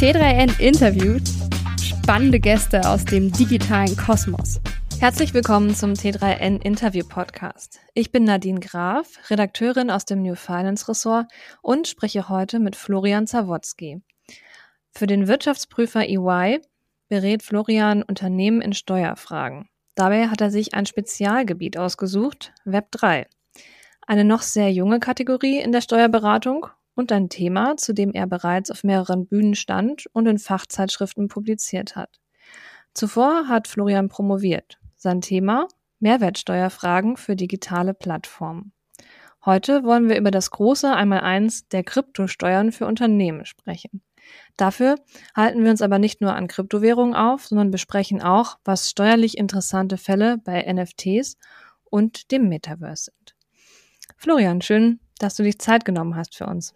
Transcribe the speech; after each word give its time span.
T3N 0.00 0.58
interviewt 0.58 1.28
spannende 1.78 2.40
Gäste 2.40 2.88
aus 2.88 3.04
dem 3.04 3.30
digitalen 3.30 3.94
Kosmos. 3.98 4.58
Herzlich 4.98 5.34
willkommen 5.34 5.74
zum 5.74 5.92
T3N 5.92 6.62
Interview 6.62 7.06
Podcast. 7.06 7.80
Ich 7.92 8.10
bin 8.10 8.24
Nadine 8.24 8.60
Graf, 8.60 9.18
Redakteurin 9.28 9.90
aus 9.90 10.06
dem 10.06 10.22
New 10.22 10.36
Finance 10.36 10.88
Ressort 10.88 11.26
und 11.60 11.86
spreche 11.86 12.30
heute 12.30 12.60
mit 12.60 12.76
Florian 12.76 13.26
Zawodzki. 13.26 14.00
Für 14.90 15.06
den 15.06 15.28
Wirtschaftsprüfer 15.28 16.08
EY 16.08 16.62
berät 17.10 17.42
Florian 17.42 18.02
Unternehmen 18.02 18.62
in 18.62 18.72
Steuerfragen. 18.72 19.68
Dabei 19.96 20.28
hat 20.28 20.40
er 20.40 20.50
sich 20.50 20.72
ein 20.72 20.86
Spezialgebiet 20.86 21.76
ausgesucht, 21.76 22.54
Web 22.64 22.90
3. 22.92 23.26
Eine 24.06 24.24
noch 24.24 24.40
sehr 24.40 24.72
junge 24.72 24.98
Kategorie 24.98 25.60
in 25.60 25.72
der 25.72 25.82
Steuerberatung 25.82 26.68
und 27.00 27.10
ein 27.10 27.28
Thema, 27.28 27.76
zu 27.76 27.92
dem 27.92 28.12
er 28.12 28.26
bereits 28.26 28.70
auf 28.70 28.84
mehreren 28.84 29.26
Bühnen 29.26 29.54
stand 29.54 30.06
und 30.12 30.26
in 30.26 30.38
Fachzeitschriften 30.38 31.28
publiziert 31.28 31.96
hat. 31.96 32.20
Zuvor 32.94 33.48
hat 33.48 33.66
Florian 33.66 34.08
promoviert. 34.08 34.78
Sein 34.96 35.20
Thema 35.20 35.66
Mehrwertsteuerfragen 35.98 37.16
für 37.16 37.36
digitale 37.36 37.94
Plattformen. 37.94 38.72
Heute 39.44 39.84
wollen 39.84 40.08
wir 40.08 40.18
über 40.18 40.30
das 40.30 40.50
große 40.50 40.92
Einmaleins 40.92 41.66
der 41.68 41.82
Kryptosteuern 41.82 42.72
für 42.72 42.86
Unternehmen 42.86 43.46
sprechen. 43.46 44.02
Dafür 44.56 44.96
halten 45.34 45.64
wir 45.64 45.70
uns 45.70 45.82
aber 45.82 45.98
nicht 45.98 46.20
nur 46.20 46.34
an 46.34 46.46
Kryptowährungen 46.46 47.14
auf, 47.14 47.46
sondern 47.46 47.70
besprechen 47.70 48.20
auch, 48.22 48.58
was 48.64 48.90
steuerlich 48.90 49.38
interessante 49.38 49.96
Fälle 49.96 50.38
bei 50.38 50.70
NFTs 50.70 51.38
und 51.84 52.30
dem 52.30 52.48
Metaverse 52.48 53.04
sind. 53.04 53.34
Florian, 54.16 54.60
schön, 54.60 55.00
dass 55.18 55.36
du 55.36 55.42
dich 55.42 55.58
Zeit 55.58 55.84
genommen 55.84 56.16
hast 56.16 56.36
für 56.36 56.46
uns. 56.46 56.74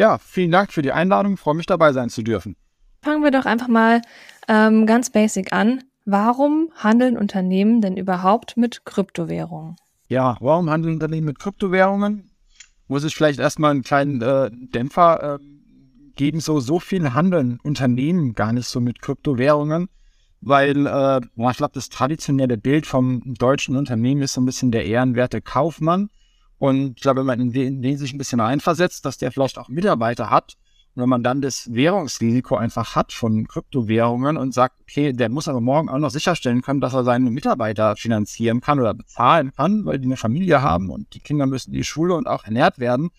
Ja, 0.00 0.16
vielen 0.16 0.50
Dank 0.50 0.72
für 0.72 0.80
die 0.80 0.92
Einladung. 0.92 1.34
Ich 1.34 1.40
freue 1.40 1.56
mich 1.56 1.66
dabei 1.66 1.92
sein 1.92 2.08
zu 2.08 2.22
dürfen. 2.22 2.56
Fangen 3.02 3.22
wir 3.22 3.30
doch 3.30 3.44
einfach 3.44 3.68
mal 3.68 4.00
ähm, 4.48 4.86
ganz 4.86 5.10
basic 5.10 5.52
an. 5.52 5.84
Warum 6.06 6.70
handeln 6.74 7.18
Unternehmen 7.18 7.82
denn 7.82 7.98
überhaupt 7.98 8.56
mit 8.56 8.86
Kryptowährungen? 8.86 9.76
Ja, 10.08 10.38
warum 10.40 10.70
handeln 10.70 10.94
Unternehmen 10.94 11.26
mit 11.26 11.38
Kryptowährungen? 11.38 12.30
Muss 12.88 13.04
ich 13.04 13.14
vielleicht 13.14 13.40
erstmal 13.40 13.72
einen 13.72 13.82
kleinen 13.82 14.22
äh, 14.22 14.50
Dämpfer 14.50 15.34
äh, 15.34 15.38
geben. 16.16 16.40
So, 16.40 16.60
so 16.60 16.80
viel 16.80 17.12
handeln 17.12 17.58
Unternehmen 17.62 18.32
gar 18.32 18.54
nicht 18.54 18.68
so 18.68 18.80
mit 18.80 19.02
Kryptowährungen, 19.02 19.90
weil 20.40 20.86
äh, 20.86 21.20
ich 21.50 21.56
glaube, 21.58 21.74
das 21.74 21.90
traditionelle 21.90 22.56
Bild 22.56 22.86
vom 22.86 23.34
deutschen 23.34 23.76
Unternehmen 23.76 24.22
ist 24.22 24.32
so 24.32 24.40
ein 24.40 24.46
bisschen 24.46 24.70
der 24.70 24.86
ehrenwerte 24.86 25.42
Kaufmann 25.42 26.08
und 26.60 26.98
ich 26.98 27.02
glaube, 27.02 27.20
wenn 27.20 27.26
man 27.26 27.40
in 27.40 27.52
den, 27.52 27.80
den 27.80 27.96
sich 27.96 28.12
ein 28.12 28.18
bisschen 28.18 28.38
reinversetzt, 28.38 29.06
dass 29.06 29.16
der 29.16 29.32
vielleicht 29.32 29.58
auch 29.58 29.70
Mitarbeiter 29.70 30.28
hat, 30.28 30.58
und 30.94 31.02
wenn 31.02 31.08
man 31.08 31.22
dann 31.22 31.40
das 31.40 31.72
Währungsrisiko 31.72 32.56
einfach 32.56 32.94
hat 32.94 33.14
von 33.14 33.48
Kryptowährungen 33.48 34.36
und 34.36 34.52
sagt, 34.52 34.76
okay, 34.82 35.14
der 35.14 35.30
muss 35.30 35.48
aber 35.48 35.62
morgen 35.62 35.88
auch 35.88 35.96
noch 35.96 36.10
sicherstellen 36.10 36.60
können, 36.60 36.82
dass 36.82 36.92
er 36.92 37.04
seine 37.04 37.30
Mitarbeiter 37.30 37.96
finanzieren 37.96 38.60
kann 38.60 38.78
oder 38.78 38.92
bezahlen 38.92 39.52
kann, 39.52 39.86
weil 39.86 39.98
die 39.98 40.06
eine 40.06 40.18
Familie 40.18 40.60
haben 40.60 40.90
und 40.90 41.14
die 41.14 41.20
Kinder 41.20 41.46
müssen 41.46 41.70
in 41.70 41.78
die 41.78 41.84
Schule 41.84 42.14
und 42.14 42.26
auch 42.26 42.44
ernährt 42.44 42.78
werden, 42.78 43.10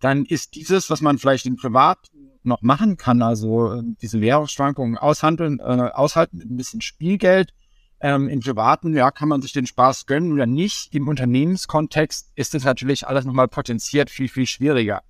dann 0.00 0.26
ist 0.26 0.54
dieses, 0.54 0.90
was 0.90 1.00
man 1.00 1.16
vielleicht 1.16 1.46
im 1.46 1.56
Privat 1.56 2.10
noch 2.42 2.60
machen 2.60 2.98
kann, 2.98 3.22
also 3.22 3.72
äh, 3.72 3.82
diese 4.02 4.20
Währungsschwankungen 4.20 4.98
aushandeln, 4.98 5.60
äh, 5.60 5.62
aushalten 5.62 6.36
mit 6.36 6.50
ein 6.50 6.56
bisschen 6.56 6.82
Spielgeld, 6.82 7.54
ähm, 8.02 8.28
Im 8.28 8.40
privaten, 8.40 8.96
ja, 8.96 9.12
kann 9.12 9.28
man 9.28 9.42
sich 9.42 9.52
den 9.52 9.66
Spaß 9.66 10.06
gönnen 10.06 10.32
oder 10.32 10.44
nicht. 10.44 10.92
Im 10.92 11.06
Unternehmenskontext 11.06 12.32
ist 12.34 12.52
es 12.56 12.64
natürlich 12.64 13.06
alles 13.06 13.24
nochmal 13.24 13.46
potenziert 13.46 14.10
viel, 14.10 14.28
viel 14.28 14.46
schwieriger. 14.46 15.02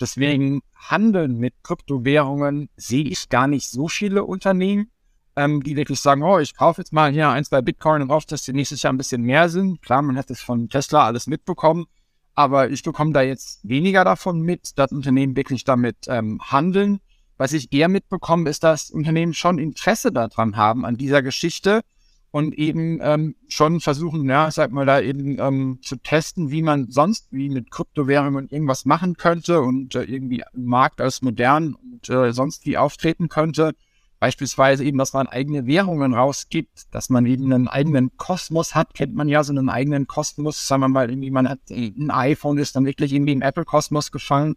Deswegen 0.00 0.62
Handeln 0.74 1.38
mit 1.38 1.54
Kryptowährungen 1.62 2.68
sehe 2.74 3.04
ich 3.04 3.28
gar 3.28 3.46
nicht 3.46 3.70
so 3.70 3.86
viele 3.86 4.24
Unternehmen, 4.24 4.90
ähm, 5.36 5.62
die 5.62 5.76
wirklich 5.76 6.00
sagen, 6.00 6.24
oh, 6.24 6.40
ich 6.40 6.56
kaufe 6.56 6.80
jetzt 6.80 6.92
mal 6.92 7.12
hier 7.12 7.28
ein, 7.28 7.44
zwei 7.44 7.62
Bitcoin 7.62 8.02
und 8.02 8.10
hoffe, 8.10 8.26
dass 8.28 8.42
die 8.42 8.52
nächstes 8.52 8.82
Jahr 8.82 8.92
ein 8.92 8.98
bisschen 8.98 9.22
mehr 9.22 9.48
sind. 9.48 9.80
Klar, 9.80 10.02
man 10.02 10.18
hat 10.18 10.28
es 10.28 10.40
von 10.40 10.68
Tesla 10.68 11.06
alles 11.06 11.28
mitbekommen, 11.28 11.86
aber 12.34 12.70
ich 12.70 12.82
bekomme 12.82 13.12
da 13.12 13.22
jetzt 13.22 13.60
weniger 13.62 14.04
davon 14.04 14.40
mit, 14.40 14.76
dass 14.80 14.90
Unternehmen 14.90 15.36
wirklich 15.36 15.62
damit 15.62 15.96
ähm, 16.08 16.40
handeln. 16.42 16.98
Was 17.36 17.52
ich 17.52 17.72
eher 17.72 17.88
mitbekomme, 17.88 18.50
ist, 18.50 18.64
dass 18.64 18.90
Unternehmen 18.90 19.32
schon 19.32 19.58
Interesse 19.58 20.10
daran 20.10 20.56
haben, 20.56 20.84
an 20.84 20.96
dieser 20.96 21.22
Geschichte 21.22 21.82
und 22.32 22.54
eben 22.54 22.98
ähm, 23.02 23.36
schon 23.46 23.80
versuchen, 23.80 24.28
ja, 24.28 24.50
sag 24.50 24.72
mal, 24.72 24.86
da 24.86 25.00
eben 25.00 25.38
ähm, 25.38 25.78
zu 25.82 25.96
testen, 25.96 26.50
wie 26.50 26.62
man 26.62 26.90
sonst 26.90 27.28
wie 27.30 27.50
mit 27.50 27.70
Kryptowährungen 27.70 28.48
irgendwas 28.48 28.86
machen 28.86 29.18
könnte 29.18 29.60
und 29.60 29.94
äh, 29.94 30.04
irgendwie 30.04 30.42
im 30.54 30.64
Markt 30.64 31.02
als 31.02 31.20
modern 31.20 31.74
und 31.74 32.08
äh, 32.08 32.32
sonst 32.32 32.64
wie 32.64 32.78
auftreten 32.78 33.28
könnte. 33.28 33.74
Beispielsweise 34.18 34.82
eben, 34.82 34.96
dass 34.96 35.12
man 35.12 35.26
eigene 35.26 35.66
Währungen 35.66 36.14
rausgibt, 36.14 36.94
dass 36.94 37.10
man 37.10 37.26
eben 37.26 37.52
einen 37.52 37.68
eigenen 37.68 38.16
Kosmos 38.16 38.74
hat, 38.74 38.94
kennt 38.94 39.14
man 39.14 39.28
ja 39.28 39.44
so 39.44 39.52
einen 39.52 39.68
eigenen 39.68 40.06
Kosmos, 40.06 40.66
sagen 40.66 40.80
wir 40.80 40.88
mal, 40.88 41.10
irgendwie 41.10 41.30
man 41.30 41.48
hat 41.48 41.58
ein 41.70 42.10
iPhone, 42.10 42.56
ist 42.56 42.76
dann 42.76 42.86
wirklich 42.86 43.12
irgendwie 43.12 43.32
im 43.32 43.42
Apple-Kosmos 43.42 44.10
gefallen. 44.10 44.54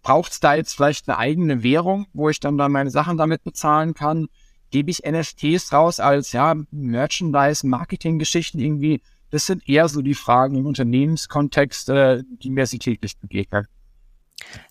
Braucht 0.00 0.32
es 0.32 0.40
da 0.40 0.54
jetzt 0.54 0.74
vielleicht 0.74 1.06
eine 1.06 1.18
eigene 1.18 1.62
Währung, 1.62 2.06
wo 2.14 2.30
ich 2.30 2.40
dann 2.40 2.56
da 2.56 2.70
meine 2.70 2.90
Sachen 2.90 3.18
damit 3.18 3.44
bezahlen 3.44 3.92
kann? 3.92 4.28
Gebe 4.70 4.90
ich 4.90 5.02
NFTs 5.04 5.72
raus 5.72 6.00
als 6.00 6.32
ja 6.32 6.54
Merchandise, 6.70 7.66
Marketing-Geschichten 7.66 8.58
irgendwie. 8.58 9.02
Das 9.30 9.46
sind 9.46 9.68
eher 9.68 9.88
so 9.88 10.00
die 10.00 10.14
Fragen 10.14 10.56
im 10.56 10.66
Unternehmenskontext, 10.66 11.90
äh, 11.90 12.22
die 12.42 12.50
mir 12.50 12.66
sie 12.66 12.78
täglich 12.78 13.18
begegnen. 13.18 13.66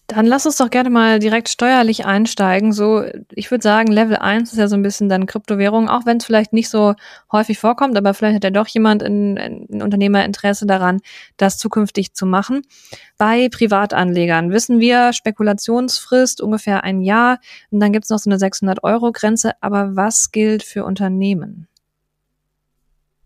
Dann 0.07 0.25
lass 0.25 0.45
uns 0.45 0.55
doch 0.55 0.69
gerne 0.69 0.89
mal 0.89 1.19
direkt 1.19 1.49
steuerlich 1.49 2.05
einsteigen. 2.05 2.71
So, 2.71 3.03
ich 3.29 3.51
würde 3.51 3.61
sagen, 3.61 3.91
Level 3.91 4.15
1 4.15 4.53
ist 4.53 4.57
ja 4.57 4.69
so 4.69 4.77
ein 4.77 4.81
bisschen 4.81 5.09
dann 5.09 5.25
Kryptowährung, 5.25 5.89
auch 5.89 6.05
wenn 6.05 6.17
es 6.17 6.25
vielleicht 6.25 6.53
nicht 6.53 6.69
so 6.69 6.93
häufig 7.29 7.59
vorkommt, 7.59 7.97
aber 7.97 8.13
vielleicht 8.13 8.35
hat 8.35 8.43
ja 8.45 8.49
doch 8.49 8.67
jemand 8.67 9.03
ein, 9.03 9.37
ein 9.37 9.81
Unternehmer 9.81 10.25
daran, 10.61 11.01
das 11.35 11.57
zukünftig 11.57 12.13
zu 12.13 12.25
machen. 12.25 12.61
Bei 13.17 13.49
Privatanlegern 13.49 14.51
wissen 14.51 14.79
wir, 14.79 15.11
Spekulationsfrist 15.11 16.39
ungefähr 16.39 16.85
ein 16.85 17.01
Jahr 17.01 17.39
und 17.69 17.81
dann 17.81 17.91
gibt 17.91 18.05
es 18.05 18.09
noch 18.09 18.19
so 18.19 18.29
eine 18.29 18.39
600-Euro-Grenze. 18.39 19.51
Aber 19.59 19.97
was 19.97 20.31
gilt 20.31 20.63
für 20.63 20.85
Unternehmen? 20.85 21.67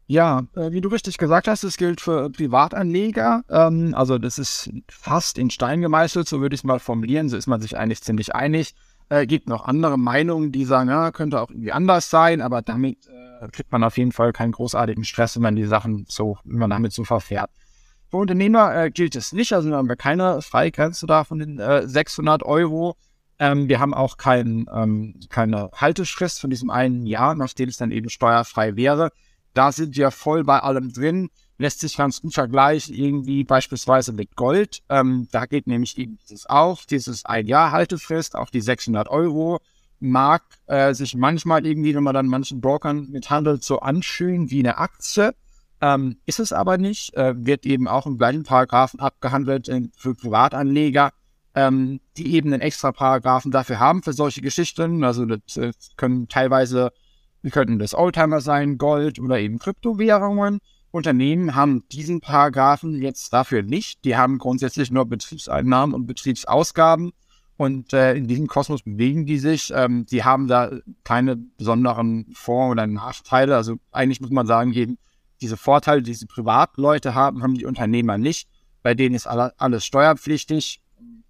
Ja, 0.08 0.44
äh, 0.56 0.72
wie 0.72 0.82
du 0.82 0.90
richtig 0.90 1.18
gesagt 1.18 1.48
hast, 1.48 1.64
es 1.64 1.78
gilt 1.78 2.02
für 2.02 2.30
Privatanleger. 2.30 3.44
Ähm, 3.50 3.94
also 3.96 4.18
das 4.18 4.38
ist 4.38 4.70
fast 4.90 5.38
in 5.38 5.50
Stein 5.50 5.82
gemeißelt, 5.82 6.28
so 6.28 6.42
würde 6.42 6.54
ich 6.54 6.62
es 6.62 6.64
mal 6.66 6.80
formulieren. 6.80 7.30
So 7.30 7.38
ist 7.38 7.48
man 7.48 7.62
sich 7.62 7.78
eigentlich 7.78 8.02
ziemlich 8.02 8.36
einig. 8.36 8.74
Äh, 9.10 9.26
gibt 9.26 9.48
noch 9.48 9.66
andere 9.66 9.98
Meinungen, 9.98 10.52
die 10.52 10.66
sagen, 10.66 10.90
ja, 10.90 11.12
könnte 11.12 11.40
auch 11.40 11.50
irgendwie 11.50 11.72
anders 11.72 12.10
sein, 12.10 12.42
aber 12.42 12.62
damit 12.62 12.98
äh, 13.08 13.48
kriegt 13.50 13.72
man 13.72 13.84
auf 13.84 13.98
jeden 13.98 14.12
Fall 14.12 14.34
keinen 14.34 14.52
großartigen 14.52 15.04
Stress, 15.04 15.36
wenn 15.36 15.44
man 15.44 15.56
die 15.56 15.66
Sachen 15.66 16.06
so, 16.08 16.38
wenn 16.44 16.60
man 16.60 16.70
damit 16.70 16.94
so 16.94 17.04
verfährt. 17.04 17.50
Für 18.10 18.18
Unternehmer 18.18 18.90
gilt 18.90 19.16
es 19.16 19.32
nicht, 19.32 19.54
also 19.54 19.72
haben 19.74 19.88
wir 19.88 19.96
keine 19.96 20.42
Freigrenze 20.42 21.08
da 21.08 21.24
von 21.24 21.40
den 21.40 21.60
äh, 21.60 21.88
600 21.88 22.44
Euro. 22.44 22.98
Ähm, 23.40 23.70
wir 23.70 23.80
haben 23.80 23.94
auch 23.94 24.18
kein, 24.18 24.66
ähm, 24.72 25.16
keine 25.30 25.72
Haltefrist 25.74 26.40
von 26.40 26.50
diesem 26.50 26.70
einen 26.70 27.06
Jahr, 27.06 27.34
nachdem 27.34 27.70
es 27.70 27.78
dann 27.78 27.92
eben 27.92 28.10
steuerfrei 28.10 28.76
wäre. 28.76 29.12
Da 29.54 29.72
sind 29.72 29.96
wir 29.98 30.12
voll 30.12 30.44
bei 30.44 30.60
allem 30.60 30.94
drin. 30.94 31.30
Lässt 31.58 31.82
sich 31.82 31.98
ganz 31.98 32.22
gut 32.22 32.34
vergleichen, 32.34 32.96
irgendwie 32.96 33.44
beispielsweise 33.44 34.14
mit 34.14 34.36
Gold. 34.36 34.82
Ähm, 34.90 35.28
da 35.32 35.46
geht 35.46 35.68
nämlich 35.68 35.98
eben 35.98 36.18
dieses 36.24 36.50
auch, 36.50 36.86
dieses 36.86 37.26
ein 37.26 37.46
Jahr 37.46 37.72
Haltefrist 37.72 38.36
auf 38.36 38.50
die 38.50 38.62
600 38.62 39.10
Euro. 39.10 39.60
Mag 40.00 40.44
äh, 40.66 40.94
sich 40.96 41.16
manchmal 41.16 41.66
irgendwie, 41.66 41.94
wenn 41.94 42.04
man 42.04 42.16
dann 42.16 42.28
manchen 42.28 42.62
Brokern 42.62 43.10
mithandelt, 43.12 43.64
so 43.64 43.80
anfühlen 43.80 44.50
wie 44.50 44.60
eine 44.60 44.78
Aktie. 44.78 45.36
Ähm, 45.82 46.18
ist 46.26 46.40
es 46.40 46.54
aber 46.54 46.78
nicht, 46.78 47.16
äh, 47.16 47.34
wird 47.38 47.66
eben 47.66 47.88
auch 47.88 48.06
im 48.06 48.18
gleichen 48.18 48.44
Paragraphen 48.44 49.00
abgehandelt 49.00 49.70
für 49.98 50.16
Privatanleger, 50.16 51.12
ähm, 51.56 52.00
die 52.18 52.36
eben 52.36 52.54
einen 52.54 52.62
extra 52.62 52.92
Paragraphen 52.92 53.52
dafür 53.52 53.80
haben 53.80 54.02
für 54.02 54.14
solche 54.14 54.42
Geschichten. 54.42 55.04
Also 55.04 55.26
das 55.26 55.58
äh, 55.58 55.72
können 55.97 56.28
teilweise 56.28 56.92
wir 57.41 57.52
könnten 57.52 57.79
das 57.79 57.96
Oldtimer 57.96 58.41
sein, 58.41 58.78
Gold 58.78 59.20
oder 59.20 59.40
eben 59.40 59.59
Kryptowährungen. 59.59 60.59
Unternehmen 60.91 61.55
haben 61.55 61.88
diesen 61.91 62.20
Paragraphen 62.20 63.02
jetzt 63.02 63.32
dafür 63.32 63.64
nicht. 63.64 64.03
Die 64.03 64.17
haben 64.17 64.38
grundsätzlich 64.38 64.91
nur 64.91 65.05
Betriebseinnahmen 65.05 65.96
und 65.96 66.05
Betriebsausgaben. 66.05 67.11
Und 67.58 67.93
äh, 67.93 68.16
in 68.16 68.28
diesem 68.28 68.47
Kosmos 68.47 68.84
bewegen 68.84 69.26
die 69.26 69.38
sich. 69.38 69.72
Ähm, 69.73 70.05
die 70.05 70.23
haben 70.23 70.47
da 70.47 70.72
keine 71.03 71.38
besonderen 71.38 72.28
Vor- 72.34 72.72
oder 72.72 72.88
Nachteile. 72.88 73.55
Also 73.55 73.78
eigentlich 73.91 74.20
muss 74.20 74.32
man 74.32 74.47
sagen, 74.47 74.73
eben 74.73 74.97
diese 75.41 75.58
Vorteile, 75.58 76.02
die 76.02 76.11
diese 76.11 76.28
Privatleute 76.28 77.16
haben, 77.16 77.41
haben 77.41 77.55
die 77.55 77.66
Unternehmer 77.66 78.17
nicht. 78.17 78.49
Bei 78.84 78.94
denen 78.94 79.16
ist 79.16 79.28
alle, 79.28 79.53
alles 79.59 79.85
steuerpflichtig. 79.85 80.82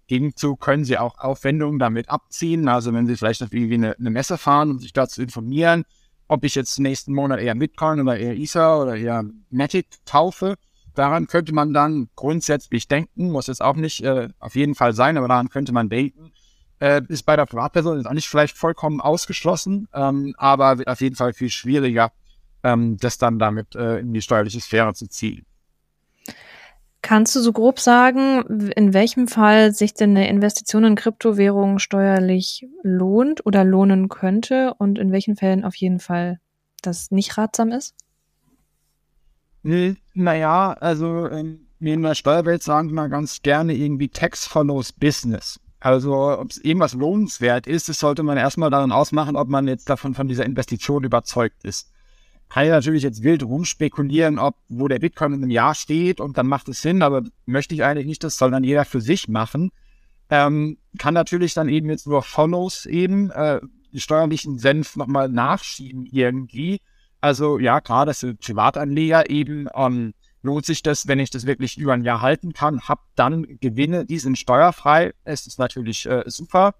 Gegenzug 0.06 0.60
können 0.60 0.84
sie 0.84 0.98
auch 0.98 1.18
Aufwendungen 1.18 1.78
damit 1.78 2.08
abziehen. 2.08 2.66
Also 2.68 2.92
wenn 2.92 3.06
sie 3.06 3.16
vielleicht 3.16 3.40
irgendwie 3.40 3.74
eine, 3.74 3.96
eine 3.98 4.10
Messe 4.10 4.38
fahren, 4.38 4.70
um 4.72 4.78
sich 4.78 4.92
da 4.92 5.08
zu 5.08 5.22
informieren, 5.22 5.84
ob 6.32 6.44
ich 6.44 6.54
jetzt 6.54 6.78
nächsten 6.78 7.12
Monat 7.12 7.40
eher 7.40 7.54
Bitcoin 7.54 8.00
oder 8.00 8.16
eher 8.16 8.36
Ether 8.36 8.80
oder 8.80 8.96
eher 8.96 9.24
Matic 9.50 9.86
kaufe, 10.06 10.56
daran 10.94 11.26
könnte 11.26 11.52
man 11.52 11.72
dann 11.72 12.08
grundsätzlich 12.16 12.88
denken, 12.88 13.30
muss 13.30 13.48
jetzt 13.48 13.62
auch 13.62 13.76
nicht 13.76 14.02
äh, 14.02 14.28
auf 14.38 14.54
jeden 14.54 14.74
Fall 14.74 14.94
sein, 14.94 15.16
aber 15.16 15.28
daran 15.28 15.50
könnte 15.50 15.72
man 15.72 15.88
denken, 15.88 16.32
Äh, 16.82 17.02
ist 17.08 17.22
bei 17.22 17.36
der 17.36 17.46
Privatperson 17.46 18.00
ist 18.00 18.06
auch 18.06 18.14
nicht 18.14 18.28
vielleicht 18.28 18.56
vollkommen 18.56 19.00
ausgeschlossen, 19.00 19.86
ähm, 19.94 20.34
aber 20.36 20.78
wird 20.78 20.88
auf 20.88 21.00
jeden 21.00 21.14
Fall 21.14 21.32
viel 21.32 21.48
schwieriger, 21.48 22.10
ähm, 22.64 22.96
das 22.96 23.18
dann 23.18 23.38
damit 23.38 23.76
äh, 23.76 24.00
in 24.00 24.12
die 24.12 24.20
steuerliche 24.20 24.60
Sphäre 24.60 24.92
zu 24.92 25.06
ziehen. 25.06 25.46
Kannst 27.02 27.34
du 27.34 27.40
so 27.40 27.52
grob 27.52 27.80
sagen, 27.80 28.70
in 28.76 28.94
welchem 28.94 29.26
Fall 29.26 29.74
sich 29.74 29.92
denn 29.92 30.10
eine 30.10 30.28
Investition 30.28 30.84
in 30.84 30.94
Kryptowährungen 30.94 31.80
steuerlich 31.80 32.68
lohnt 32.84 33.44
oder 33.44 33.64
lohnen 33.64 34.08
könnte 34.08 34.74
und 34.78 35.00
in 35.00 35.10
welchen 35.10 35.34
Fällen 35.34 35.64
auf 35.64 35.74
jeden 35.74 35.98
Fall 35.98 36.38
das 36.80 37.10
nicht 37.10 37.36
ratsam 37.36 37.72
ist? 37.72 37.96
Naja, 40.14 40.72
also 40.74 41.28
ähm, 41.28 41.66
in 41.80 42.02
der 42.02 42.14
Steuerwelt 42.14 42.62
sagen 42.62 42.92
wir 42.92 43.08
ganz 43.08 43.42
gerne 43.42 43.74
irgendwie 43.74 44.08
Tax 44.08 44.46
follows 44.46 44.92
Business. 44.92 45.58
Also 45.80 46.14
ob 46.14 46.50
es 46.50 46.58
irgendwas 46.58 46.94
lohnenswert 46.94 47.66
ist, 47.66 47.88
das 47.88 47.98
sollte 47.98 48.22
man 48.22 48.38
erstmal 48.38 48.70
daran 48.70 48.92
ausmachen, 48.92 49.34
ob 49.34 49.48
man 49.48 49.66
jetzt 49.66 49.90
davon 49.90 50.14
von 50.14 50.28
dieser 50.28 50.46
Investition 50.46 51.02
überzeugt 51.02 51.64
ist 51.64 51.92
kann 52.52 52.64
ich 52.64 52.70
natürlich 52.70 53.02
jetzt 53.02 53.22
wild 53.22 53.42
rumspekulieren, 53.42 54.38
ob 54.38 54.56
wo 54.68 54.86
der 54.86 54.98
Bitcoin 54.98 55.32
in 55.32 55.42
einem 55.42 55.50
Jahr 55.50 55.74
steht 55.74 56.20
und 56.20 56.36
dann 56.36 56.46
macht 56.46 56.68
es 56.68 56.82
Sinn, 56.82 57.00
aber 57.00 57.22
möchte 57.46 57.74
ich 57.74 57.82
eigentlich 57.82 58.06
nicht, 58.06 58.22
das 58.22 58.36
soll 58.36 58.50
dann 58.50 58.62
jeder 58.62 58.84
für 58.84 59.00
sich 59.00 59.26
machen. 59.26 59.70
Ähm, 60.28 60.76
kann 60.98 61.14
natürlich 61.14 61.54
dann 61.54 61.70
eben 61.70 61.88
jetzt 61.88 62.06
nur 62.06 62.22
Follows 62.22 62.84
eben 62.84 63.30
äh, 63.30 63.58
die 63.94 64.00
steuerlichen 64.00 64.58
Senf 64.58 64.96
nochmal 64.96 65.30
nachschieben 65.30 66.04
irgendwie. 66.04 66.82
Also 67.22 67.58
ja, 67.58 67.80
gerade 67.80 68.12
für 68.12 68.34
Privatanleger 68.34 69.30
eben 69.30 69.68
ähm, 69.74 70.12
lohnt 70.42 70.66
sich 70.66 70.82
das, 70.82 71.08
wenn 71.08 71.20
ich 71.20 71.30
das 71.30 71.46
wirklich 71.46 71.78
über 71.78 71.94
ein 71.94 72.04
Jahr 72.04 72.20
halten 72.20 72.52
kann, 72.52 72.82
hab 72.82 73.00
dann 73.14 73.46
Gewinne, 73.60 74.04
die 74.04 74.18
sind 74.18 74.36
steuerfrei. 74.36 75.14
Es 75.24 75.46
ist 75.46 75.58
natürlich 75.58 76.04
äh, 76.04 76.24
super. 76.26 76.74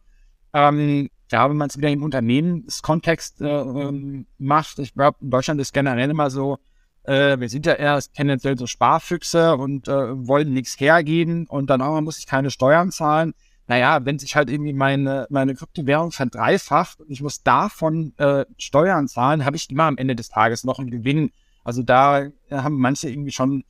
Ähm, 0.52 1.08
ja, 1.32 1.48
wenn 1.48 1.56
man 1.56 1.68
es 1.68 1.76
wieder 1.76 1.90
im 1.90 2.02
Unternehmenskontext 2.02 3.40
äh, 3.40 3.46
ähm, 3.46 4.26
macht, 4.38 4.78
ich 4.78 4.94
glaube, 4.94 5.18
in 5.20 5.30
Deutschland 5.30 5.60
ist 5.60 5.72
generell 5.72 6.10
immer 6.10 6.30
so, 6.30 6.58
äh, 7.04 7.38
wir 7.38 7.48
sind 7.48 7.66
ja 7.66 7.74
erst 7.74 8.14
tendenziell 8.14 8.56
so 8.56 8.66
Sparfüchse 8.66 9.56
und 9.56 9.88
äh, 9.88 10.26
wollen 10.26 10.52
nichts 10.52 10.78
hergeben 10.78 11.46
und 11.48 11.70
dann 11.70 11.82
auch 11.82 12.00
muss 12.00 12.18
ich 12.18 12.26
keine 12.26 12.50
Steuern 12.50 12.90
zahlen. 12.90 13.34
Naja, 13.66 14.04
wenn 14.04 14.18
sich 14.18 14.36
halt 14.36 14.50
irgendwie 14.50 14.72
meine, 14.72 15.26
meine 15.30 15.54
Kryptowährung 15.54 16.12
verdreifacht 16.12 17.00
und 17.00 17.10
ich 17.10 17.22
muss 17.22 17.42
davon 17.42 18.12
äh, 18.18 18.44
Steuern 18.58 19.08
zahlen, 19.08 19.44
habe 19.44 19.56
ich 19.56 19.70
immer 19.70 19.84
am 19.84 19.96
Ende 19.96 20.14
des 20.14 20.28
Tages 20.28 20.64
noch 20.64 20.78
einen 20.78 20.90
Gewinn. 20.90 21.30
Also 21.64 21.82
da 21.82 22.26
haben 22.50 22.78
manche 22.78 23.08
irgendwie 23.08 23.30
schon 23.30 23.64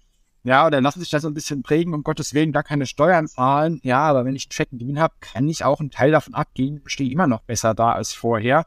ja, 0.45 0.67
oder 0.67 0.81
lassen 0.81 1.01
sich 1.01 1.11
das 1.11 1.23
so 1.23 1.29
ein 1.29 1.35
bisschen 1.35 1.63
prägen, 1.63 1.95
um 1.95 2.03
Gottes 2.03 2.35
Willen 2.35 2.53
gar 2.53 2.65
keine 2.65 2.87
Steuern 2.87 3.29
zahlen. 3.29 3.81
Ja, 3.85 4.01
aber 4.01 4.25
wenn 4.25 4.35
ich 4.35 4.49
fetten 4.51 4.79
Gewinn 4.79 4.99
habe, 4.99 5.15
kann 5.21 5.49
ich 5.49 5.65
auch 5.65 5.79
einen 5.79 5.91
Teil 5.91 6.11
davon 6.11 6.35
abgehen, 6.35 6.83
stehe 6.87 7.11
immer 7.11 7.29
noch 7.29 7.43
besser 7.43 7.75
da 7.75 7.93
als 7.93 8.13
vorher. 8.13 8.67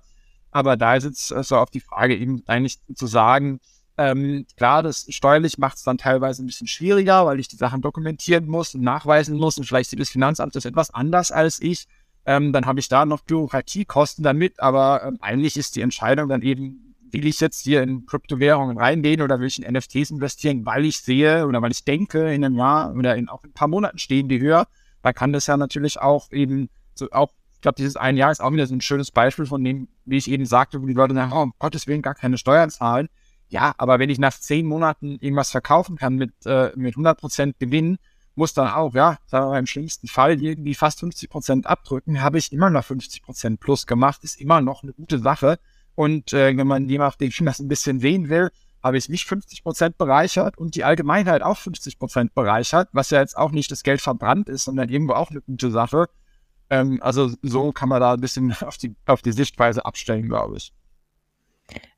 Aber 0.51 0.77
da 0.77 0.95
ist 0.95 1.03
jetzt 1.03 1.27
so 1.27 1.35
also 1.35 1.57
auf 1.57 1.69
die 1.69 1.81
Frage 1.81 2.15
eben 2.15 2.43
eigentlich 2.47 2.79
zu 2.95 3.07
sagen, 3.07 3.59
ähm, 3.97 4.45
klar, 4.55 4.83
das 4.83 5.05
steuerlich 5.09 5.57
macht 5.57 5.77
es 5.77 5.83
dann 5.83 5.97
teilweise 5.97 6.43
ein 6.43 6.45
bisschen 6.45 6.67
schwieriger, 6.67 7.25
weil 7.25 7.39
ich 7.39 7.49
die 7.49 7.55
Sachen 7.57 7.81
dokumentieren 7.81 8.47
muss 8.47 8.73
und 8.75 8.81
nachweisen 8.81 9.37
muss 9.37 9.57
und 9.57 9.65
vielleicht 9.65 9.89
sieht 9.89 9.99
das 9.99 10.09
Finanzamt 10.09 10.55
das 10.55 10.65
etwas 10.65 10.93
anders 10.93 11.31
als 11.31 11.61
ich. 11.61 11.87
Ähm, 12.25 12.53
dann 12.53 12.65
habe 12.65 12.79
ich 12.79 12.87
da 12.87 13.05
noch 13.05 13.21
Bürokratiekosten 13.21 14.23
damit, 14.23 14.59
aber 14.59 15.03
ähm, 15.03 15.17
eigentlich 15.21 15.57
ist 15.57 15.75
die 15.75 15.81
Entscheidung 15.81 16.27
dann 16.29 16.41
eben 16.41 16.84
will 17.15 17.27
ich 17.27 17.39
jetzt 17.39 17.63
hier 17.63 17.81
in 17.81 18.05
Kryptowährungen 18.05 18.77
reingehen 18.77 19.21
oder 19.21 19.39
will 19.39 19.47
ich 19.47 19.61
in 19.61 19.73
NFTs 19.73 20.11
investieren, 20.11 20.65
weil 20.65 20.85
ich 20.85 20.99
sehe 20.99 21.47
oder 21.47 21.61
weil 21.61 21.71
ich 21.71 21.83
denke, 21.83 22.33
in 22.33 22.43
einem 22.43 22.57
Jahr 22.57 22.93
oder 22.93 23.15
in 23.15 23.29
auch 23.29 23.43
in 23.43 23.51
ein 23.51 23.53
paar 23.53 23.67
Monaten 23.67 23.97
stehen 23.97 24.27
die 24.27 24.39
höher. 24.39 24.67
Da 25.01 25.13
kann 25.13 25.33
das 25.33 25.47
ja 25.47 25.57
natürlich 25.57 25.99
auch 25.99 26.31
eben 26.31 26.69
so 26.93 27.09
auch, 27.11 27.31
ich 27.53 27.61
glaube, 27.61 27.77
dieses 27.77 27.95
ein 27.95 28.17
Jahr 28.17 28.31
ist 28.31 28.41
auch 28.41 28.51
wieder 28.51 28.67
so 28.67 28.75
ein 28.75 28.81
schönes 28.81 29.11
Beispiel 29.11 29.45
von 29.45 29.63
dem, 29.63 29.87
wie 30.05 30.17
ich 30.17 30.29
eben 30.29 30.45
sagte, 30.45 30.81
wo 30.81 30.85
die 30.85 30.93
Leute 30.93 31.13
sagen, 31.13 31.31
oh, 31.33 31.41
um 31.41 31.53
Gottes 31.57 31.87
Willen 31.87 32.01
gar 32.01 32.15
keine 32.15 32.37
Steuern 32.37 32.69
zahlen. 32.69 33.09
Ja, 33.47 33.73
aber 33.77 33.99
wenn 33.99 34.09
ich 34.09 34.19
nach 34.19 34.33
zehn 34.37 34.65
Monaten 34.65 35.17
irgendwas 35.21 35.51
verkaufen 35.51 35.97
kann 35.97 36.15
mit, 36.15 36.33
äh, 36.45 36.71
mit 36.75 36.95
100% 36.95 37.53
Gewinn, 37.59 37.97
muss 38.35 38.53
dann 38.53 38.67
auch, 38.67 38.93
ja, 38.93 39.17
sagen 39.27 39.45
wir 39.45 39.51
mal 39.51 39.59
im 39.59 39.67
schlimmsten 39.67 40.07
Fall 40.07 40.41
irgendwie 40.41 40.75
fast 40.75 41.01
50% 41.01 41.65
abdrücken, 41.65 42.21
habe 42.21 42.37
ich 42.37 42.51
immer 42.51 42.69
noch 42.69 42.83
50% 42.83 43.57
plus 43.57 43.87
gemacht, 43.87 44.23
ist 44.23 44.41
immer 44.41 44.61
noch 44.61 44.83
eine 44.83 44.93
gute 44.93 45.19
Sache. 45.19 45.57
Und 45.95 46.33
äh, 46.33 46.55
wenn 46.55 46.67
man 46.67 46.89
je 46.89 46.97
nachdem 46.97 47.31
das 47.45 47.59
ein 47.59 47.67
bisschen 47.67 47.99
sehen 47.99 48.29
will, 48.29 48.51
habe 48.83 48.97
ich 48.97 49.09
mich 49.09 49.25
50 49.25 49.63
Prozent 49.63 49.97
bereichert 49.97 50.57
und 50.57 50.75
die 50.75 50.83
Allgemeinheit 50.83 51.41
auch 51.41 51.57
50 51.57 51.97
Prozent 51.97 52.35
bereichert, 52.35 52.89
was 52.91 53.09
ja 53.09 53.19
jetzt 53.19 53.35
auch 53.35 53.51
nicht 53.51 53.71
das 53.71 53.81
Geld 53.81 53.99
verbrannt 53.99 54.47
ist, 54.47 54.65
sondern 54.65 54.89
irgendwo 54.89 55.13
auch 55.13 55.31
eine 55.31 55.41
gute 55.41 55.71
Sache. 55.71 56.07
Ähm, 56.69 56.99
also 57.01 57.31
so 57.41 57.71
kann 57.71 57.89
man 57.89 57.99
da 57.99 58.13
ein 58.13 58.21
bisschen 58.21 58.53
auf 58.61 58.77
die, 58.77 58.95
auf 59.07 59.21
die 59.21 59.31
Sichtweise 59.31 59.85
abstellen, 59.85 60.27
glaube 60.27 60.57
ich. 60.57 60.71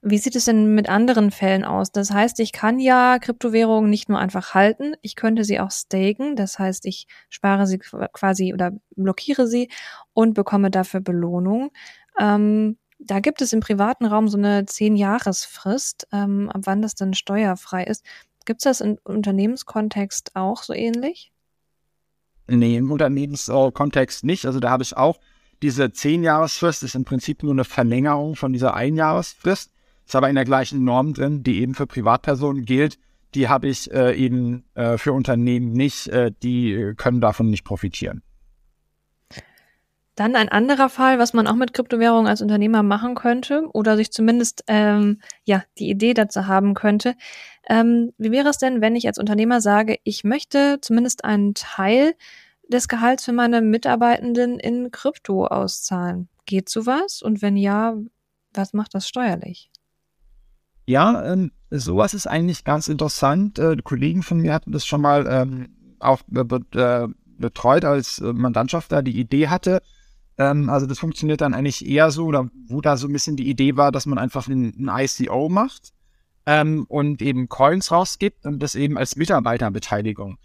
Wie 0.01 0.17
sieht 0.17 0.37
es 0.37 0.45
denn 0.45 0.75
mit 0.75 0.87
anderen 0.87 1.29
Fällen 1.31 1.65
aus? 1.65 1.91
Das 1.91 2.11
heißt, 2.11 2.39
ich 2.39 2.53
kann 2.53 2.79
ja 2.79 3.19
Kryptowährungen 3.19 3.89
nicht 3.89 4.07
nur 4.07 4.17
einfach 4.17 4.53
halten, 4.53 4.93
ich 5.01 5.17
könnte 5.17 5.43
sie 5.43 5.59
auch 5.59 5.71
staken. 5.71 6.37
Das 6.37 6.57
heißt, 6.57 6.85
ich 6.85 7.07
spare 7.29 7.67
sie 7.67 7.79
quasi 7.79 8.53
oder 8.53 8.71
blockiere 8.95 9.45
sie 9.45 9.69
und 10.13 10.35
bekomme 10.35 10.71
dafür 10.71 11.01
Belohnung. 11.01 11.71
Ähm, 12.17 12.77
da 12.99 13.19
gibt 13.19 13.41
es 13.41 13.53
im 13.53 13.59
privaten 13.59 14.05
Raum 14.05 14.27
so 14.27 14.37
eine 14.37 14.65
Zehn-Jahres-Frist, 14.65 16.07
ähm, 16.11 16.49
ab 16.49 16.61
wann 16.63 16.81
das 16.81 16.95
dann 16.95 17.13
steuerfrei 17.13 17.83
ist. 17.83 18.03
Gibt 18.45 18.61
es 18.61 18.63
das 18.63 18.81
im 18.81 18.97
Unternehmenskontext 19.03 20.35
auch 20.35 20.63
so 20.63 20.73
ähnlich? 20.73 21.31
Nee, 22.47 22.77
im 22.77 22.91
Unternehmenskontext 22.91 24.23
nicht. 24.23 24.45
Also 24.45 24.59
da 24.59 24.69
habe 24.69 24.83
ich 24.83 24.95
auch 24.95 25.19
diese 25.61 25.91
Zehn-Jahres-Frist, 25.91 26.83
ist 26.83 26.95
im 26.95 27.03
Prinzip 27.03 27.43
nur 27.43 27.51
eine 27.51 27.65
Verlängerung 27.65 28.35
von 28.35 28.53
dieser 28.53 28.73
Ein-Jahres-Frist. 28.73 29.71
Ist 30.05 30.15
aber 30.15 30.29
in 30.29 30.35
der 30.35 30.45
gleichen 30.45 30.83
Norm 30.83 31.13
drin, 31.13 31.43
die 31.43 31.59
eben 31.61 31.75
für 31.75 31.87
Privatpersonen 31.87 32.63
gilt. 32.63 32.97
Die 33.35 33.49
habe 33.49 33.67
ich 33.67 33.91
äh, 33.91 34.15
eben 34.15 34.63
äh, 34.75 34.97
für 34.97 35.11
Unternehmen 35.11 35.73
nicht. 35.73 36.07
Äh, 36.07 36.31
die 36.41 36.93
können 36.95 37.19
davon 37.19 37.49
nicht 37.49 37.65
profitieren. 37.65 38.23
Dann 40.17 40.35
ein 40.35 40.49
anderer 40.49 40.89
Fall, 40.89 41.19
was 41.19 41.33
man 41.33 41.45
auch 41.45 41.53
mit 41.53 41.73
Kryptowährungen 41.73 42.25
als 42.25 42.41
Unternehmer 42.41 42.81
machen 42.81 43.13
könnte 43.13 43.69
oder 43.71 43.95
sich 43.95 44.11
zumindest 44.11 44.63
ähm, 44.65 45.21
ja 45.45 45.63
die 45.77 45.91
Idee 45.91 46.15
dazu 46.15 46.47
haben 46.47 46.73
könnte. 46.73 47.13
Ähm, 47.69 48.13
wie 48.17 48.31
wäre 48.31 48.49
es 48.49 48.57
denn, 48.57 48.81
wenn 48.81 48.95
ich 48.95 49.05
als 49.05 49.19
Unternehmer 49.19 49.61
sage, 49.61 49.99
ich 50.03 50.23
möchte 50.23 50.79
zumindest 50.81 51.23
einen 51.23 51.53
Teil 51.53 52.15
des 52.67 52.87
Gehalts 52.87 53.25
für 53.25 53.31
meine 53.31 53.61
Mitarbeitenden 53.61 54.59
in 54.59 54.89
Krypto 54.89 55.45
auszahlen? 55.45 56.29
Geht 56.47 56.67
sowas? 56.67 57.21
Und 57.21 57.43
wenn 57.43 57.55
ja, 57.55 57.95
was 58.55 58.73
macht 58.73 58.95
das 58.95 59.07
steuerlich? 59.07 59.69
Ja, 60.87 61.31
ähm, 61.31 61.51
sowas 61.69 62.15
ist 62.15 62.25
eigentlich 62.25 62.63
ganz 62.63 62.87
interessant. 62.87 63.59
Äh, 63.59 63.77
Kollegen 63.83 64.23
von 64.23 64.39
mir 64.39 64.55
hatten 64.55 64.71
das 64.71 64.83
schon 64.83 65.01
mal 65.01 65.27
ähm, 65.29 65.75
auch 65.99 66.21
be 66.25 66.43
betreut, 67.39 67.85
als 67.85 68.17
äh, 68.17 68.33
Mandantschaft 68.33 68.91
da 68.91 69.03
die 69.03 69.19
Idee 69.19 69.49
hatte, 69.49 69.83
ähm, 70.37 70.69
also 70.69 70.85
das 70.85 70.99
funktioniert 70.99 71.41
dann 71.41 71.53
eigentlich 71.53 71.85
eher 71.87 72.11
so, 72.11 72.25
oder 72.25 72.49
wo 72.67 72.81
da 72.81 72.97
so 72.97 73.07
ein 73.07 73.13
bisschen 73.13 73.35
die 73.35 73.49
Idee 73.49 73.75
war, 73.75 73.91
dass 73.91 74.05
man 74.05 74.17
einfach 74.17 74.47
ein, 74.47 74.73
ein 74.77 75.05
ICO 75.05 75.49
macht 75.49 75.93
ähm, 76.45 76.85
und 76.87 77.21
eben 77.21 77.49
Coins 77.49 77.91
rausgibt 77.91 78.45
und 78.45 78.59
das 78.59 78.75
eben 78.75 78.97
als 78.97 79.15
Mitarbeiterbeteiligung. 79.15 80.37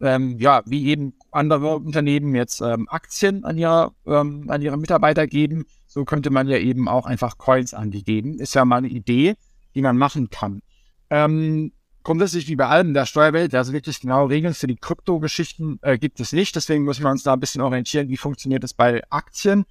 Ähm, 0.00 0.38
ja, 0.38 0.62
wie 0.66 0.88
eben 0.88 1.14
andere 1.30 1.76
Unternehmen 1.76 2.34
jetzt 2.34 2.60
ähm, 2.60 2.86
Aktien 2.90 3.44
an 3.44 3.56
ihre, 3.56 3.92
ähm, 4.06 4.50
an 4.50 4.60
ihre 4.60 4.76
Mitarbeiter 4.76 5.26
geben, 5.26 5.64
so 5.86 6.04
könnte 6.04 6.30
man 6.30 6.48
ja 6.48 6.58
eben 6.58 6.88
auch 6.88 7.06
einfach 7.06 7.38
Coins 7.38 7.72
an 7.72 7.90
die 7.90 8.04
geben. 8.04 8.38
Ist 8.38 8.54
ja 8.54 8.66
mal 8.66 8.76
eine 8.76 8.88
Idee, 8.88 9.36
die 9.74 9.80
man 9.80 9.96
machen 9.96 10.28
kann. 10.28 10.60
Ähm, 11.08 11.72
grundsätzlich 12.06 12.46
wie 12.46 12.54
bei 12.54 12.68
allem 12.68 12.94
der 12.94 13.04
Steuerwelt, 13.04 13.52
also 13.52 13.72
wirklich 13.72 14.00
genaue 14.00 14.30
Regeln 14.30 14.54
für 14.54 14.68
die 14.68 14.76
Kryptogeschichten 14.76 15.80
äh, 15.82 15.98
gibt 15.98 16.20
es 16.20 16.30
nicht. 16.32 16.54
Deswegen 16.54 16.84
müssen 16.84 17.02
wir 17.02 17.10
uns 17.10 17.24
da 17.24 17.32
ein 17.32 17.40
bisschen 17.40 17.62
orientieren, 17.62 18.08
wie 18.08 18.16
funktioniert 18.16 18.62
es 18.62 18.74
bei 18.74 19.02
Aktien. 19.10 19.64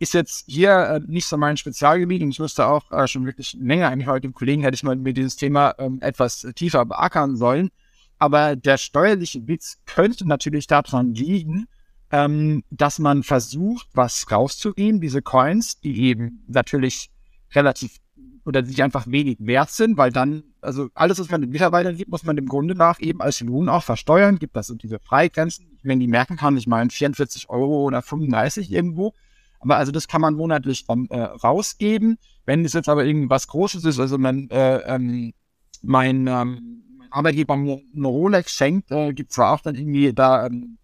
Ist 0.00 0.12
jetzt 0.12 0.46
hier 0.48 0.72
äh, 0.72 1.00
nicht 1.06 1.26
so 1.26 1.36
mein 1.36 1.56
Spezialgebiet 1.56 2.22
und 2.22 2.30
ich 2.30 2.40
müsste 2.40 2.66
auch 2.66 2.90
äh, 2.90 3.06
schon 3.06 3.24
wirklich 3.24 3.56
länger 3.60 3.88
eigentlich 3.88 4.08
heute 4.08 4.22
dem 4.22 4.34
Kollegen 4.34 4.62
hätte 4.62 4.74
ich 4.74 4.82
mal 4.82 4.96
mir 4.96 5.12
dieses 5.12 5.36
Thema 5.36 5.76
ähm, 5.78 5.98
etwas 6.02 6.44
tiefer 6.56 6.84
beackern 6.84 7.36
sollen. 7.36 7.70
Aber 8.18 8.56
der 8.56 8.78
steuerliche 8.78 9.46
Witz 9.46 9.78
könnte 9.86 10.26
natürlich 10.26 10.66
daran 10.66 11.14
liegen, 11.14 11.68
ähm, 12.10 12.64
dass 12.70 12.98
man 12.98 13.22
versucht, 13.22 13.86
was 13.94 14.28
rauszugeben, 14.28 15.00
diese 15.00 15.22
Coins, 15.22 15.78
die 15.78 16.00
eben 16.00 16.42
natürlich 16.48 17.10
relativ 17.54 18.00
oder 18.46 18.62
die 18.62 18.80
einfach 18.82 19.06
wenig 19.08 19.38
wert 19.40 19.70
sind, 19.70 19.96
weil 19.96 20.12
dann, 20.12 20.44
also 20.60 20.88
alles, 20.94 21.18
was 21.18 21.30
man 21.30 21.40
den 21.40 21.50
Mitarbeitern 21.50 21.96
gibt, 21.96 22.10
muss 22.10 22.22
man 22.22 22.36
dem 22.36 22.46
Grunde 22.46 22.74
nach 22.74 23.00
eben 23.00 23.20
als 23.20 23.40
Lohn 23.40 23.68
auch 23.68 23.82
versteuern. 23.82 24.38
Gibt 24.38 24.54
das 24.54 24.68
so 24.68 24.74
diese 24.74 25.00
Freigrenzen, 25.00 25.78
wenn 25.82 25.98
die 25.98 26.06
merken 26.06 26.36
kann, 26.36 26.56
ich 26.56 26.68
meine 26.68 26.90
44 26.90 27.50
Euro 27.50 27.82
oder 27.84 28.02
35 28.02 28.70
irgendwo. 28.70 29.12
Aber 29.58 29.76
also 29.76 29.90
das 29.90 30.06
kann 30.06 30.20
man 30.20 30.34
monatlich 30.34 30.86
dann 30.86 31.06
äh, 31.10 31.20
rausgeben. 31.20 32.18
Wenn 32.44 32.64
es 32.64 32.72
jetzt 32.72 32.88
aber 32.88 33.04
irgendwas 33.04 33.48
Großes 33.48 33.84
ist, 33.84 33.98
also 33.98 34.16
man, 34.16 34.48
äh, 34.50 34.76
ähm, 34.94 35.32
mein, 35.82 36.28
ähm, 36.28 36.82
Arbeitgeber 37.10 37.56
mir 37.56 37.80
eine 37.94 38.06
Rolex 38.06 38.52
schenkt, 38.52 38.90
äh, 38.90 39.12
gibt 39.12 39.32
zwar 39.32 39.52
auch 39.52 39.60
dann 39.60 39.74
irgendwie 39.74 40.12
da 40.12 40.46
ähm, 40.46 40.78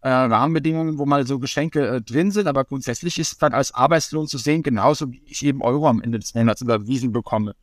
äh, 0.00 0.08
Rahmenbedingungen, 0.08 0.98
wo 0.98 1.06
mal 1.06 1.26
so 1.26 1.38
Geschenke 1.38 1.86
äh, 1.86 2.00
drin 2.00 2.30
sind, 2.30 2.46
aber 2.46 2.64
grundsätzlich 2.64 3.18
ist 3.18 3.32
es 3.32 3.38
dann 3.38 3.52
als 3.52 3.74
Arbeitslohn 3.74 4.28
zu 4.28 4.38
sehen, 4.38 4.62
genauso 4.62 5.10
wie 5.10 5.22
ich 5.26 5.44
eben 5.44 5.62
Euro 5.62 5.88
am 5.88 6.00
Ende 6.00 6.18
des 6.18 6.34
Monats 6.34 6.60
überwiesen 6.60 7.12
bekomme. 7.12 7.54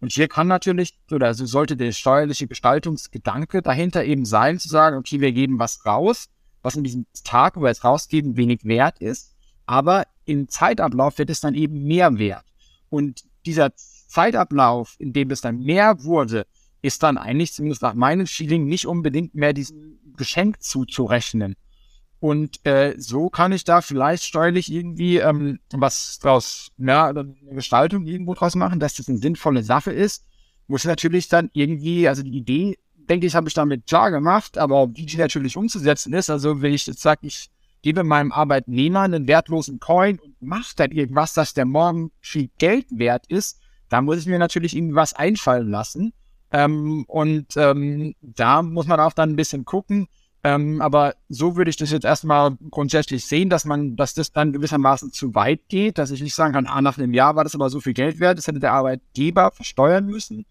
Und 0.00 0.12
hier 0.12 0.26
kann 0.26 0.48
natürlich, 0.48 0.98
oder 1.12 1.28
also 1.28 1.46
sollte 1.46 1.76
der 1.76 1.92
steuerliche 1.92 2.48
Gestaltungsgedanke 2.48 3.62
dahinter 3.62 4.04
eben 4.04 4.24
sein, 4.24 4.58
zu 4.58 4.68
sagen, 4.68 4.96
okay, 4.96 5.20
wir 5.20 5.32
geben 5.32 5.58
was 5.58 5.86
raus, 5.86 6.28
was 6.62 6.74
in 6.74 6.82
diesem 6.82 7.06
Tag, 7.24 7.56
wo 7.56 7.62
wir 7.62 7.70
es 7.70 7.84
rausgeben, 7.84 8.36
wenig 8.36 8.64
wert 8.64 8.98
ist, 9.00 9.36
aber 9.66 10.06
im 10.24 10.48
Zeitablauf 10.48 11.18
wird 11.18 11.30
es 11.30 11.40
dann 11.40 11.54
eben 11.54 11.84
mehr 11.84 12.18
wert. 12.18 12.44
Und 12.88 13.22
dieser 13.46 13.74
Zeitablauf, 13.76 14.96
in 14.98 15.12
dem 15.12 15.30
es 15.30 15.40
dann 15.40 15.60
mehr 15.60 16.02
wurde, 16.02 16.46
ist 16.82 17.02
dann 17.02 17.16
eigentlich, 17.16 17.52
zumindest 17.52 17.82
nach 17.82 17.94
meinem 17.94 18.26
Feeling, 18.26 18.66
nicht 18.66 18.86
unbedingt 18.86 19.34
mehr 19.34 19.52
diesem 19.52 19.98
Geschenk 20.16 20.62
zuzurechnen. 20.62 21.54
Und 22.22 22.64
äh, 22.64 22.94
so 22.98 23.30
kann 23.30 23.50
ich 23.50 23.64
da 23.64 23.80
vielleicht 23.80 24.22
steuerlich 24.22 24.70
irgendwie 24.70 25.16
ähm, 25.16 25.58
was 25.72 26.20
draus, 26.20 26.70
ja, 26.78 27.08
eine 27.08 27.34
Gestaltung 27.50 28.06
irgendwo 28.06 28.34
draus 28.34 28.54
machen, 28.54 28.78
dass 28.78 28.94
das 28.94 29.08
eine 29.08 29.18
sinnvolle 29.18 29.64
Sache 29.64 29.90
ist. 29.90 30.24
Muss 30.68 30.84
natürlich 30.84 31.26
dann 31.26 31.50
irgendwie, 31.52 32.06
also 32.06 32.22
die 32.22 32.36
Idee, 32.36 32.78
denke 32.94 33.26
ich, 33.26 33.34
habe 33.34 33.48
ich 33.48 33.54
damit 33.54 33.88
klar 33.88 34.12
gemacht, 34.12 34.56
aber 34.56 34.94
wie 34.94 35.04
die 35.04 35.16
natürlich 35.16 35.56
umzusetzen 35.56 36.12
ist, 36.12 36.30
also 36.30 36.62
wenn 36.62 36.72
ich 36.72 36.86
jetzt 36.86 37.02
sage, 37.02 37.26
ich 37.26 37.50
gebe 37.82 38.04
meinem 38.04 38.30
Arbeitnehmer 38.30 39.00
einen 39.00 39.26
wertlosen 39.26 39.80
Coin 39.80 40.20
und 40.20 40.40
mache 40.40 40.76
dann 40.76 40.92
irgendwas, 40.92 41.34
dass 41.34 41.54
der 41.54 41.64
morgen 41.64 42.12
viel 42.20 42.50
Geld 42.58 42.86
wert 42.90 43.26
ist, 43.26 43.58
da 43.88 44.00
muss 44.00 44.18
ich 44.18 44.26
mir 44.26 44.38
natürlich 44.38 44.76
irgendwie 44.76 44.94
was 44.94 45.12
einfallen 45.12 45.70
lassen. 45.70 46.12
Ähm, 46.52 47.04
und 47.08 47.56
ähm, 47.56 48.14
da 48.20 48.62
muss 48.62 48.86
man 48.86 49.00
auch 49.00 49.12
dann 49.12 49.30
ein 49.30 49.36
bisschen 49.36 49.64
gucken, 49.64 50.06
ähm, 50.44 50.82
aber 50.82 51.14
so 51.28 51.56
würde 51.56 51.70
ich 51.70 51.76
das 51.76 51.92
jetzt 51.92 52.04
erstmal 52.04 52.56
grundsätzlich 52.70 53.24
sehen, 53.26 53.48
dass 53.48 53.64
man, 53.64 53.94
dass 53.94 54.14
das 54.14 54.32
dann 54.32 54.52
gewissermaßen 54.52 55.12
zu 55.12 55.34
weit 55.34 55.68
geht, 55.68 55.98
dass 55.98 56.10
ich 56.10 56.20
nicht 56.20 56.34
sagen 56.34 56.52
kann, 56.52 56.66
ah, 56.66 56.82
nach 56.82 56.98
einem 56.98 57.14
Jahr 57.14 57.36
war 57.36 57.44
das 57.44 57.54
aber 57.54 57.70
so 57.70 57.80
viel 57.80 57.92
Geld 57.92 58.18
wert, 58.18 58.38
das 58.38 58.48
hätte 58.48 58.58
der 58.58 58.72
Arbeitgeber 58.72 59.52
versteuern 59.52 60.06
müssen. 60.06 60.44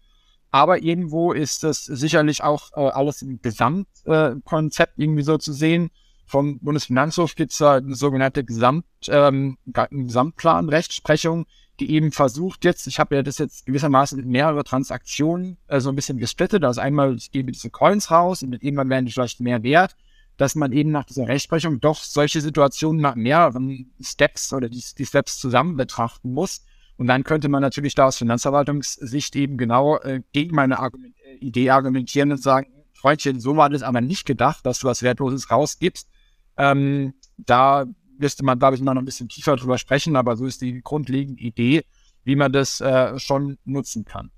Aber 0.50 0.82
irgendwo 0.82 1.32
ist 1.32 1.62
das 1.62 1.84
sicherlich 1.84 2.42
auch 2.42 2.70
äh, 2.74 2.88
alles 2.90 3.22
im 3.22 3.40
Gesamtkonzept 3.42 4.98
äh, 4.98 5.02
irgendwie 5.02 5.22
so 5.22 5.38
zu 5.38 5.52
sehen. 5.52 5.90
Vom 6.24 6.58
Bundesfinanzhof 6.60 7.34
gibt 7.34 7.52
es 7.52 7.58
da 7.58 7.76
eine 7.76 7.94
sogenannte 7.94 8.44
Gesamt, 8.44 8.86
ähm, 9.08 9.58
Gesamtplan 9.66 10.68
Rechtsprechung, 10.70 11.46
die 11.80 11.90
eben 11.92 12.12
versucht 12.12 12.64
jetzt, 12.64 12.86
ich 12.86 12.98
habe 12.98 13.16
ja 13.16 13.22
das 13.22 13.38
jetzt 13.38 13.66
gewissermaßen 13.66 14.16
mit 14.16 14.26
mehrere 14.26 14.64
Transaktionen 14.64 15.56
äh, 15.68 15.80
so 15.80 15.88
ein 15.88 15.96
bisschen 15.96 16.18
gesplittet. 16.18 16.64
Also 16.64 16.80
einmal, 16.80 17.16
ich 17.16 17.30
gebe 17.30 17.50
diese 17.50 17.70
Coins 17.70 18.10
raus 18.10 18.42
und 18.42 18.52
irgendwann 18.52 18.90
werden 18.90 19.06
die 19.06 19.12
vielleicht 19.12 19.40
mehr 19.40 19.62
wert, 19.62 19.96
dass 20.36 20.54
man 20.54 20.72
eben 20.72 20.90
nach 20.90 21.04
dieser 21.04 21.28
Rechtsprechung 21.28 21.80
doch 21.80 21.98
solche 21.98 22.40
Situationen 22.40 23.00
nach 23.00 23.14
mehreren 23.14 23.92
Steps 24.00 24.52
oder 24.52 24.68
die, 24.68 24.82
die 24.96 25.06
Steps 25.06 25.38
zusammen 25.38 25.76
betrachten 25.76 26.32
muss. 26.32 26.64
Und 26.96 27.06
dann 27.06 27.24
könnte 27.24 27.48
man 27.48 27.62
natürlich 27.62 27.94
da 27.94 28.06
aus 28.06 28.18
Finanzverwaltungssicht 28.18 29.34
eben 29.36 29.56
genau 29.56 29.98
äh, 29.98 30.22
gegen 30.32 30.54
meine 30.54 30.78
Argument 30.78 31.14
äh, 31.24 31.34
Idee 31.36 31.70
argumentieren 31.70 32.32
und 32.32 32.42
sagen, 32.42 32.68
Freundchen, 32.92 33.40
so 33.40 33.56
war 33.56 33.70
das 33.70 33.82
aber 33.82 34.00
nicht 34.00 34.26
gedacht, 34.26 34.64
dass 34.64 34.78
du 34.78 34.86
was 34.86 35.02
Wertloses 35.02 35.50
rausgibst. 35.50 36.08
Ähm, 36.56 37.14
da 37.38 37.86
müsste 38.22 38.44
man, 38.44 38.58
glaube 38.58 38.76
ich, 38.76 38.82
noch 38.82 38.94
ein 38.94 39.04
bisschen 39.04 39.28
tiefer 39.28 39.56
drüber 39.56 39.76
sprechen, 39.76 40.16
aber 40.16 40.36
so 40.36 40.46
ist 40.46 40.62
die 40.62 40.80
grundlegende 40.80 41.42
Idee, 41.42 41.84
wie 42.24 42.36
man 42.36 42.52
das 42.52 42.80
äh, 42.80 43.18
schon 43.18 43.58
nutzen 43.64 44.04
kann. 44.04 44.30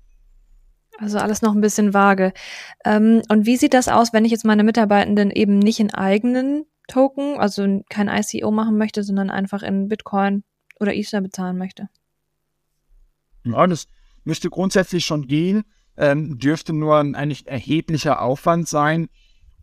Also 0.97 1.19
alles 1.19 1.41
noch 1.41 1.53
ein 1.53 1.61
bisschen 1.61 1.93
vage. 1.93 2.33
Ähm, 2.83 3.21
und 3.29 3.45
wie 3.45 3.57
sieht 3.57 3.73
das 3.73 3.87
aus, 3.87 4.11
wenn 4.11 4.25
ich 4.25 4.31
jetzt 4.31 4.45
meine 4.45 4.63
Mitarbeitenden 4.63 5.29
eben 5.29 5.59
nicht 5.59 5.79
in 5.79 5.93
eigenen 5.93 6.65
Token, 6.87 7.37
also 7.37 7.83
kein 7.89 8.09
ICO 8.09 8.51
machen 8.51 8.77
möchte, 8.77 9.03
sondern 9.03 9.29
einfach 9.29 9.61
in 9.61 9.87
Bitcoin 9.87 10.43
oder 10.79 10.95
Ether 10.95 11.21
bezahlen 11.21 11.57
möchte? 11.57 11.89
Ja, 13.43 13.67
das 13.67 13.87
müsste 14.23 14.49
grundsätzlich 14.49 15.05
schon 15.05 15.27
gehen, 15.27 15.63
ähm, 15.97 16.39
dürfte 16.39 16.73
nur 16.73 16.97
ein 16.97 17.15
eigentlich 17.15 17.47
erheblicher 17.47 18.21
Aufwand 18.21 18.67
sein, 18.67 19.07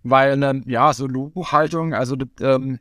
weil 0.03 0.43
ähm, 0.43 0.65
ja, 0.67 0.93
so 0.93 1.09
Buchhaltung, 1.09 1.95
also 1.95 2.17
ähm, 2.41 2.79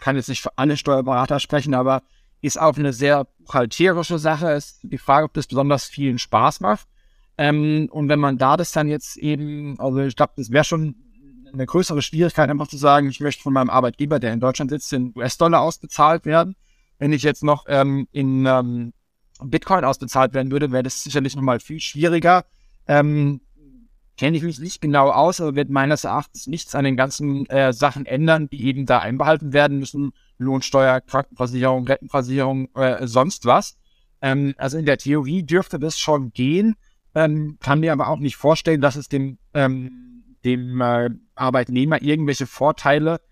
kann 0.00 0.16
jetzt 0.16 0.28
nicht 0.28 0.42
für 0.42 0.56
alle 0.56 0.76
Steuerberater 0.76 1.40
sprechen, 1.40 1.74
aber 1.74 2.02
ist 2.42 2.60
auch 2.60 2.76
eine 2.76 2.92
sehr 2.92 3.26
buchhalterische 3.38 4.18
Sache. 4.18 4.50
Ist 4.52 4.80
die 4.82 4.98
Frage, 4.98 5.26
ob 5.26 5.34
das 5.34 5.46
besonders 5.46 5.84
vielen 5.84 6.18
Spaß 6.18 6.60
macht. 6.60 6.86
Ähm, 7.38 7.88
und 7.90 8.08
wenn 8.08 8.18
man 8.18 8.38
da 8.38 8.56
das 8.56 8.72
dann 8.72 8.88
jetzt 8.88 9.16
eben, 9.16 9.78
also 9.78 9.98
ich 10.00 10.16
glaube, 10.16 10.32
das 10.36 10.50
wäre 10.50 10.64
schon 10.64 10.94
eine 11.52 11.66
größere 11.66 12.02
Schwierigkeit, 12.02 12.48
einfach 12.48 12.68
zu 12.68 12.76
sagen, 12.76 13.08
ich 13.08 13.20
möchte 13.20 13.42
von 13.42 13.52
meinem 13.52 13.70
Arbeitgeber, 13.70 14.20
der 14.20 14.32
in 14.32 14.40
Deutschland 14.40 14.70
sitzt, 14.70 14.92
in 14.92 15.12
US-Dollar 15.16 15.60
ausbezahlt 15.60 16.24
werden. 16.24 16.54
Wenn 16.98 17.12
ich 17.12 17.22
jetzt 17.22 17.42
noch 17.42 17.64
ähm, 17.68 18.06
in 18.12 18.46
ähm, 18.46 18.92
Bitcoin 19.42 19.84
ausbezahlt 19.84 20.34
werden 20.34 20.52
würde, 20.52 20.70
wäre 20.70 20.82
das 20.82 21.02
sicherlich 21.02 21.34
nochmal 21.34 21.60
viel 21.60 21.80
schwieriger. 21.80 22.44
Ähm, 22.86 23.40
kenne 24.20 24.36
ich 24.36 24.42
mich 24.42 24.58
nicht 24.58 24.82
genau 24.82 25.08
aus, 25.08 25.40
aber 25.40 25.54
wird 25.54 25.70
meines 25.70 26.04
Erachtens 26.04 26.46
nichts 26.46 26.74
an 26.74 26.84
den 26.84 26.94
ganzen 26.94 27.46
äh, 27.46 27.72
Sachen 27.72 28.04
ändern, 28.04 28.50
die 28.50 28.66
eben 28.66 28.84
da 28.84 28.98
einbehalten 28.98 29.54
werden 29.54 29.78
müssen. 29.78 30.12
Lohnsteuer, 30.36 31.00
Krankenversicherung, 31.00 31.86
Rentenversicherung, 31.86 32.68
äh, 32.74 33.06
sonst 33.06 33.46
was. 33.46 33.78
Ähm, 34.20 34.52
also 34.58 34.76
in 34.76 34.84
der 34.84 34.98
Theorie 34.98 35.42
dürfte 35.42 35.78
das 35.78 35.98
schon 35.98 36.32
gehen, 36.34 36.76
ähm, 37.14 37.56
kann 37.60 37.80
mir 37.80 37.94
aber 37.94 38.08
auch 38.08 38.18
nicht 38.18 38.36
vorstellen, 38.36 38.82
dass 38.82 38.96
es 38.96 39.08
dem, 39.08 39.38
ähm, 39.54 40.36
dem 40.44 40.82
äh, 40.82 41.08
Arbeitnehmer 41.34 42.02
irgendwelche 42.02 42.46
Vorteile 42.46 43.22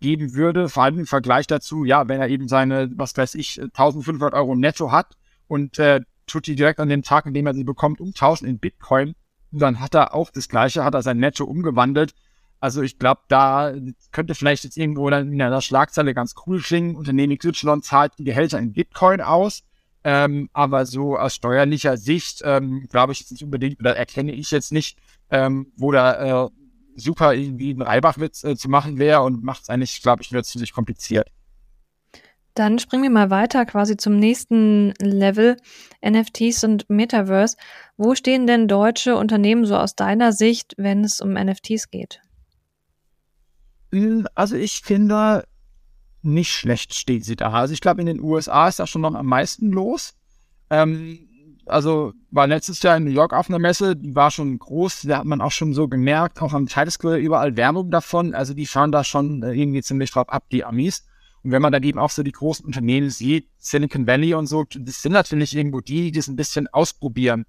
geben 0.00 0.32
würde, 0.32 0.70
vor 0.70 0.84
allem 0.84 1.00
im 1.00 1.06
Vergleich 1.06 1.46
dazu, 1.46 1.84
ja, 1.84 2.08
wenn 2.08 2.22
er 2.22 2.28
eben 2.28 2.48
seine, 2.48 2.90
was 2.96 3.14
weiß 3.14 3.34
ich, 3.34 3.60
1500 3.60 4.32
Euro 4.32 4.56
netto 4.56 4.92
hat 4.92 5.14
und 5.46 5.78
äh, 5.78 6.00
tut 6.26 6.46
die 6.46 6.56
direkt 6.56 6.80
an 6.80 6.88
dem 6.88 7.02
Tag, 7.02 7.26
in 7.26 7.34
dem 7.34 7.46
er 7.46 7.52
sie 7.52 7.64
bekommt, 7.64 8.00
umtauschen 8.00 8.48
in 8.48 8.58
Bitcoin, 8.58 9.14
dann 9.50 9.80
hat 9.80 9.94
er 9.94 10.14
auch 10.14 10.30
das 10.30 10.48
Gleiche, 10.48 10.84
hat 10.84 10.94
er 10.94 11.02
sein 11.02 11.18
Netto 11.18 11.44
umgewandelt. 11.44 12.14
Also 12.60 12.82
ich 12.82 12.98
glaube, 12.98 13.20
da 13.28 13.72
könnte 14.10 14.34
vielleicht 14.34 14.64
jetzt 14.64 14.76
irgendwo 14.76 15.08
dann 15.10 15.32
in 15.32 15.40
einer 15.40 15.60
Schlagzeile 15.60 16.12
ganz 16.12 16.34
cool 16.46 16.60
klingen. 16.60 16.96
Unternehmen 16.96 17.38
XY 17.38 17.80
zahlt 17.80 18.12
die 18.18 18.24
Gehälter 18.24 18.58
in 18.58 18.72
Bitcoin 18.72 19.20
aus. 19.20 19.62
Ähm, 20.04 20.48
aber 20.52 20.86
so 20.86 21.16
aus 21.16 21.34
steuerlicher 21.34 21.96
Sicht 21.96 22.42
ähm, 22.44 22.86
glaube 22.88 23.12
ich 23.12 23.20
jetzt 23.20 23.32
nicht 23.32 23.42
unbedingt 23.42 23.80
oder 23.80 23.96
erkenne 23.96 24.32
ich 24.32 24.50
jetzt 24.50 24.72
nicht, 24.72 24.96
ähm, 25.30 25.72
wo 25.76 25.90
da 25.92 26.44
äh, 26.46 26.48
super 26.94 27.34
irgendwie 27.34 27.72
ein 27.72 27.82
Reibachwitz 27.82 28.44
äh, 28.44 28.56
zu 28.56 28.68
machen 28.68 28.98
wäre 28.98 29.22
und 29.22 29.42
macht 29.42 29.62
es 29.62 29.68
eigentlich, 29.68 30.00
glaube 30.02 30.22
ich, 30.22 30.30
wieder 30.30 30.44
ziemlich 30.44 30.72
kompliziert. 30.72 31.30
Dann 32.58 32.80
springen 32.80 33.04
wir 33.04 33.10
mal 33.10 33.30
weiter 33.30 33.64
quasi 33.66 33.96
zum 33.96 34.16
nächsten 34.16 34.92
Level, 35.00 35.56
NFTs 36.04 36.64
und 36.64 36.90
Metaverse. 36.90 37.56
Wo 37.96 38.16
stehen 38.16 38.48
denn 38.48 38.66
deutsche 38.66 39.16
Unternehmen 39.16 39.64
so 39.64 39.76
aus 39.76 39.94
deiner 39.94 40.32
Sicht, 40.32 40.74
wenn 40.76 41.04
es 41.04 41.20
um 41.20 41.34
NFTs 41.34 41.90
geht? 41.90 42.20
Hm, 43.92 44.26
also 44.34 44.56
ich 44.56 44.80
finde, 44.80 45.44
nicht 46.22 46.50
schlecht 46.50 46.94
stehen 46.94 47.22
sie 47.22 47.36
da. 47.36 47.52
Also 47.52 47.74
ich 47.74 47.80
glaube, 47.80 48.00
in 48.00 48.08
den 48.08 48.20
USA 48.20 48.66
ist 48.66 48.80
da 48.80 48.88
schon 48.88 49.02
noch 49.02 49.14
am 49.14 49.26
meisten 49.26 49.70
los. 49.70 50.14
Ähm, 50.68 51.28
also 51.66 52.12
war 52.32 52.48
letztes 52.48 52.82
Jahr 52.82 52.96
in 52.96 53.04
New 53.04 53.10
York 53.12 53.34
auf 53.34 53.48
einer 53.48 53.60
Messe, 53.60 53.94
die 53.94 54.16
war 54.16 54.32
schon 54.32 54.58
groß, 54.58 55.02
da 55.02 55.18
hat 55.18 55.26
man 55.26 55.40
auch 55.40 55.52
schon 55.52 55.74
so 55.74 55.86
gemerkt, 55.86 56.42
auch 56.42 56.54
am 56.54 56.66
Times 56.66 56.94
Square 56.94 57.18
überall 57.18 57.56
Werbung 57.56 57.92
davon. 57.92 58.34
Also 58.34 58.52
die 58.52 58.66
fahren 58.66 58.90
da 58.90 59.04
schon 59.04 59.44
äh, 59.44 59.52
irgendwie 59.52 59.82
ziemlich 59.82 60.10
drauf 60.10 60.28
ab, 60.28 60.46
die 60.50 60.64
Amis. 60.64 61.04
Und 61.48 61.52
wenn 61.52 61.62
man 61.62 61.72
dann 61.72 61.82
eben 61.82 61.98
auch 61.98 62.10
so 62.10 62.22
die 62.22 62.32
großen 62.32 62.66
Unternehmen 62.66 63.08
sieht, 63.08 63.48
Silicon 63.56 64.06
Valley 64.06 64.34
und 64.34 64.46
so, 64.46 64.66
das 64.68 65.00
sind 65.00 65.12
natürlich 65.12 65.56
irgendwo 65.56 65.80
die, 65.80 66.02
die 66.02 66.12
das 66.12 66.28
ein 66.28 66.36
bisschen 66.36 66.66
ausprobieren. 66.68 67.46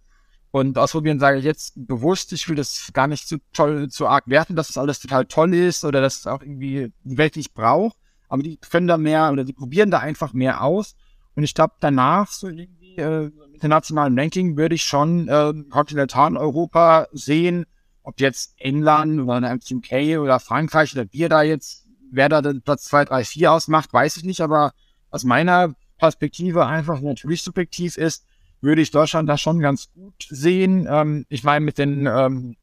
Und 0.52 0.78
ausprobieren 0.78 1.20
sage 1.20 1.40
ich 1.40 1.44
jetzt 1.44 1.74
bewusst, 1.76 2.32
ich 2.32 2.48
will 2.48 2.56
das 2.56 2.92
gar 2.94 3.08
nicht 3.08 3.28
zu 3.28 3.40
toll, 3.52 3.90
zu 3.90 4.08
arg 4.08 4.24
werten, 4.28 4.56
dass 4.56 4.68
das 4.68 4.78
alles 4.78 5.02
total 5.02 5.26
toll 5.26 5.54
ist 5.54 5.84
oder 5.84 6.00
dass 6.00 6.20
es 6.20 6.28
auch 6.28 6.42
irgendwie 6.42 6.94
die 7.04 7.18
Welt 7.18 7.36
nicht 7.36 7.54
braucht. 7.54 7.98
Aber 8.30 8.42
die 8.42 8.56
können 8.56 8.88
da 8.88 8.98
mehr 8.98 9.34
oder 9.34 9.44
die 9.44 9.52
probieren 9.52 9.92
da 9.92 10.00
einfach 10.00 10.32
mehr 10.32 10.64
aus. 10.64 10.96
Und 11.36 11.44
ich 11.44 11.54
glaube, 11.54 11.74
danach, 11.82 12.32
so 12.32 12.48
irgendwie 12.48 12.96
äh, 12.96 13.30
internationalen 13.52 14.18
Ranking, 14.18 14.56
würde 14.56 14.76
ich 14.76 14.84
schon 14.84 15.28
äh, 15.28 15.54
Kontinentaleuropa 15.70 17.08
sehen, 17.12 17.66
ob 18.04 18.22
jetzt 18.22 18.54
England 18.60 19.20
oder 19.20 19.58
UK 19.70 20.22
oder 20.22 20.40
Frankreich 20.40 20.96
oder 20.96 21.06
wir 21.12 21.28
da 21.28 21.42
jetzt 21.42 21.89
wer 22.12 22.30
da 22.30 22.42
den 22.42 22.62
Platz 22.62 22.86
2, 22.86 23.06
3, 23.06 23.24
4 23.24 23.52
ausmacht, 23.52 23.94
weiß 23.94 24.18
ich 24.18 24.24
nicht, 24.24 24.42
aber 24.42 24.74
aus 25.10 25.24
meiner 25.24 25.74
Perspektive 25.98 26.66
einfach 26.66 27.02
natürlich 27.02 27.42
subjektiv 27.42 27.98
ist, 27.98 28.26
würde 28.62 28.82
ich 28.82 28.92
Deutschland 28.92 29.30
da 29.30 29.38
schon 29.38 29.60
ganz 29.60 29.92
gut 29.94 30.28
sehen. 30.30 30.88
Ähm, 30.90 31.26
ich 31.30 31.44
meine, 31.44 31.64
mit 31.64 31.78
den, 31.78 32.06
ähm, 32.06 32.56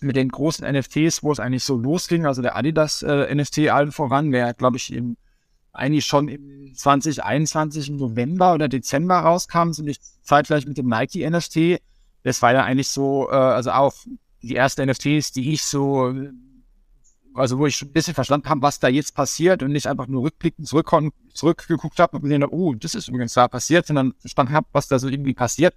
mit 0.00 0.16
den 0.16 0.28
großen 0.28 0.66
NFTs, 0.66 1.22
wo 1.22 1.32
es 1.32 1.40
eigentlich 1.40 1.64
so 1.64 1.76
losging, 1.76 2.26
also 2.26 2.42
der 2.42 2.56
Adidas 2.56 3.02
äh, 3.02 3.34
NFT 3.34 3.68
allen 3.68 3.92
voran, 3.92 4.30
der, 4.32 4.54
glaube 4.54 4.76
ich, 4.76 4.92
im, 4.92 5.16
eigentlich 5.72 6.06
schon 6.06 6.28
im 6.28 6.72
2021 6.74 7.88
im 7.88 7.96
November 7.96 8.54
oder 8.54 8.68
Dezember 8.68 9.18
rauskam, 9.20 9.72
sind 9.72 9.86
nicht 9.86 10.02
zeitgleich 10.22 10.66
mit 10.66 10.78
dem 10.78 10.88
Nike 10.88 11.28
NFT. 11.28 11.80
Das 12.22 12.42
war 12.42 12.52
ja 12.52 12.64
eigentlich 12.64 12.88
so, 12.88 13.28
äh, 13.30 13.34
also 13.34 13.70
auch 13.72 13.94
die 14.42 14.56
ersten 14.56 14.88
NFTs, 14.88 15.32
die 15.32 15.52
ich 15.52 15.62
so 15.64 16.12
also 17.34 17.58
wo 17.58 17.66
ich 17.66 17.76
schon 17.76 17.88
ein 17.88 17.92
bisschen 17.92 18.14
verstanden 18.14 18.48
habe, 18.48 18.62
was 18.62 18.78
da 18.78 18.88
jetzt 18.88 19.14
passiert 19.14 19.62
und 19.62 19.72
nicht 19.72 19.86
einfach 19.86 20.06
nur 20.06 20.22
rückblickend 20.22 20.68
zurückkommen, 20.68 21.12
zurückgeguckt 21.32 21.98
habe 21.98 22.16
und 22.16 22.22
gesehen 22.22 22.42
habe, 22.42 22.54
oh, 22.54 22.74
das 22.74 22.94
ist 22.94 23.08
übrigens 23.08 23.34
da 23.34 23.48
passiert, 23.48 23.86
sondern 23.86 24.14
verstanden 24.20 24.52
habe, 24.52 24.66
was 24.72 24.88
da 24.88 24.98
so 24.98 25.08
irgendwie 25.08 25.34
passiert. 25.34 25.74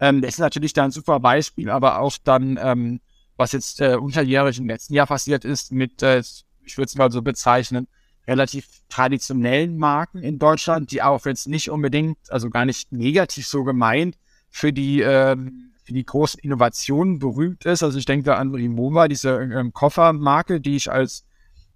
Ähm, 0.00 0.20
das 0.20 0.30
ist 0.34 0.38
natürlich 0.38 0.72
da 0.72 0.84
ein 0.84 0.90
super 0.90 1.20
Beispiel, 1.20 1.70
aber 1.70 2.00
auch 2.00 2.16
dann, 2.24 2.58
ähm, 2.60 3.00
was 3.36 3.52
jetzt 3.52 3.80
äh, 3.80 3.96
unterjährig 3.96 4.58
im 4.58 4.66
letzten 4.66 4.94
Jahr 4.94 5.06
passiert 5.06 5.44
ist 5.44 5.72
mit, 5.72 6.02
äh, 6.02 6.22
ich 6.64 6.76
würde 6.76 6.86
es 6.86 6.96
mal 6.96 7.10
so 7.10 7.22
bezeichnen, 7.22 7.86
relativ 8.26 8.66
traditionellen 8.88 9.76
Marken 9.76 10.22
in 10.22 10.38
Deutschland, 10.38 10.90
die 10.90 11.02
auch 11.02 11.24
jetzt 11.26 11.48
nicht 11.48 11.70
unbedingt, 11.70 12.18
also 12.28 12.50
gar 12.50 12.64
nicht 12.64 12.92
negativ 12.92 13.46
so 13.46 13.64
gemeint, 13.64 14.16
für 14.50 14.72
die 14.72 15.00
ähm, 15.00 15.69
für 15.90 15.94
die 15.94 16.06
großen 16.06 16.38
Innovationen 16.38 17.18
berühmt 17.18 17.64
ist. 17.64 17.82
Also 17.82 17.98
ich 17.98 18.04
denke 18.04 18.36
an 18.36 18.54
Rimowa, 18.54 19.08
diese 19.08 19.30
ähm, 19.30 19.72
Koffermarke, 19.72 20.60
die 20.60 20.76
ich 20.76 20.88
als 20.88 21.24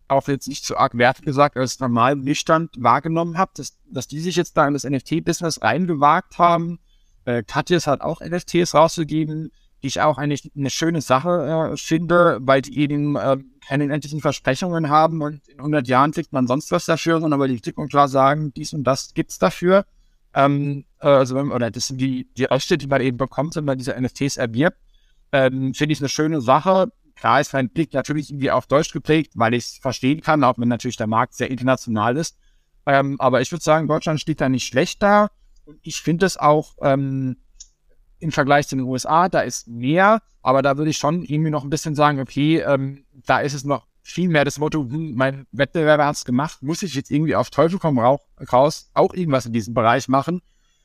auch 0.07 0.29
jetzt 0.29 0.47
nicht 0.47 0.65
zu 0.65 0.77
arg 0.77 0.97
wert 0.97 1.23
gesagt, 1.23 1.57
als 1.57 1.81
normal 1.81 2.15
nüchtern 2.15 2.69
wahrgenommen 2.77 3.39
habe, 3.39 3.51
dass, 3.57 3.77
dass 3.91 4.07
die 4.07 4.21
sich 4.21 4.37
jetzt 4.37 4.57
da 4.57 4.69
in 4.69 4.75
das 4.75 4.85
NFT-Business 4.85 5.63
reingewagt 5.63 6.39
haben. 6.39 6.79
Äh, 7.25 7.43
Katjes 7.43 7.89
hat 7.89 8.03
auch 8.03 8.21
NFTs 8.21 8.75
rausgegeben, 8.75 9.51
die 9.83 9.89
ich 9.89 10.01
auch 10.01 10.17
eigentlich 10.17 10.53
eine 10.57 10.71
schöne 10.71 11.01
Sache 11.01 11.73
äh, 11.73 11.77
finde, 11.77 12.39
weil 12.43 12.63
die 12.63 12.79
eben 12.79 13.17
äh, 13.17 13.39
keine 13.67 13.93
endlichen 13.93 14.21
Versprechungen 14.21 14.91
haben 14.91 15.23
und 15.23 15.49
in 15.49 15.59
100 15.59 15.89
Jahren 15.89 16.13
kriegt 16.13 16.33
man 16.33 16.47
sonst 16.47 16.71
was 16.71 16.87
dafür, 16.87 17.21
sondern 17.21 17.41
weil 17.41 17.49
die 17.49 17.59
klipp 17.59 17.79
und 17.79 17.91
klar 17.91 18.07
sagen, 18.07 18.55
dies 18.55 18.75
und 18.75 18.85
das 18.85 19.13
gibt's 19.13 19.41
dafür. 19.41 19.85
Ähm, 20.35 20.85
äh, 21.05 21.09
also, 21.09 21.39
oder 21.39 21.71
das 21.71 21.89
sind 21.89 22.01
die, 22.01 22.29
die 22.37 22.45
Rechte, 22.45 22.79
die 22.79 22.87
man 22.87 23.01
eben 23.01 23.17
bekommt, 23.17 23.55
wenn 23.57 23.65
man 23.65 23.79
diese 23.79 23.99
NFTs 24.01 24.37
erwirbt. 24.37 24.79
Ähm, 25.33 25.75
Finde 25.75 25.93
ich 25.93 26.01
eine 26.01 26.09
schöne 26.09 26.41
Sache. 26.41 26.89
Klar 27.15 27.41
ist 27.41 27.53
mein 27.53 27.69
Blick 27.69 27.93
natürlich 27.93 28.31
irgendwie 28.31 28.51
auf 28.51 28.67
Deutsch 28.67 28.93
geprägt, 28.93 29.33
weil 29.37 29.55
ich 29.55 29.65
es 29.65 29.79
verstehen 29.79 30.21
kann, 30.21 30.43
auch 30.43 30.59
wenn 30.59 30.69
natürlich 30.69 30.97
der 30.97 31.07
Markt 31.07 31.35
sehr 31.35 31.51
international 31.51 32.17
ist. 32.17 32.37
Ähm, 32.87 33.21
aber 33.21 33.41
ich 33.41 33.53
würde 33.53 33.63
sagen, 33.63 33.87
Deutschland 33.87 34.21
steht 34.21 34.41
da 34.41 34.49
nicht 34.49 34.67
schlecht 34.67 35.03
da. 35.03 35.31
Und 35.65 35.79
ich 35.83 36.03
finde 36.03 36.27
es 36.27 36.37
auch 36.37 36.75
ähm, 36.83 37.37
im 38.19 38.33
Vergleich 38.33 38.69
zu 38.69 38.77
den 38.77 38.85
USA, 38.85 39.29
da 39.29 39.41
ist 39.41 39.69
mehr, 39.69 40.23
aber 40.43 40.63
da 40.63 40.77
würde 40.77 40.91
ich 40.91 40.99
schon 40.99 41.23
irgendwie 41.23 41.51
noch 41.51 41.65
ein 41.65 41.71
bisschen 41.71 41.95
sagen, 41.95 42.21
okay, 42.21 42.59
ähm, 42.61 43.05
da 43.27 43.41
ist 43.41 43.55
es 43.55 43.65
noch 43.65 43.87
viel 44.03 44.29
mehr 44.29 44.45
das 44.45 44.59
Motto, 44.59 44.81
hm, 44.83 45.15
mein 45.15 45.47
Wettbewerber 45.53 46.05
hat 46.05 46.17
es 46.17 46.25
gemacht, 46.25 46.63
muss 46.63 46.83
ich 46.83 46.95
jetzt 46.95 47.11
irgendwie 47.11 47.35
auf 47.35 47.51
Teufel 47.51 47.79
komm 47.79 47.99
raus 47.99 48.91
auch 48.93 49.15
irgendwas 49.15 49.47
in 49.47 49.53
diesem 49.53 49.73
Bereich 49.73 50.09
machen. 50.09 50.43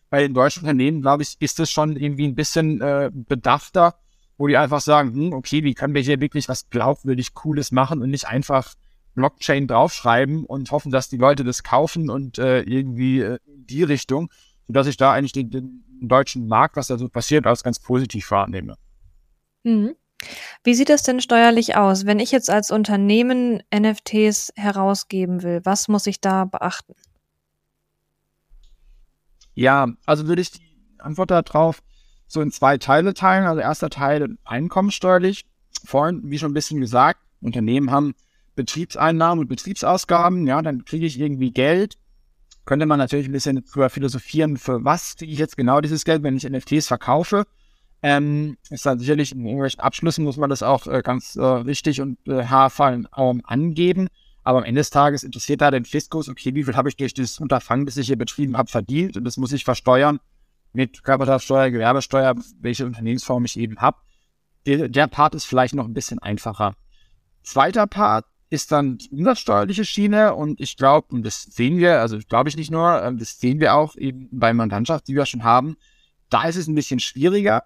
Bei 0.09 0.21
den 0.21 0.33
deutschen 0.33 0.63
Unternehmen, 0.63 1.01
glaube 1.01 1.23
ich, 1.23 1.35
ist 1.39 1.59
es 1.59 1.69
schon 1.69 1.95
irgendwie 1.95 2.27
ein 2.27 2.35
bisschen 2.35 2.81
äh, 2.81 3.11
bedachter, 3.13 3.95
wo 4.37 4.47
die 4.47 4.57
einfach 4.57 4.81
sagen, 4.81 5.13
hm, 5.13 5.33
okay, 5.33 5.63
wie 5.63 5.73
können 5.73 5.93
wir 5.93 6.01
hier 6.01 6.19
wirklich 6.19 6.49
was 6.49 6.69
glaubwürdig 6.69 7.33
Cooles 7.33 7.71
machen 7.71 8.01
und 8.01 8.09
nicht 8.09 8.27
einfach 8.27 8.73
Blockchain 9.15 9.67
draufschreiben 9.67 10.45
und 10.45 10.71
hoffen, 10.71 10.91
dass 10.91 11.09
die 11.09 11.17
Leute 11.17 11.43
das 11.43 11.63
kaufen 11.63 12.09
und 12.09 12.39
äh, 12.39 12.61
irgendwie 12.61 13.19
äh, 13.19 13.39
die 13.45 13.83
Richtung, 13.83 14.29
sodass 14.67 14.87
ich 14.87 14.97
da 14.97 15.11
eigentlich 15.11 15.33
den, 15.33 15.49
den 15.51 15.83
deutschen 16.01 16.47
Markt, 16.47 16.77
was 16.77 16.87
da 16.87 16.97
so 16.97 17.09
passiert, 17.09 17.45
als 17.45 17.63
ganz 17.63 17.79
positiv 17.79 18.31
wahrnehme. 18.31 18.75
Mhm. 19.63 19.95
Wie 20.63 20.73
sieht 20.73 20.89
das 20.89 21.03
denn 21.03 21.21
steuerlich 21.21 21.75
aus? 21.75 22.05
Wenn 22.05 22.19
ich 22.19 22.31
jetzt 22.31 22.49
als 22.49 22.71
Unternehmen 22.71 23.61
NFTs 23.73 24.53
herausgeben 24.55 25.43
will, 25.43 25.61
was 25.63 25.87
muss 25.87 26.07
ich 26.07 26.19
da 26.19 26.45
beachten? 26.45 26.93
Ja, 29.59 29.89
also 30.05 30.27
würde 30.27 30.41
ich 30.41 30.51
die 30.51 30.61
Antwort 30.99 31.31
darauf 31.31 31.83
so 32.27 32.39
in 32.39 32.49
zwei 32.49 32.77
Teile 32.77 33.13
teilen. 33.13 33.45
Also 33.45 33.59
erster 33.59 33.89
Teil 33.89 34.37
einkommenssteuerlich. 34.45 35.45
Vorhin, 35.83 36.21
wie 36.23 36.39
schon 36.39 36.51
ein 36.51 36.53
bisschen 36.53 36.79
gesagt, 36.79 37.19
Unternehmen 37.41 37.91
haben 37.91 38.13
Betriebseinnahmen 38.55 39.41
und 39.41 39.49
Betriebsausgaben. 39.49 40.47
Ja, 40.47 40.61
dann 40.61 40.85
kriege 40.85 41.05
ich 41.05 41.19
irgendwie 41.19 41.51
Geld. 41.51 41.97
Könnte 42.63 42.85
man 42.85 42.99
natürlich 42.99 43.27
ein 43.27 43.33
bisschen 43.33 43.61
drüber 43.65 43.89
philosophieren, 43.89 44.55
für 44.55 44.85
was 44.85 45.17
kriege 45.17 45.33
ich 45.33 45.39
jetzt 45.39 45.57
genau 45.57 45.81
dieses 45.81 46.05
Geld, 46.05 46.23
wenn 46.23 46.37
ich 46.37 46.49
NFTs 46.49 46.87
verkaufe. 46.87 47.43
Ähm, 48.01 48.55
ist 48.69 48.85
dann 48.85 48.99
sicherlich 48.99 49.33
in 49.33 49.45
irgendwelchen 49.45 49.81
Abschlüssen 49.81 50.23
muss 50.23 50.37
man 50.37 50.49
das 50.49 50.63
auch 50.63 50.87
äh, 50.87 51.01
ganz 51.03 51.35
äh, 51.35 51.43
richtig 51.43 51.99
und 51.99 52.17
äh, 52.29 52.45
haarfallen 52.45 53.09
ähm, 53.17 53.41
angeben. 53.43 54.07
Aber 54.49 54.57
am 54.57 54.63
Ende 54.63 54.79
des 54.79 54.89
Tages 54.89 55.21
interessiert 55.21 55.61
da 55.61 55.69
den 55.69 55.85
Fiskus, 55.85 56.27
okay, 56.27 56.55
wie 56.55 56.63
viel 56.63 56.75
habe 56.75 56.89
ich 56.89 56.97
durch 56.97 57.13
dieses 57.13 57.37
Unterfangen, 57.37 57.85
das 57.85 57.97
ich 57.97 58.07
hier 58.07 58.17
betrieben 58.17 58.57
habe, 58.57 58.67
verdient? 58.67 59.15
Und 59.15 59.23
das 59.23 59.37
muss 59.37 59.51
ich 59.51 59.63
versteuern 59.63 60.19
mit 60.73 61.03
Körperschaftssteuer, 61.03 61.69
Gewerbesteuer, 61.69 62.33
welche 62.59 62.87
Unternehmensform 62.87 63.45
ich 63.45 63.59
eben 63.59 63.77
habe. 63.77 63.97
Der, 64.65 64.89
der 64.89 65.05
Part 65.05 65.35
ist 65.35 65.45
vielleicht 65.45 65.75
noch 65.75 65.85
ein 65.85 65.93
bisschen 65.93 66.17
einfacher. 66.17 66.73
Zweiter 67.43 67.85
Part 67.85 68.25
ist 68.49 68.71
dann 68.71 68.97
die 68.97 69.11
umsatzsteuerliche 69.11 69.85
Schiene 69.85 70.33
und 70.33 70.59
ich 70.59 70.77
glaube, 70.77 71.13
und 71.13 71.23
das 71.23 71.43
sehen 71.43 71.77
wir, 71.77 72.01
also 72.01 72.17
glaube 72.17 72.49
ich 72.49 72.57
nicht 72.57 72.71
nur, 72.71 73.03
ähm, 73.03 73.19
das 73.19 73.39
sehen 73.39 73.59
wir 73.59 73.75
auch 73.75 73.95
eben 73.97 74.29
bei 74.31 74.51
Mandantschaft, 74.51 75.07
die 75.07 75.13
wir 75.13 75.27
schon 75.27 75.43
haben, 75.43 75.77
da 76.31 76.45
ist 76.45 76.55
es 76.55 76.65
ein 76.65 76.73
bisschen 76.73 76.99
schwieriger, 76.99 77.65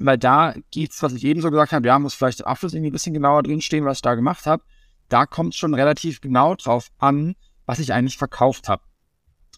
weil 0.00 0.18
da 0.18 0.56
geht's, 0.72 1.00
was 1.00 1.12
ich 1.12 1.22
eben 1.22 1.42
so 1.42 1.52
gesagt 1.52 1.70
habe, 1.70 1.86
ja, 1.86 1.96
muss 1.96 2.14
vielleicht 2.14 2.40
der 2.40 2.48
Abschluss 2.48 2.74
irgendwie 2.74 2.90
ein 2.90 2.94
bisschen 2.94 3.14
genauer 3.14 3.44
drinstehen, 3.44 3.84
was 3.84 3.98
ich 3.98 4.02
da 4.02 4.16
gemacht 4.16 4.46
habe. 4.46 4.64
Da 5.08 5.26
kommt 5.26 5.54
schon 5.54 5.74
relativ 5.74 6.20
genau 6.20 6.54
drauf 6.54 6.88
an, 6.98 7.34
was 7.66 7.78
ich 7.78 7.92
eigentlich 7.92 8.18
verkauft 8.18 8.68
habe. 8.68 8.82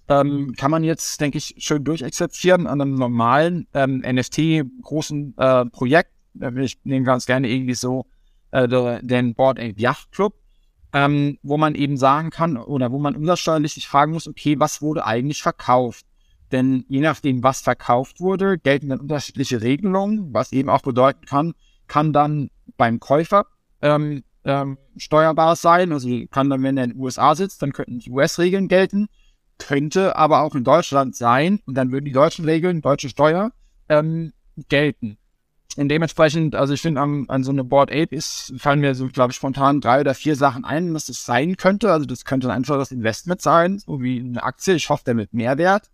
Ähm, 0.09 0.55
kann 0.57 0.73
man 0.73 0.83
jetzt, 0.83 1.21
denke 1.21 1.39
ich, 1.39 1.55
schön 1.59 1.85
durchexerzieren 1.85 2.67
an 2.67 2.81
einem 2.81 2.97
normalen 2.97 3.69
ähm, 3.75 4.03
NFT-großen 4.05 5.35
äh, 5.37 5.67
Projekt. 5.67 6.11
Äh, 6.41 6.65
ich 6.65 6.79
nehme 6.83 7.05
ganz 7.05 7.27
gerne 7.27 7.49
irgendwie 7.49 7.75
so 7.75 8.07
äh, 8.51 8.67
den 9.03 9.35
Board 9.35 9.61
Ape 9.61 9.75
Yacht 9.77 10.11
Club, 10.11 10.35
ähm, 10.93 11.39
wo 11.43 11.57
man 11.57 11.77
eben 11.77 11.97
sagen 11.97 12.31
kann 12.31 12.57
oder 12.57 12.91
wo 12.91 12.99
man 12.99 13.15
umsatzsteuerlich 13.15 13.75
sich 13.75 13.87
fragen 13.87 14.13
muss, 14.13 14.27
okay, 14.27 14.59
was 14.59 14.83
wurde 14.83 15.07
eigentlich 15.07 15.43
verkauft? 15.43 16.05
Denn 16.51 16.85
je 16.89 17.01
nachdem, 17.01 17.45
was 17.45 17.61
verkauft 17.61 18.21
wurde, 18.21 18.59
gelten 18.59 18.89
dann 18.89 19.01
unterschiedliche 19.01 19.63
Regelungen, 19.63 20.35
was 20.35 20.51
eben 20.51 20.69
auch 20.69 20.83
bedeuten 20.83 21.25
kann, 21.25 21.55
kann 21.87 22.13
dann 22.13 22.51
beim 22.77 22.99
Käufer 22.99 23.47
ähm, 23.83 24.25
ähm, 24.45 24.79
steuerbar 24.97 25.57
sein. 25.57 25.93
Also 25.93 26.09
kann 26.31 26.51
dann, 26.51 26.63
wenn 26.63 26.77
er 26.77 26.85
in 26.85 26.91
den 26.91 27.01
USA 27.01 27.35
sitzt, 27.35 27.63
dann 27.63 27.73
könnten 27.73 27.99
die 27.99 28.11
US-Regeln 28.11 28.69
gelten, 28.69 29.09
könnte 29.59 30.17
aber 30.17 30.41
auch 30.41 30.55
in 30.55 30.65
Deutschland 30.65 31.17
sein 31.17 31.61
und 31.67 31.75
dann 31.75 31.93
würden 31.93 32.05
die 32.05 32.13
deutschen 32.13 32.45
Regeln, 32.45 32.81
deutsche 32.81 33.09
Steuer, 33.09 33.53
ähm, 33.89 34.33
gelten. 34.69 35.17
Und 35.77 35.89
dementsprechend, 35.89 36.57
also 36.57 36.75
ich 36.75 36.83
finde, 36.83 37.01
an, 37.01 37.27
an 37.29 37.45
so 37.45 37.53
eine 37.53 37.63
Board 37.63 37.91
Ape 37.91 38.15
ist, 38.15 38.53
fallen 38.59 38.81
mir 38.81 38.95
so, 38.95 39.07
glaube 39.07 39.31
ich, 39.31 39.37
spontan 39.37 39.81
drei 39.81 40.01
oder 40.01 40.15
vier 40.15 40.35
Sachen 40.35 40.65
ein, 40.65 40.93
was 40.95 41.07
das 41.07 41.25
sein 41.25 41.57
könnte. 41.57 41.93
Also 41.93 42.07
das 42.07 42.25
könnte 42.25 42.53
einfach 42.53 42.77
das 42.77 42.91
Investment 42.91 43.41
sein, 43.41 43.79
so 43.79 44.03
wie 44.03 44.19
eine 44.19 44.43
Aktie. 44.43 44.75
Ich 44.75 44.89
hoffe, 44.89 45.05
der 45.05 45.15
mit 45.15 45.33
Mehrwert 45.33 45.89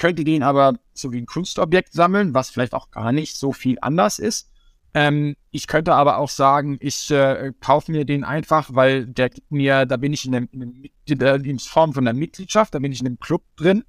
könnte 0.00 0.24
den 0.24 0.42
aber 0.42 0.74
so 0.94 1.12
wie 1.12 1.18
ein 1.18 1.26
Kunstobjekt 1.26 1.92
sammeln, 1.92 2.34
was 2.34 2.50
vielleicht 2.50 2.72
auch 2.72 2.90
gar 2.90 3.12
nicht 3.12 3.36
so 3.36 3.52
viel 3.52 3.76
anders 3.80 4.18
ist. 4.18 4.50
Ähm, 4.92 5.36
ich 5.50 5.66
könnte 5.66 5.94
aber 5.94 6.18
auch 6.18 6.28
sagen, 6.28 6.76
ich 6.80 7.10
äh, 7.10 7.52
kaufe 7.60 7.92
mir 7.92 8.04
den 8.04 8.24
einfach, 8.24 8.70
weil 8.72 9.06
der 9.06 9.30
mir, 9.48 9.86
da 9.86 9.96
bin 9.96 10.12
ich 10.12 10.26
in, 10.26 10.34
einem, 10.34 10.48
in, 10.52 11.18
der, 11.18 11.36
in 11.36 11.58
Form 11.58 11.92
von 11.92 12.06
einer 12.06 12.18
Mitgliedschaft, 12.18 12.74
da 12.74 12.78
bin 12.80 12.92
ich 12.92 13.00
in 13.00 13.06
einem 13.06 13.20
Club 13.20 13.42
drin 13.56 13.84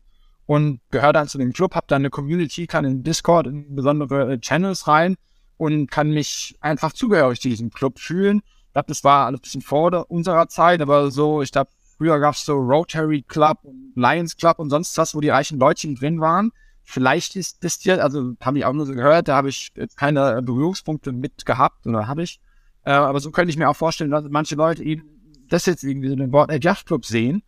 und 0.45 0.79
gehöre 0.91 1.13
dann 1.13 1.27
zu 1.27 1.37
dem 1.37 1.53
Club, 1.53 1.75
habe 1.75 1.87
dann 1.87 2.03
eine 2.03 2.09
Community, 2.09 2.67
kann 2.67 2.85
in 2.85 3.03
Discord 3.03 3.47
in 3.47 3.75
besondere 3.75 4.33
äh, 4.33 4.39
Channels 4.39 4.87
rein 4.87 5.15
und 5.57 5.89
kann 5.89 6.11
mich 6.11 6.55
einfach 6.61 6.93
zugehörig 6.93 7.41
zu 7.41 7.49
diesem 7.49 7.71
Club 7.71 7.99
fühlen. 7.99 8.41
Ich 8.67 8.73
glaube, 8.73 8.87
das 8.87 9.03
war 9.03 9.25
alles 9.25 9.39
ein 9.39 9.41
bisschen 9.41 9.61
vor 9.61 10.09
unserer 10.09 10.47
Zeit, 10.49 10.81
aber 10.81 11.09
so, 11.11 11.41
ich 11.41 11.51
glaube, 11.51 11.71
Früher 12.01 12.19
gab 12.19 12.33
es 12.33 12.45
so 12.45 12.53
Rotary 12.53 13.21
Club 13.21 13.59
und 13.61 13.93
Lions 13.95 14.35
Club 14.35 14.57
und 14.57 14.71
sonst 14.71 14.97
was, 14.97 15.13
wo 15.13 15.21
die 15.21 15.29
reichen 15.29 15.59
Leutchen 15.59 15.93
drin 15.93 16.19
waren. 16.19 16.51
Vielleicht 16.83 17.35
ist 17.35 17.63
das 17.63 17.79
hier, 17.79 18.03
also 18.03 18.33
habe 18.41 18.57
ich 18.57 18.65
auch 18.65 18.73
nur 18.73 18.85
so 18.85 18.93
gehört, 18.93 19.27
da 19.27 19.35
habe 19.35 19.49
ich 19.49 19.71
keine 19.95 20.41
Berührungspunkte 20.41 21.11
mit 21.11 21.45
gehabt 21.45 21.85
oder 21.85 22.07
habe 22.07 22.23
ich. 22.23 22.39
Äh, 22.83 22.91
aber 22.91 23.19
so 23.19 23.31
könnte 23.31 23.51
ich 23.51 23.57
mir 23.57 23.69
auch 23.69 23.75
vorstellen, 23.75 24.11
dass 24.11 24.25
manche 24.29 24.55
Leute 24.55 24.83
eben 24.83 25.03
das 25.49 25.65
jetzt 25.65 25.83
irgendwie 25.83 26.09
so 26.09 26.15
den 26.15 26.31
Board 26.31 26.63
Yacht 26.63 26.85
Club 26.85 27.05
sehen. 27.05 27.43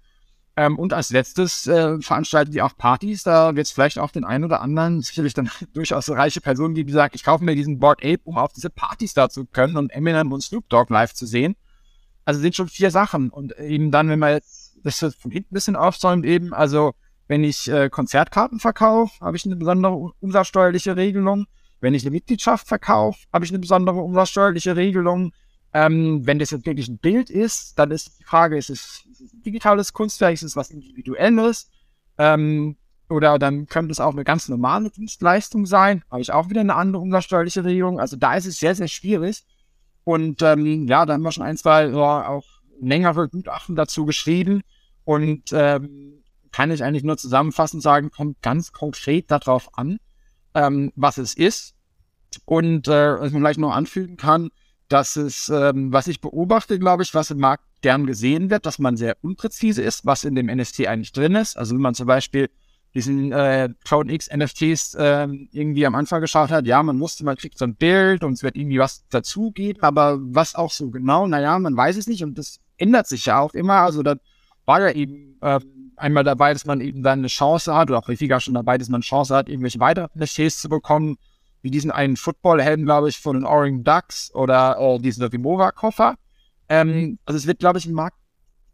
Ähm, 0.56 0.78
und 0.78 0.94
als 0.94 1.10
letztes 1.10 1.66
äh, 1.66 2.00
veranstalten 2.00 2.52
die 2.52 2.62
auch 2.62 2.78
Partys. 2.78 3.24
Da 3.24 3.56
wird 3.56 3.66
es 3.66 3.72
vielleicht 3.72 3.98
auch 3.98 4.12
den 4.12 4.24
einen 4.24 4.44
oder 4.44 4.62
anderen, 4.62 5.02
sicherlich 5.02 5.34
dann 5.34 5.50
durchaus 5.74 6.10
reiche 6.10 6.42
Personen 6.42 6.76
geben, 6.76 6.88
die 6.88 6.94
sagen, 6.94 7.14
ich 7.16 7.24
kaufe 7.24 7.44
mir 7.44 7.56
diesen 7.56 7.80
Board 7.80 8.04
Ape, 8.04 8.22
um 8.24 8.38
auf 8.38 8.54
diese 8.54 8.70
Partys 8.70 9.14
da 9.14 9.30
zu 9.30 9.46
können 9.46 9.78
und 9.78 9.92
Eminem 9.92 10.32
und 10.32 10.42
Snoop 10.42 10.70
Dogg 10.70 10.94
live 10.94 11.14
zu 11.14 11.26
sehen. 11.26 11.56
Also 12.26 12.40
sind 12.40 12.56
schon 12.56 12.68
vier 12.68 12.92
Sachen. 12.92 13.32
Und 13.32 13.58
eben 13.58 13.90
dann, 13.90 14.10
wenn 14.10 14.20
man 14.20 14.34
jetzt 14.34 14.78
das 14.84 15.00
von 15.00 15.32
hinten 15.32 15.52
ein 15.52 15.56
bisschen 15.56 15.76
aufsäumt, 15.76 16.26
eben, 16.26 16.54
also 16.54 16.94
wenn 17.28 17.44
ich 17.44 17.70
äh, 17.70 17.90
Konzertkarten 17.90 18.60
verkaufe, 18.60 19.14
habe 19.22 19.38
ich 19.38 19.46
eine 19.46 19.56
besondere 19.56 20.12
umsatzsteuerliche 20.20 20.96
Regelung. 20.96 21.46
Wenn 21.80 21.94
ich 21.94 22.04
eine 22.04 22.12
Mitgliedschaft 22.12 22.68
verkaufe, 22.68 23.20
habe 23.32 23.46
ich 23.46 23.52
eine 23.52 23.60
besondere 23.60 23.98
umsatzsteuerliche 23.98 24.76
Regelung. 24.76 25.34
Ähm, 25.74 26.26
wenn 26.26 26.40
das 26.40 26.52
jetzt 26.52 26.66
wirklich 26.66 26.88
ein 26.88 27.00
Bild 27.00 27.30
ist, 27.30 27.80
dann 27.80 27.92
ist 27.92 28.20
die 28.20 28.24
Frage, 28.24 28.58
ist 28.58 28.70
es, 28.70 29.06
ist 29.12 29.22
es 29.22 29.32
digitales 29.42 29.92
Kunstwerk, 29.92 30.34
ist 30.34 30.44
es 30.44 30.56
was 30.56 30.70
Individuelles? 30.70 31.70
Ähm, 32.18 32.78
oder 33.10 33.38
dann 33.38 33.68
könnte 33.68 33.92
es 33.92 34.00
auch 34.00 34.14
eine 34.14 34.24
ganz 34.24 34.50
normale 34.50 34.90
Dienstleistung 34.90 35.66
sein, 35.66 36.04
habe 36.10 36.22
ich 36.22 36.32
auch 36.32 36.50
wieder 36.50 36.62
eine 36.62 36.76
andere 36.76 37.02
umsatzsteuerliche 37.02 37.64
Regelung. 37.64 38.00
Also 38.00 38.18
da 38.18 38.36
ist 38.36 38.46
es 38.46 38.58
sehr, 38.58 38.76
sehr 38.76 38.88
schwierig. 38.88 39.44
Und 40.04 40.42
ähm, 40.42 40.88
ja, 40.88 41.06
da 41.06 41.14
haben 41.14 41.22
wir 41.22 41.32
schon 41.32 41.44
ein, 41.44 41.58
zwei 41.58 41.88
ja, 41.88 42.28
auch 42.28 42.46
längere 42.80 43.30
Gutachten 43.30 43.76
dazu 43.76 44.06
geschrieben. 44.06 44.62
Und 45.06 45.52
ähm, 45.54 46.23
kann 46.54 46.72
ich 46.72 46.84
eigentlich 46.84 47.04
nur 47.04 47.18
zusammenfassend 47.18 47.84
sagen, 47.84 48.12
kommt 48.12 48.42
ganz 48.42 48.72
konkret 48.72 49.30
darauf 49.30 49.78
an, 49.78 49.98
ähm, 50.54 50.94
was 50.96 51.18
es 51.18 51.34
ist. 51.34 51.74
Und 52.46 52.88
äh, 52.88 53.20
was 53.20 53.32
man 53.32 53.42
vielleicht 53.42 53.60
noch 53.60 53.76
anfügen 53.76 54.18
kann, 54.18 54.50
dass 54.88 55.16
es, 55.16 55.50
ähm, 55.50 55.92
was 55.92 56.08
ich 56.08 56.22
beobachte, 56.22 56.80
glaube 56.80 57.04
ich, 57.04 57.14
was 57.14 57.32
im 57.32 57.40
Markt 57.40 57.64
gern 57.82 58.06
gesehen 58.06 58.50
wird, 58.50 58.66
dass 58.66 58.80
man 58.80 58.96
sehr 58.96 59.18
unpräzise 59.22 59.82
ist, 59.82 60.06
was 60.06 60.24
in 60.24 60.36
dem 60.36 60.46
NFT 60.46 60.88
eigentlich 60.88 61.12
drin 61.12 61.36
ist. 61.36 61.58
Also 61.58 61.74
wenn 61.74 61.82
man 61.82 61.96
zum 61.96 62.06
Beispiel 62.08 62.50
diesen 62.94 63.32
äh, 63.32 63.70
Cloud 63.84 64.12
X 64.12 64.30
NFTs 64.32 64.94
äh, 64.94 65.28
irgendwie 65.52 65.86
am 65.88 65.96
Anfang 65.96 66.22
geschaut 66.22 66.52
hat, 66.52 66.68
ja, 66.68 66.84
man 66.84 66.98
musste, 66.98 67.26
man 67.26 67.36
kriegt 67.36 67.58
so 67.58 67.66
ein 67.66 67.76
Bild 67.76 68.24
und 68.24 68.34
es 68.34 68.44
wird 68.44 68.56
irgendwie 68.56 68.78
was 68.78 69.08
dazugeben, 69.10 69.82
aber 69.82 70.20
was 70.22 70.54
auch 70.54 70.72
so 70.72 70.92
genau, 70.92 71.26
naja, 71.26 71.58
man 71.58 71.76
weiß 71.76 71.98
es 71.98 72.06
nicht 72.06 72.24
und 72.24 72.38
das 72.38 72.60
ändert 72.78 73.08
sich 73.08 73.26
ja 73.26 73.40
auch 73.40 73.56
immer. 73.56 73.78
Also 73.78 74.04
da 74.04 74.16
war 74.66 74.82
ja 74.82 74.92
eben 74.92 75.38
äh, 75.42 75.60
einmal 75.98 76.24
dabei, 76.24 76.54
dass 76.54 76.66
man 76.66 76.82
eben 76.82 77.04
dann 77.04 77.20
eine 77.20 77.28
Chance 77.28 77.74
hat, 77.74 77.90
oder 77.90 78.00
auch 78.00 78.08
häufiger 78.08 78.40
schon 78.40 78.54
dabei, 78.54 78.78
dass 78.78 78.90
man 78.90 79.00
eine 79.00 79.04
Chance 79.04 79.36
hat, 79.36 79.50
irgendwelche 79.50 79.80
weiteren 79.80 80.10
NFTs 80.16 80.60
zu 80.60 80.70
bekommen, 80.70 81.18
wie 81.62 81.72
diesen 81.72 81.92
einen 81.92 82.18
Football-Helm, 82.18 82.84
glaube 82.84 83.10
ich, 83.10 83.20
von 83.20 83.36
den 83.38 83.46
Orange 83.46 83.84
Ducks 83.84 84.32
oder 84.34 84.78
äh, 84.80 85.00
diesen 85.00 85.32
Vimova-Koffer. 85.32 86.16
Ähm, 86.70 87.20
also 87.26 87.38
es 87.38 87.48
wird, 87.48 87.60
glaube 87.60 87.80
ich, 87.80 87.86
im 87.86 87.94
Markt 87.94 88.18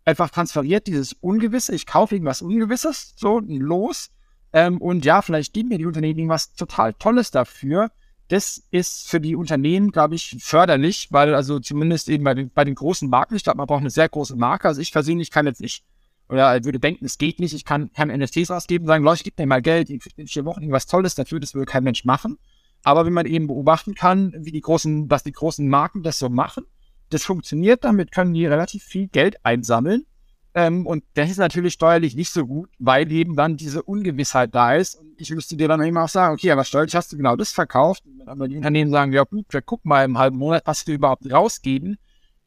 einfach 0.05 0.29
transferiert, 0.29 0.87
dieses 0.87 1.13
Ungewisse. 1.13 1.75
Ich 1.75 1.85
kaufe 1.85 2.15
irgendwas 2.15 2.41
Ungewisses, 2.41 3.13
so 3.15 3.39
los. 3.39 4.09
Ähm, 4.51 4.79
und 4.79 5.05
ja, 5.05 5.21
vielleicht 5.21 5.53
geben 5.53 5.69
mir 5.69 5.77
die 5.77 5.85
Unternehmen 5.85 6.17
irgendwas 6.17 6.53
total 6.55 6.93
Tolles 6.93 7.31
dafür. 7.31 7.91
Das 8.27 8.63
ist 8.71 9.09
für 9.09 9.19
die 9.19 9.35
Unternehmen, 9.35 9.91
glaube 9.91 10.15
ich, 10.15 10.37
förderlich, 10.39 11.07
weil 11.11 11.33
also 11.33 11.59
zumindest 11.59 12.09
eben 12.09 12.23
bei 12.23 12.33
den, 12.33 12.51
bei 12.51 12.63
den 12.63 12.75
großen 12.75 13.09
Marken, 13.09 13.35
ich 13.35 13.43
glaube, 13.43 13.57
man 13.57 13.67
braucht 13.67 13.81
eine 13.81 13.89
sehr 13.89 14.09
große 14.09 14.35
Marke. 14.35 14.67
Also 14.67 14.81
ich 14.81 14.91
persönlich 14.91 15.31
kann 15.31 15.45
jetzt 15.45 15.61
nicht 15.61 15.83
oder 16.29 16.63
würde 16.63 16.79
denken, 16.79 17.05
es 17.05 17.17
geht 17.17 17.39
nicht, 17.39 17.53
ich 17.53 17.65
kann, 17.65 17.91
kann 17.93 18.09
NFTs 18.09 18.51
rausgeben 18.51 18.87
sagen, 18.87 19.03
Leute, 19.03 19.23
gib 19.23 19.37
mir 19.37 19.47
mal 19.47 19.61
Geld, 19.61 19.89
ich 19.89 20.01
in 20.15 20.27
vier 20.27 20.45
Wochen 20.45 20.61
irgendwas 20.61 20.85
Tolles 20.85 21.15
dafür, 21.15 21.39
das 21.39 21.53
würde 21.53 21.65
kein 21.65 21.83
Mensch 21.83 22.05
machen. 22.05 22.37
Aber 22.83 23.05
wenn 23.05 23.13
man 23.13 23.25
eben 23.25 23.47
beobachten 23.47 23.95
kann, 23.95 24.33
wie 24.37 24.51
die 24.51 24.61
großen, 24.61 25.09
was 25.09 25.23
die 25.23 25.31
großen 25.31 25.67
Marken 25.67 26.03
das 26.03 26.19
so 26.19 26.29
machen, 26.29 26.65
das 27.09 27.23
funktioniert, 27.23 27.83
damit 27.83 28.11
können 28.11 28.33
die 28.33 28.45
relativ 28.45 28.83
viel 28.83 29.07
Geld 29.07 29.43
einsammeln. 29.43 30.05
Ähm, 30.53 30.85
und 30.85 31.03
das 31.15 31.29
ist 31.29 31.37
natürlich 31.37 31.73
steuerlich 31.73 32.15
nicht 32.15 32.31
so 32.31 32.45
gut, 32.45 32.69
weil 32.79 33.11
eben 33.11 33.35
dann 33.35 33.57
diese 33.57 33.83
Ungewissheit 33.83 34.53
da 34.53 34.75
ist. 34.75 34.95
Und 34.95 35.19
ich 35.19 35.29
müsste 35.31 35.57
dir 35.57 35.67
dann 35.67 35.81
immer 35.81 36.03
auch 36.03 36.09
sagen, 36.09 36.33
okay, 36.33 36.51
aber 36.51 36.63
steuerlich 36.63 36.95
hast 36.95 37.11
du 37.11 37.17
genau 37.17 37.35
das 37.35 37.51
verkauft. 37.51 38.05
Und 38.05 38.19
wenn 38.19 38.27
aber 38.27 38.47
die 38.47 38.55
Unternehmen 38.55 38.91
sagen, 38.91 39.11
ja 39.13 39.23
gut, 39.23 39.45
wir 39.49 39.61
gucken 39.61 39.89
mal 39.89 40.05
im 40.05 40.17
halben 40.17 40.37
Monat, 40.37 40.63
was 40.65 40.85
wir 40.87 40.95
überhaupt 40.95 41.31
rausgeben, 41.31 41.97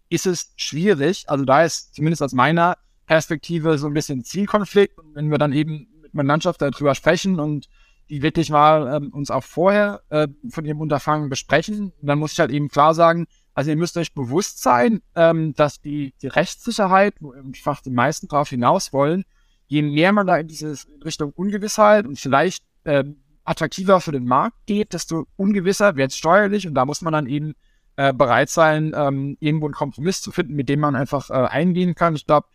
ist 0.09 0.27
es 0.27 0.53
schwierig. 0.57 1.25
Also 1.29 1.45
da 1.45 1.65
ist 1.65 1.95
zumindest 1.95 2.23
aus 2.23 2.33
meiner 2.33 2.77
Perspektive 3.07 3.79
so 3.79 3.87
ein 3.87 3.95
bisschen 3.95 4.25
Zielkonflikt. 4.25 4.99
Und 4.99 5.15
wenn 5.15 5.31
wir 5.31 5.39
dann 5.39 5.53
eben 5.53 5.89
mit 6.03 6.15
meiner 6.15 6.29
Landschaft 6.29 6.63
darüber 6.63 6.95
sprechen 6.95 7.41
und 7.41 7.69
die 8.09 8.23
wirklich 8.23 8.51
mal 8.51 8.97
ähm, 8.97 9.11
uns 9.13 9.31
auch 9.31 9.45
vorher 9.45 10.03
äh, 10.11 10.29
von 10.51 10.65
ihrem 10.65 10.81
Unterfangen 10.81 11.29
besprechen, 11.29 11.93
dann 12.03 12.19
muss 12.19 12.33
ich 12.33 12.41
halt 12.41 12.51
eben 12.51 12.69
klar 12.69 12.95
sagen, 12.95 13.27
also 13.55 13.71
ihr 13.71 13.77
müsst 13.77 13.97
euch 13.97 14.15
bewusst 14.15 14.63
sein, 14.63 15.03
ähm, 15.15 15.55
dass 15.55 15.81
die, 15.81 16.15
die 16.21 16.27
Rechtssicherheit, 16.27 17.15
wo 17.21 17.33
einfach 17.33 17.81
die 17.81 17.91
meisten 17.91 18.29
drauf 18.29 18.51
hinaus 18.51 18.93
wollen, 18.93 19.25
je 19.67 19.83
mehr 19.83 20.13
man 20.13 20.27
da 20.27 20.37
in 20.37 20.49
diese 20.49 20.77
Richtung 21.05 21.33
Ungewissheit 21.33 22.07
und 22.07 22.19
vielleicht 22.19 22.65
ähm, 22.85 23.17
attraktiver 23.45 24.01
für 24.01 24.13
den 24.13 24.25
Markt 24.25 24.57
geht, 24.67 24.93
desto 24.93 25.27
ungewisser 25.37 25.97
wird 25.97 26.11
es 26.11 26.17
steuerlich 26.17 26.67
und 26.67 26.75
da 26.75 26.85
muss 26.85 27.03
man 27.03 27.13
dann 27.13 27.27
eben 27.27 27.55
äh, 27.97 28.13
bereit 28.13 28.51
sein, 28.51 28.93
ähm, 28.95 29.37
irgendwo 29.41 29.67
einen 29.67 29.75
Kompromiss 29.75 30.23
zu 30.23 30.31
finden, 30.31 30.55
mit 30.55 30.69
dem 30.69 30.81
man 30.81 30.97
einfach 30.97 31.31
äh, 31.31 31.35
eingehen 31.35 31.95
kann. 31.95 32.15
Ich 32.15 32.27
glaube, 32.27 32.49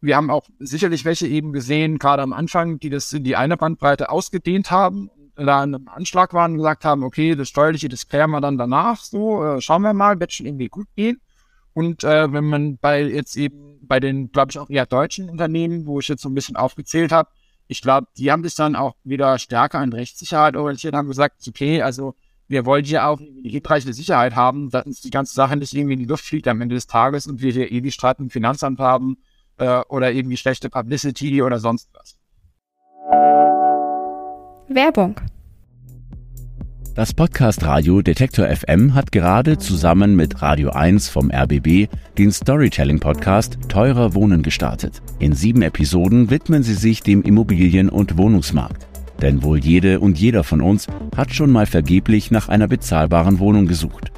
wir 0.00 0.16
haben 0.16 0.30
auch 0.30 0.46
sicherlich 0.58 1.04
welche 1.04 1.26
eben 1.26 1.52
gesehen, 1.52 1.98
gerade 1.98 2.22
am 2.22 2.32
Anfang, 2.32 2.78
die 2.78 2.90
das 2.90 3.12
in 3.12 3.24
die 3.24 3.36
eine 3.36 3.56
Bandbreite 3.56 4.10
ausgedehnt 4.10 4.70
haben 4.70 5.10
da 5.46 5.64
in 5.64 5.74
einem 5.74 5.88
Anschlag 5.88 6.34
waren 6.34 6.52
und 6.52 6.58
gesagt 6.58 6.84
haben, 6.84 7.02
okay, 7.02 7.34
das 7.34 7.48
Steuerliche, 7.48 7.88
das 7.88 8.08
klären 8.08 8.30
wir 8.30 8.40
dann 8.40 8.58
danach, 8.58 9.02
so, 9.02 9.44
äh, 9.44 9.60
schauen 9.60 9.82
wir 9.82 9.92
mal, 9.92 10.20
wird 10.20 10.32
schon 10.32 10.46
irgendwie 10.46 10.68
gut 10.68 10.88
gehen. 10.96 11.20
Und 11.72 12.04
äh, 12.04 12.32
wenn 12.32 12.44
man 12.44 12.78
bei 12.78 13.02
jetzt 13.04 13.36
eben 13.36 13.78
bei 13.82 14.00
den, 14.00 14.32
glaube 14.32 14.50
ich, 14.50 14.58
auch 14.58 14.70
eher 14.70 14.86
deutschen 14.86 15.30
Unternehmen, 15.30 15.86
wo 15.86 16.00
ich 16.00 16.08
jetzt 16.08 16.22
so 16.22 16.28
ein 16.28 16.34
bisschen 16.34 16.56
aufgezählt 16.56 17.12
habe, 17.12 17.30
ich 17.68 17.80
glaube, 17.80 18.08
die 18.16 18.30
haben 18.32 18.42
sich 18.42 18.54
dann 18.56 18.74
auch 18.74 18.96
wieder 19.04 19.38
stärker 19.38 19.78
an 19.78 19.92
Rechtssicherheit 19.92 20.56
orientiert, 20.56 20.94
haben 20.94 21.08
gesagt, 21.08 21.46
okay, 21.48 21.82
also 21.82 22.14
wir 22.48 22.66
wollen 22.66 22.84
hier 22.84 23.06
auch 23.06 23.18
die 23.18 23.48
hinreichende 23.48 23.94
Sicherheit 23.94 24.34
haben, 24.34 24.70
dass 24.70 24.84
uns 24.84 25.00
die 25.00 25.10
ganze 25.10 25.34
Sache 25.34 25.56
nicht 25.56 25.72
irgendwie 25.72 25.94
in 25.94 26.00
die 26.00 26.06
Luft 26.06 26.24
fliegt 26.24 26.48
am 26.48 26.60
Ende 26.60 26.74
des 26.74 26.88
Tages 26.88 27.28
und 27.28 27.40
wir 27.40 27.52
hier 27.52 27.70
ewig 27.70 27.94
Streit 27.94 28.18
im 28.18 28.28
Finanzamt 28.28 28.80
haben 28.80 29.18
äh, 29.60 29.80
oder 29.88 30.12
irgendwie 30.12 30.36
schlechte 30.36 30.68
Publicity 30.68 31.42
oder 31.42 31.58
sonst 31.58 31.88
was. 31.92 32.16
Werbung. 34.68 35.20
Das 36.94 37.14
Podcast 37.14 37.64
Radio 37.64 38.02
Detektor 38.02 38.48
FM 38.48 38.94
hat 38.94 39.12
gerade 39.12 39.58
zusammen 39.58 40.16
mit 40.16 40.42
Radio 40.42 40.70
1 40.70 41.08
vom 41.08 41.30
RBB 41.30 41.88
den 42.18 42.32
Storytelling 42.32 42.98
Podcast 42.98 43.58
Teurer 43.68 44.14
Wohnen 44.14 44.42
gestartet. 44.42 45.00
In 45.18 45.32
sieben 45.32 45.62
Episoden 45.62 46.30
widmen 46.30 46.62
sie 46.62 46.74
sich 46.74 47.02
dem 47.02 47.22
Immobilien- 47.22 47.90
und 47.90 48.18
Wohnungsmarkt. 48.18 48.86
Denn 49.22 49.42
wohl 49.42 49.58
jede 49.58 50.00
und 50.00 50.18
jeder 50.18 50.44
von 50.44 50.60
uns 50.60 50.88
hat 51.16 51.32
schon 51.32 51.50
mal 51.50 51.66
vergeblich 51.66 52.30
nach 52.30 52.48
einer 52.48 52.66
bezahlbaren 52.66 53.38
Wohnung 53.38 53.66
gesucht. 53.66 54.10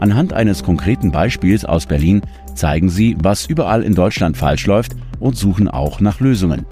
Anhand 0.00 0.32
eines 0.32 0.62
konkreten 0.62 1.12
Beispiels 1.12 1.66
aus 1.66 1.84
Berlin 1.84 2.22
zeigen 2.54 2.88
sie, 2.88 3.18
was 3.22 3.44
überall 3.44 3.82
in 3.82 3.94
Deutschland 3.94 4.34
falsch 4.34 4.66
läuft 4.66 4.96
und 5.18 5.36
suchen 5.36 5.68
auch 5.68 6.00
nach 6.00 6.20
Lösungen. 6.20 6.64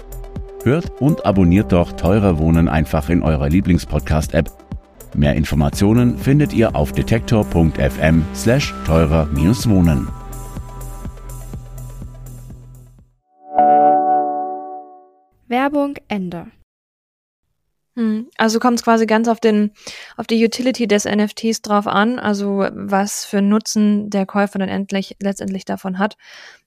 Hört 0.63 0.99
und 0.99 1.27
abonniert 1.27 1.71
doch 1.71 1.91
Teurer 1.91 2.39
Wohnen 2.39 2.67
einfach 2.67 3.07
in 3.09 3.21
eurer 3.21 3.47
Lieblingspodcast-App. 3.47 4.51
Mehr 5.15 5.35
Informationen 5.35 6.17
findet 6.17 6.53
ihr 6.53 6.75
auf 6.75 6.91
detektor.fm 6.91 8.23
slash 8.33 8.73
teurer-wohnen. 8.87 10.07
Werbung 15.47 15.95
Ende. 16.07 16.47
Hm, 17.99 18.29
also 18.37 18.59
kommt 18.59 18.79
es 18.79 18.85
quasi 18.85 19.05
ganz 19.05 19.27
auf 19.27 19.41
den, 19.41 19.71
auf 20.15 20.25
die 20.25 20.41
Utility 20.45 20.87
des 20.87 21.03
NFTs 21.03 21.61
drauf 21.61 21.85
an, 21.85 22.17
also 22.17 22.65
was 22.71 23.25
für 23.25 23.41
Nutzen 23.41 24.09
der 24.09 24.25
Käufer 24.25 24.57
dann 24.57 24.69
endlich, 24.69 25.17
letztendlich 25.21 25.65
davon 25.65 25.99
hat. 25.99 26.15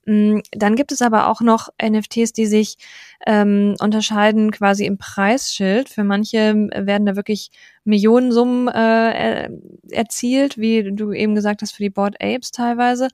Hm, 0.05 0.43
dann 0.51 0.75
gibt 0.75 0.91
es 0.91 1.01
aber 1.01 1.27
auch 1.27 1.41
noch 1.41 1.69
NFTs, 1.81 2.33
die 2.33 2.45
sich 2.45 2.77
ähm, 3.25 3.75
unterscheiden 3.79 4.51
quasi 4.51 4.85
im 4.85 4.99
Preisschild. 4.99 5.89
Für 5.89 6.03
manche 6.03 6.53
werden 6.71 7.07
da 7.07 7.15
wirklich 7.15 7.49
Millionensummen 7.83 8.67
äh, 8.67 9.49
erzielt, 9.89 10.59
wie 10.59 10.91
du 10.93 11.13
eben 11.13 11.33
gesagt 11.33 11.63
hast, 11.63 11.71
für 11.71 11.81
die 11.81 11.89
Board 11.89 12.15
Apes 12.21 12.51
teilweise. 12.51 13.07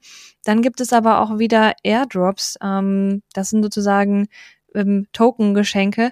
Dann 0.43 0.61
gibt 0.61 0.81
es 0.81 0.91
aber 0.91 1.21
auch 1.21 1.39
wieder 1.39 1.71
Airdrops. 1.83 2.57
Ähm, 2.61 3.21
das 3.31 3.51
sind 3.51 3.63
sozusagen 3.63 4.27
ähm, 4.75 5.07
Token-Geschenke 5.13 6.11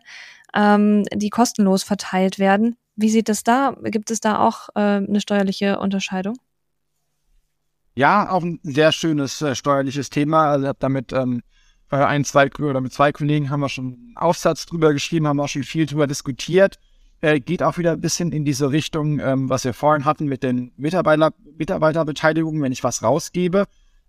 ähm, 0.57 1.03
die 1.13 1.29
kostenlos 1.29 1.83
verteilt 1.83 2.39
werden. 2.39 2.75
Wie 2.95 3.09
sieht 3.09 3.29
es 3.29 3.43
da? 3.43 3.75
Gibt 3.83 4.09
es 4.09 4.19
da 4.19 4.39
auch 4.39 4.69
äh, 4.75 4.79
eine 4.79 5.21
steuerliche 5.21 5.79
Unterscheidung? 5.79 6.35
Ja, 7.95 8.29
auch 8.29 8.43
ein 8.43 8.59
sehr 8.63 8.91
schönes 8.91 9.41
äh, 9.41 9.55
steuerliches 9.55 10.09
Thema. 10.09 10.49
Also 10.49 10.65
ich 10.65 10.69
habe 10.69 10.79
damit 10.79 11.13
ähm, 11.13 11.43
ein, 11.89 12.25
zwei 12.25 12.49
oder 12.59 12.81
mit 12.81 12.91
zwei 12.91 13.11
Kollegen 13.11 13.49
haben 13.49 13.61
wir 13.61 13.69
schon 13.69 13.85
einen 13.85 14.17
Aufsatz 14.17 14.65
drüber 14.65 14.93
geschrieben, 14.93 15.27
haben 15.27 15.39
auch 15.39 15.47
schon 15.47 15.63
viel 15.63 15.85
drüber 15.85 16.07
diskutiert. 16.07 16.79
Äh, 17.21 17.39
geht 17.39 17.63
auch 17.63 17.77
wieder 17.77 17.93
ein 17.93 18.01
bisschen 18.01 18.31
in 18.31 18.43
diese 18.43 18.71
Richtung, 18.71 19.19
ähm, 19.19 19.49
was 19.49 19.63
wir 19.63 19.73
vorhin 19.73 20.05
hatten 20.05 20.25
mit 20.25 20.43
den 20.43 20.71
Mitarbeiter, 20.77 21.33
Mitarbeiterbeteiligungen, 21.57 22.61
wenn 22.61 22.71
ich 22.71 22.83
was 22.83 23.03
rausgebe. 23.03 23.65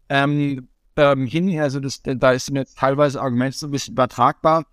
Ähm, 0.08 0.68
ähm, 0.96 1.26
hin, 1.26 1.58
also 1.61 1.80
das, 1.80 2.02
da 2.02 2.32
ist 2.32 2.50
mir 2.50 2.66
teilweise 2.66 3.20
Argument 3.20 3.54
so 3.54 3.66
ein 3.66 3.70
bisschen 3.70 3.92
übertragbar. 3.92 4.64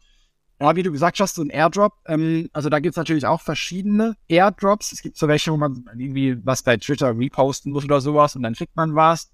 Ja, 0.60 0.74
wie 0.76 0.84
du 0.84 0.92
gesagt 0.92 1.20
hast, 1.20 1.36
so 1.36 1.42
ein 1.42 1.50
Airdrop. 1.50 1.94
Ähm, 2.06 2.50
also 2.54 2.70
da 2.70 2.80
gibt's 2.80 2.98
natürlich 2.98 3.26
auch 3.26 3.42
verschiedene 3.42 4.16
Airdrops. 4.30 4.94
Es 4.94 5.02
gibt 5.02 5.18
so 5.18 5.28
welche, 5.28 5.52
wo 5.52 5.58
man 5.58 5.86
irgendwie 5.98 6.38
was 6.46 6.64
bei 6.64 6.78
Twitter 6.78 7.18
reposten 7.18 7.74
muss 7.74 7.84
oder 7.84 8.00
sowas 8.00 8.36
und 8.36 8.44
dann 8.44 8.54
kriegt 8.54 8.76
man 8.76 8.96
was. 8.96 9.32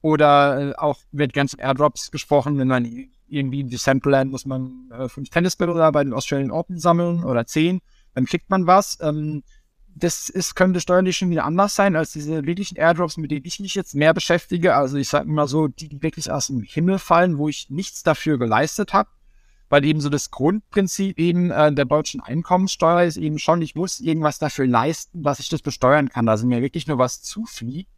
Oder 0.00 0.70
äh, 0.70 0.74
auch 0.74 0.98
wird 1.12 1.32
ganz 1.32 1.56
Airdrops 1.56 2.10
gesprochen, 2.10 2.58
wenn 2.58 2.68
man 2.68 2.84
irgendwie 3.28 3.60
in 3.60 3.70
Decentraland 3.70 4.30
muss 4.30 4.46
man 4.46 4.90
äh, 4.90 5.08
fünf 5.08 5.30
Tennisbälle 5.30 5.92
bei 5.92 6.04
den 6.04 6.12
Australian 6.12 6.50
Open 6.50 6.78
sammeln 6.78 7.24
oder 7.24 7.46
zehn, 7.46 7.80
dann 8.14 8.26
kriegt 8.26 8.50
man 8.50 8.66
was. 8.66 8.98
Ähm, 9.00 9.44
das 9.96 10.28
ist, 10.28 10.56
könnte 10.56 10.80
steuerlich 10.80 11.16
schon 11.16 11.30
wieder 11.30 11.44
anders 11.44 11.76
sein 11.76 11.94
als 11.94 12.12
diese 12.12 12.44
wirklichen 12.44 12.76
Airdrops, 12.76 13.16
mit 13.16 13.30
denen 13.30 13.46
ich 13.46 13.60
mich 13.60 13.76
jetzt 13.76 13.94
mehr 13.94 14.12
beschäftige. 14.12 14.74
Also 14.74 14.96
ich 14.96 15.08
sage 15.08 15.30
mal 15.30 15.46
so, 15.46 15.68
die, 15.68 15.88
die 15.88 16.02
wirklich 16.02 16.32
aus 16.32 16.48
dem 16.48 16.62
Himmel 16.62 16.98
fallen, 16.98 17.38
wo 17.38 17.48
ich 17.48 17.70
nichts 17.70 18.02
dafür 18.02 18.38
geleistet 18.38 18.92
habe 18.92 19.08
weil 19.74 19.84
eben 19.84 20.00
so 20.00 20.08
das 20.08 20.30
Grundprinzip 20.30 21.18
eben 21.18 21.50
äh, 21.50 21.72
der 21.72 21.84
deutschen 21.84 22.20
Einkommenssteuer 22.20 23.02
ist 23.02 23.16
eben 23.16 23.40
schon, 23.40 23.60
ich 23.60 23.74
muss 23.74 23.98
irgendwas 23.98 24.38
dafür 24.38 24.68
leisten, 24.68 25.24
dass 25.24 25.40
ich 25.40 25.48
das 25.48 25.62
besteuern 25.62 26.10
kann, 26.10 26.26
dass 26.26 26.44
mir 26.44 26.62
wirklich 26.62 26.86
nur 26.86 26.98
was 26.98 27.22
zufliegt. 27.22 27.90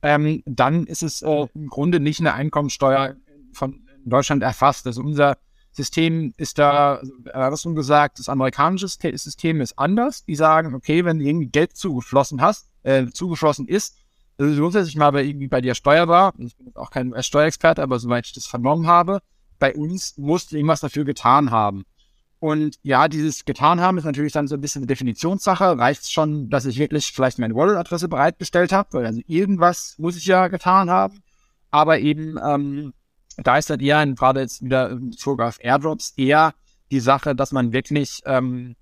ähm, 0.00 0.42
dann 0.46 0.86
ist 0.86 1.02
es 1.02 1.20
äh, 1.20 1.46
im 1.54 1.66
Grunde 1.66 2.00
nicht 2.00 2.20
eine 2.20 2.32
Einkommensteuer 2.32 3.16
von 3.52 3.86
Deutschland 4.06 4.42
erfasst. 4.42 4.86
Also 4.86 5.02
unser 5.02 5.36
System 5.72 6.32
ist 6.38 6.58
da, 6.58 6.94
also, 6.94 7.12
äh, 7.26 7.50
was 7.50 7.60
schon 7.60 7.74
gesagt, 7.74 8.18
das 8.18 8.30
amerikanische 8.30 8.88
System 8.88 9.60
ist 9.60 9.78
anders. 9.78 10.24
Die 10.24 10.36
sagen, 10.36 10.74
okay, 10.74 11.04
wenn 11.04 11.20
irgendwie 11.20 11.48
Geld 11.48 11.76
zugeflossen 11.76 12.40
hast, 12.40 12.70
äh, 12.82 13.08
zugeflossen 13.08 13.68
ist, 13.68 13.98
also 14.38 14.58
grundsätzlich 14.58 14.96
mal 14.96 15.10
bei, 15.10 15.24
irgendwie 15.24 15.48
bei 15.48 15.60
dir 15.60 15.74
steuerbar, 15.74 16.32
ich 16.38 16.56
bin 16.56 16.74
auch 16.76 16.88
kein 16.88 17.12
Steuerexperte, 17.22 17.82
aber 17.82 17.98
soweit 17.98 18.24
ich 18.24 18.32
das 18.32 18.46
vernommen 18.46 18.86
habe, 18.86 19.20
bei 19.60 19.74
uns 19.74 20.18
musst 20.18 20.52
irgendwas 20.52 20.80
dafür 20.80 21.04
getan 21.04 21.52
haben. 21.52 21.84
Und 22.40 22.78
ja, 22.82 23.06
dieses 23.06 23.44
getan 23.44 23.80
haben 23.80 23.98
ist 23.98 24.04
natürlich 24.04 24.32
dann 24.32 24.48
so 24.48 24.54
ein 24.54 24.60
bisschen 24.62 24.80
eine 24.80 24.86
Definitionssache. 24.86 25.78
Reicht 25.78 26.10
schon, 26.10 26.48
dass 26.48 26.64
ich 26.64 26.78
wirklich 26.78 27.12
vielleicht 27.12 27.38
meine 27.38 27.54
Wallet-Adresse 27.54 28.08
bereitgestellt 28.08 28.72
habe? 28.72 29.06
Also 29.06 29.20
irgendwas 29.26 29.94
muss 29.98 30.16
ich 30.16 30.24
ja 30.24 30.48
getan 30.48 30.88
haben. 30.90 31.22
Aber 31.70 31.98
eben, 31.98 32.38
ähm, 32.42 32.94
da 33.36 33.58
ist 33.58 33.68
dann 33.68 33.80
eher, 33.80 34.04
gerade 34.14 34.40
jetzt 34.40 34.64
wieder 34.64 34.90
in 34.90 35.10
Bezug 35.10 35.40
auf 35.40 35.62
Airdrops, 35.62 36.14
eher 36.16 36.54
die 36.90 37.00
Sache, 37.00 37.36
dass 37.36 37.52
man 37.52 37.72
wirklich 37.72 38.22
ähm, 38.24 38.74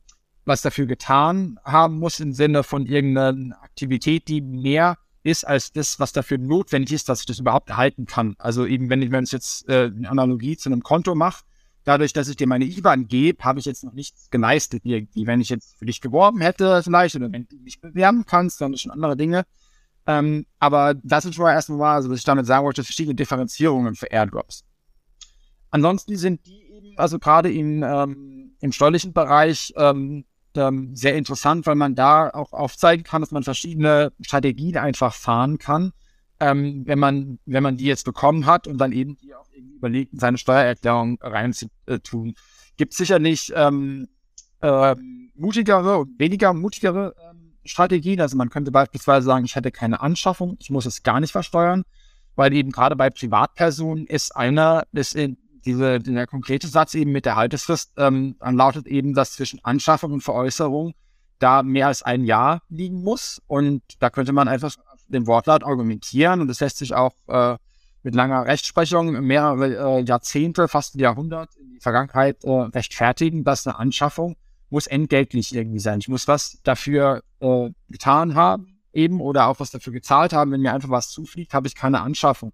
was 0.45 0.63
dafür 0.63 0.87
getan 0.87 1.59
haben 1.65 1.99
muss 1.99 2.21
im 2.21 2.33
Sinne 2.33 2.63
von 2.63 2.87
irgendeiner 2.87 3.61
Aktivität, 3.63 4.29
die 4.29 4.41
mehr 4.41 4.97
ist 5.29 5.47
als 5.47 5.73
das, 5.73 6.01
was 6.01 6.13
dafür 6.13 6.39
notwendig 6.39 6.93
ist, 6.93 7.09
dass 7.09 7.21
ich 7.21 7.27
das 7.27 7.39
überhaupt 7.39 7.71
erhalten 7.71 8.07
kann. 8.07 8.35
Also 8.39 8.67
eben, 8.67 8.91
wenn 8.91 9.03
ich, 9.03 9.13
ich 9.13 9.33
jetzt 9.33 9.69
äh, 9.69 9.91
eine 9.95 10.11
Analogie 10.11 10.57
zu 10.57 10.69
einem 10.69 10.83
Konto 10.83 11.15
mache, 11.15 11.45
dadurch, 11.85 12.13
dass 12.13 12.29
ich 12.29 12.37
dir 12.37 12.47
meine 12.47 12.65
IBAN 12.65 13.09
gebe, 13.09 13.43
habe 13.45 13.59
ich 13.61 13.65
jetzt 13.65 13.85
noch 13.85 13.93
nichts 13.93 14.31
geleistet 14.31 14.83
irgendwie. 14.85 15.27
Wenn 15.27 15.41
ich 15.41 15.49
jetzt 15.49 15.79
für 15.79 15.87
dich 15.87 16.01
geworben 16.01 16.41
hätte 16.41 16.83
vielleicht 16.83 17.17
oder 17.17 17.33
wenn 17.33 17.47
du 17.49 17.57
mich 17.59 17.81
bewerben 17.81 18.25
kannst, 18.27 18.61
dann 18.61 18.77
schon 18.77 18.93
andere 18.93 19.17
Dinge. 19.17 19.45
Ähm, 20.07 20.47
aber 20.59 20.95
das 20.95 21.25
ist 21.25 21.35
schon 21.35 21.45
mal 21.45 21.53
erstmal, 21.53 21.97
also 21.97 22.11
was 22.11 22.19
ich 22.19 22.25
damit 22.25 22.47
sagen 22.47 22.65
wollte, 22.65 22.83
verschiedene 22.85 23.15
Differenzierungen 23.15 23.95
für 23.95 24.07
Airdrops. 24.07 24.65
Ansonsten 25.71 26.17
sind 26.17 26.47
die 26.47 26.63
eben, 26.73 26.99
also 26.99 27.19
gerade 27.19 27.53
im, 27.53 27.83
ähm, 27.83 28.57
im 28.61 28.73
steuerlichen 28.73 29.13
Bereich, 29.13 29.73
ähm, 29.77 30.25
ähm, 30.59 30.95
sehr 30.95 31.17
interessant, 31.17 31.67
weil 31.67 31.75
man 31.75 31.95
da 31.95 32.31
auch 32.31 32.53
aufzeigen 32.53 33.05
kann, 33.05 33.23
dass 33.23 33.31
man 33.31 33.43
verschiedene 33.43 34.13
Strategien 34.21 34.77
einfach 34.77 35.15
fahren 35.15 35.59
kann, 35.59 35.93
ähm, 36.41 36.83
wenn 36.87 36.99
man, 36.99 37.39
wenn 37.47 37.63
man 37.63 37.77
die 37.77 37.87
jetzt 37.87 38.05
bekommen 38.05 38.47
hat 38.47 38.67
und 38.67 38.79
dann 38.79 38.93
eben 38.93 39.17
die 39.17 39.35
auch 39.35 39.49
irgendwie 39.53 39.77
überlegt, 39.77 40.13
in 40.13 40.19
seine 40.19 40.39
Steuererklärung 40.39 41.19
reinzutun. 41.21 42.35
Gibt 42.77 42.95
sicherlich 42.95 43.53
ähm, 43.55 44.09
äh, 44.61 44.95
mutigere 45.35 45.99
und 45.99 46.19
weniger 46.19 46.53
mutigere 46.53 47.15
ähm, 47.31 47.55
Strategien. 47.65 48.21
Also 48.21 48.37
man 48.37 48.51
könnte 48.51 48.71
beispielsweise 48.71 49.27
sagen, 49.27 49.45
ich 49.45 49.57
hätte 49.57 49.71
keine 49.71 50.01
Anschaffung, 50.01 50.57
ich 50.61 50.71
muss 50.71 50.87
es 50.87 51.03
gar 51.03 51.21
nicht 51.21 51.33
versteuern, 51.33 51.85
weil 52.37 52.53
eben 52.53 52.71
gerade 52.71 52.97
bei 52.97 53.11
Privatpersonen 53.11 54.07
ist 54.07 54.35
einer, 54.37 54.85
ist 54.93 55.15
in, 55.15 55.37
diese, 55.65 55.99
der 55.99 56.27
konkrete 56.27 56.69
Satz 56.69 56.95
eben 56.95 57.13
mit 57.13 57.25
der 57.25 57.37
Haltefrist 57.37 57.93
ähm, 57.97 58.37
lautet 58.41 58.87
eben, 58.87 59.15
dass 59.15 59.33
zwischen 59.33 59.65
Anschaffung 59.65 60.13
und 60.13 60.23
Veräußerung 60.23 60.95
da 61.39 61.63
mehr 61.63 61.89
als 61.89 62.03
ein 62.03 62.25
Jahr 62.25 62.63
liegen 62.69 63.03
muss. 63.03 63.41
Und 63.47 63.83
da 64.01 64.11
könnte 64.11 64.33
man 64.33 64.49
einfach 64.49 64.75
den 65.09 65.27
Wortlaut 65.27 65.65
argumentieren. 65.65 66.41
Und 66.41 66.49
das 66.49 66.61
lässt 66.61 66.79
sich 66.79 66.95
auch 66.95 67.15
äh, 67.29 67.57
mit 68.03 68.15
langer 68.15 68.47
Rechtsprechung 68.47 69.13
mehrere 69.25 69.99
äh, 69.99 70.03
Jahrzehnte, 70.03 70.69
fast 70.69 70.95
ein 70.95 71.01
Jahrhundert 71.01 71.55
in 71.57 71.71
die 71.71 71.81
Vergangenheit 71.81 72.45
äh, 72.45 72.51
rechtfertigen, 72.51 73.45
dass 73.45 73.67
eine 73.67 73.79
Anschaffung 73.79 74.37
muss 74.71 74.87
entgeltlich 74.87 75.55
irgendwie 75.55 75.79
sein. 75.79 76.01
Ich 76.01 76.09
muss 76.09 76.29
was 76.29 76.61
dafür 76.63 77.23
äh, 77.41 77.71
getan 77.89 78.35
haben, 78.35 78.81
eben, 78.93 79.21
oder 79.21 79.47
auch 79.47 79.61
was 79.61 79.71
dafür 79.71 79.93
gezahlt 79.93 80.33
haben. 80.33 80.53
Wenn 80.53 80.61
mir 80.61 80.75
einfach 80.75 80.91
was 80.91 81.11
zufliegt, 81.11 81.55
habe 81.55 81.67
ich 81.67 81.75
keine 81.75 82.01
Anschaffung. 82.01 82.53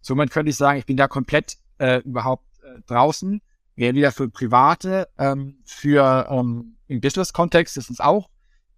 Somit 0.00 0.30
könnte 0.30 0.50
ich 0.50 0.56
sagen, 0.56 0.78
ich 0.78 0.86
bin 0.86 0.96
da 0.96 1.08
komplett 1.08 1.56
äh, 1.78 2.00
überhaupt 2.02 2.45
äh, 2.66 2.80
draußen. 2.86 3.40
Wieder 3.76 4.10
für 4.10 4.30
Private, 4.30 5.06
ähm, 5.18 5.58
für 5.64 6.26
ähm, 6.30 6.76
im 6.88 7.00
Business-Kontext 7.00 7.76
ist 7.76 7.90
es 7.90 8.00
auch 8.00 8.30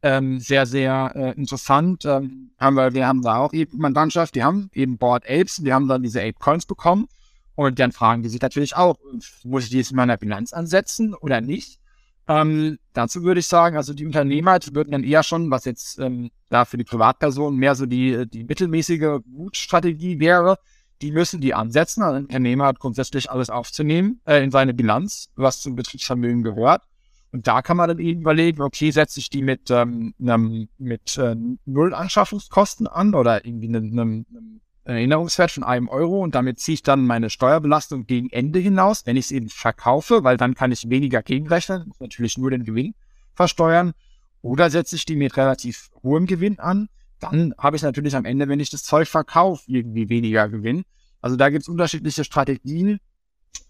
ähm, 0.03 0.41
sehr, 0.41 0.67
sehr 0.67 1.13
äh, 1.15 1.33
interessant. 1.33 2.05
Ähm, 2.05 2.51
haben 2.59 2.75
wir, 2.75 2.95
wir 2.95 3.07
haben 3.07 3.23
da 3.23 3.37
auch 3.39 3.53
eben 3.53 3.79
Mandantschaft, 3.79 4.35
die 4.35 4.43
haben 4.43 4.71
eben 4.73 4.99
Board 4.99 5.25
Apes, 5.29 5.57
die 5.57 5.73
haben 5.73 5.89
dann 5.89 6.03
diese 6.03 6.21
Ape 6.21 6.39
Coins 6.39 6.67
bekommen. 6.67 7.07
Und 7.55 7.79
dann 7.81 7.93
fragen 7.93 8.23
die 8.23 8.29
sich 8.29 8.41
natürlich 8.41 8.77
auch, 8.77 8.97
muss 9.43 9.65
ich 9.65 9.71
die 9.71 9.79
jetzt 9.79 9.91
in 9.91 9.97
meiner 9.97 10.17
Bilanz 10.17 10.53
ansetzen 10.53 11.15
oder 11.15 11.41
nicht? 11.41 11.81
Ähm, 12.29 12.79
dazu 12.93 13.23
würde 13.23 13.41
ich 13.41 13.47
sagen, 13.47 13.77
also 13.77 13.95
die 13.95 14.07
Unternehmer 14.07 14.59
würden 14.73 14.93
dann 14.93 15.03
eher 15.03 15.23
schon, 15.23 15.51
was 15.51 15.65
jetzt 15.65 15.99
ähm, 15.99 16.31
da 16.51 16.65
für 16.65 16.77
die 16.77 16.85
Privatperson 16.85 17.57
mehr 17.57 17.75
so 17.75 17.87
die, 17.87 18.29
die 18.29 18.45
mittelmäßige 18.45 19.21
Mutstrategie 19.27 20.21
wäre, 20.21 20.59
die 21.03 21.13
müssen 21.13 21.41
die 21.41 21.55
ansetzen. 21.55 22.03
Ein 22.03 22.25
Unternehmer 22.25 22.67
hat 22.67 22.79
grundsätzlich 22.79 23.31
alles 23.31 23.51
aufzunehmen 23.51 24.21
äh, 24.25 24.43
in 24.43 24.51
seine 24.51 24.75
Bilanz, 24.75 25.31
was 25.37 25.61
zum 25.61 25.77
Betriebsvermögen 25.77 26.43
gehört. 26.43 26.83
Und 27.31 27.47
da 27.47 27.63
kann 27.63 27.77
man 27.77 27.89
dann 27.89 27.99
eben 27.99 28.23
überlegen, 28.23 28.63
okay, 28.63 28.91
setze 28.91 29.21
ich 29.21 29.29
die 29.29 29.43
mit, 29.43 29.71
ähm, 29.71 30.15
einem, 30.21 30.69
mit 30.79 31.19
äh, 31.19 31.37
null 31.67 31.95
Anschaffungskosten 31.95 32.87
an 32.87 33.15
oder 33.15 33.45
irgendwie 33.45 33.69
einem, 33.69 33.99
einem 33.99 34.61
Erinnerungswert 34.85 35.51
von 35.51 35.65
einem 35.65 35.89
Euro 35.89 36.23
und 36.23 36.35
damit 36.35 36.59
ziehe 36.59 36.75
ich 36.75 36.83
dann 36.83 37.07
meine 37.07 37.29
Steuerbelastung 37.29 38.07
gegen 38.07 38.31
Ende 38.31 38.59
hinaus, 38.59 39.05
wenn 39.05 39.17
ich 39.17 39.27
es 39.27 39.31
eben 39.33 39.51
verkaufe, 39.51 40.25
weil 40.25 40.39
dann 40.39 40.55
kann 40.55 40.73
ich 40.73 40.89
weniger 40.89 41.23
gegenrechnen, 41.23 41.93
natürlich 42.01 42.39
nur 42.39 42.51
den 42.51 42.65
Gewinn 42.65 42.95
versteuern. 43.35 43.93
Oder 44.41 44.71
setze 44.71 44.97
ich 44.97 45.05
die 45.05 45.17
mit 45.17 45.37
relativ 45.37 45.91
hohem 46.03 46.27
Gewinn 46.27 46.59
an, 46.59 46.89
dann 47.21 47.55
habe 47.59 47.77
ich 47.77 47.83
natürlich 47.83 48.15
am 48.17 48.25
Ende, 48.25 48.49
wenn 48.49 48.61
ich 48.61 48.71
das 48.71 48.83
Zeug 48.83 49.09
verkaufe, 49.09 49.63
irgendwie 49.67 50.09
weniger 50.09 50.49
Gewinn. 50.49 50.85
Also 51.21 51.37
da 51.37 51.51
gibt 51.51 51.63
es 51.63 51.69
unterschiedliche 51.69 52.25
Strategien. 52.25 53.01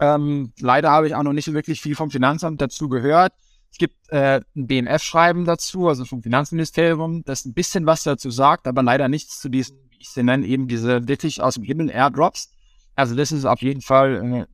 Ähm, 0.01 0.53
leider 0.61 0.91
habe 0.91 1.07
ich 1.07 1.15
auch 1.15 1.23
noch 1.23 1.33
nicht 1.33 1.53
wirklich 1.53 1.81
viel 1.81 1.95
vom 1.95 2.11
Finanzamt 2.11 2.61
dazu 2.61 2.89
gehört. 2.89 3.33
Es 3.71 3.79
gibt 3.79 3.97
äh, 4.11 4.41
ein 4.57 4.67
BMF-Schreiben 4.67 5.45
dazu, 5.45 5.89
also 5.89 6.05
vom 6.05 6.23
Finanzministerium, 6.23 7.23
das 7.25 7.45
ein 7.45 7.55
bisschen 7.55 7.87
was 7.87 8.03
dazu 8.03 8.31
sagt, 8.31 8.67
aber 8.67 8.83
leider 8.83 9.09
nichts 9.09 9.41
zu 9.41 9.49
diesen, 9.49 9.77
wie 9.91 9.99
ich 10.01 10.11
sie 10.11 10.23
nenne, 10.23 10.47
eben 10.47 10.69
diese 10.69 11.07
wirklich 11.07 11.43
aus 11.43 11.55
dem 11.55 11.65
Himmel 11.65 11.91
Airdrops. 11.91 12.51
Also 12.95 13.15
das 13.15 13.33
ist 13.33 13.45
auf 13.45 13.61
jeden 13.61 13.83
Fall 13.83 14.15
äh, 14.15 14.47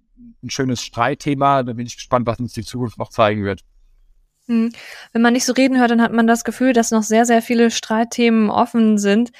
ein 0.43 0.51
schönes 0.51 0.83
Streitthema. 0.83 1.63
Da 1.63 1.73
bin 1.73 1.87
ich 1.87 1.97
gespannt, 1.97 2.27
was 2.27 2.39
uns 2.39 2.53
die 2.53 2.65
Zukunft 2.65 2.99
noch 2.99 3.11
zeigen 3.11 3.45
wird. 3.45 3.63
Hm. 4.47 4.73
Wenn 5.13 5.23
man 5.23 5.33
nicht 5.33 5.47
so 5.47 5.55
reden 5.55 5.79
hört, 5.79 5.91
dann 5.91 6.03
hat 6.03 6.13
man 6.13 6.27
das 6.27 6.45
Gefühl, 6.45 6.73
dass 6.73 6.91
noch 6.91 7.03
sehr, 7.03 7.25
sehr 7.25 7.41
viele 7.41 7.71
Streitthemen 7.71 8.51
offen 8.51 8.99
sind. 8.99 9.31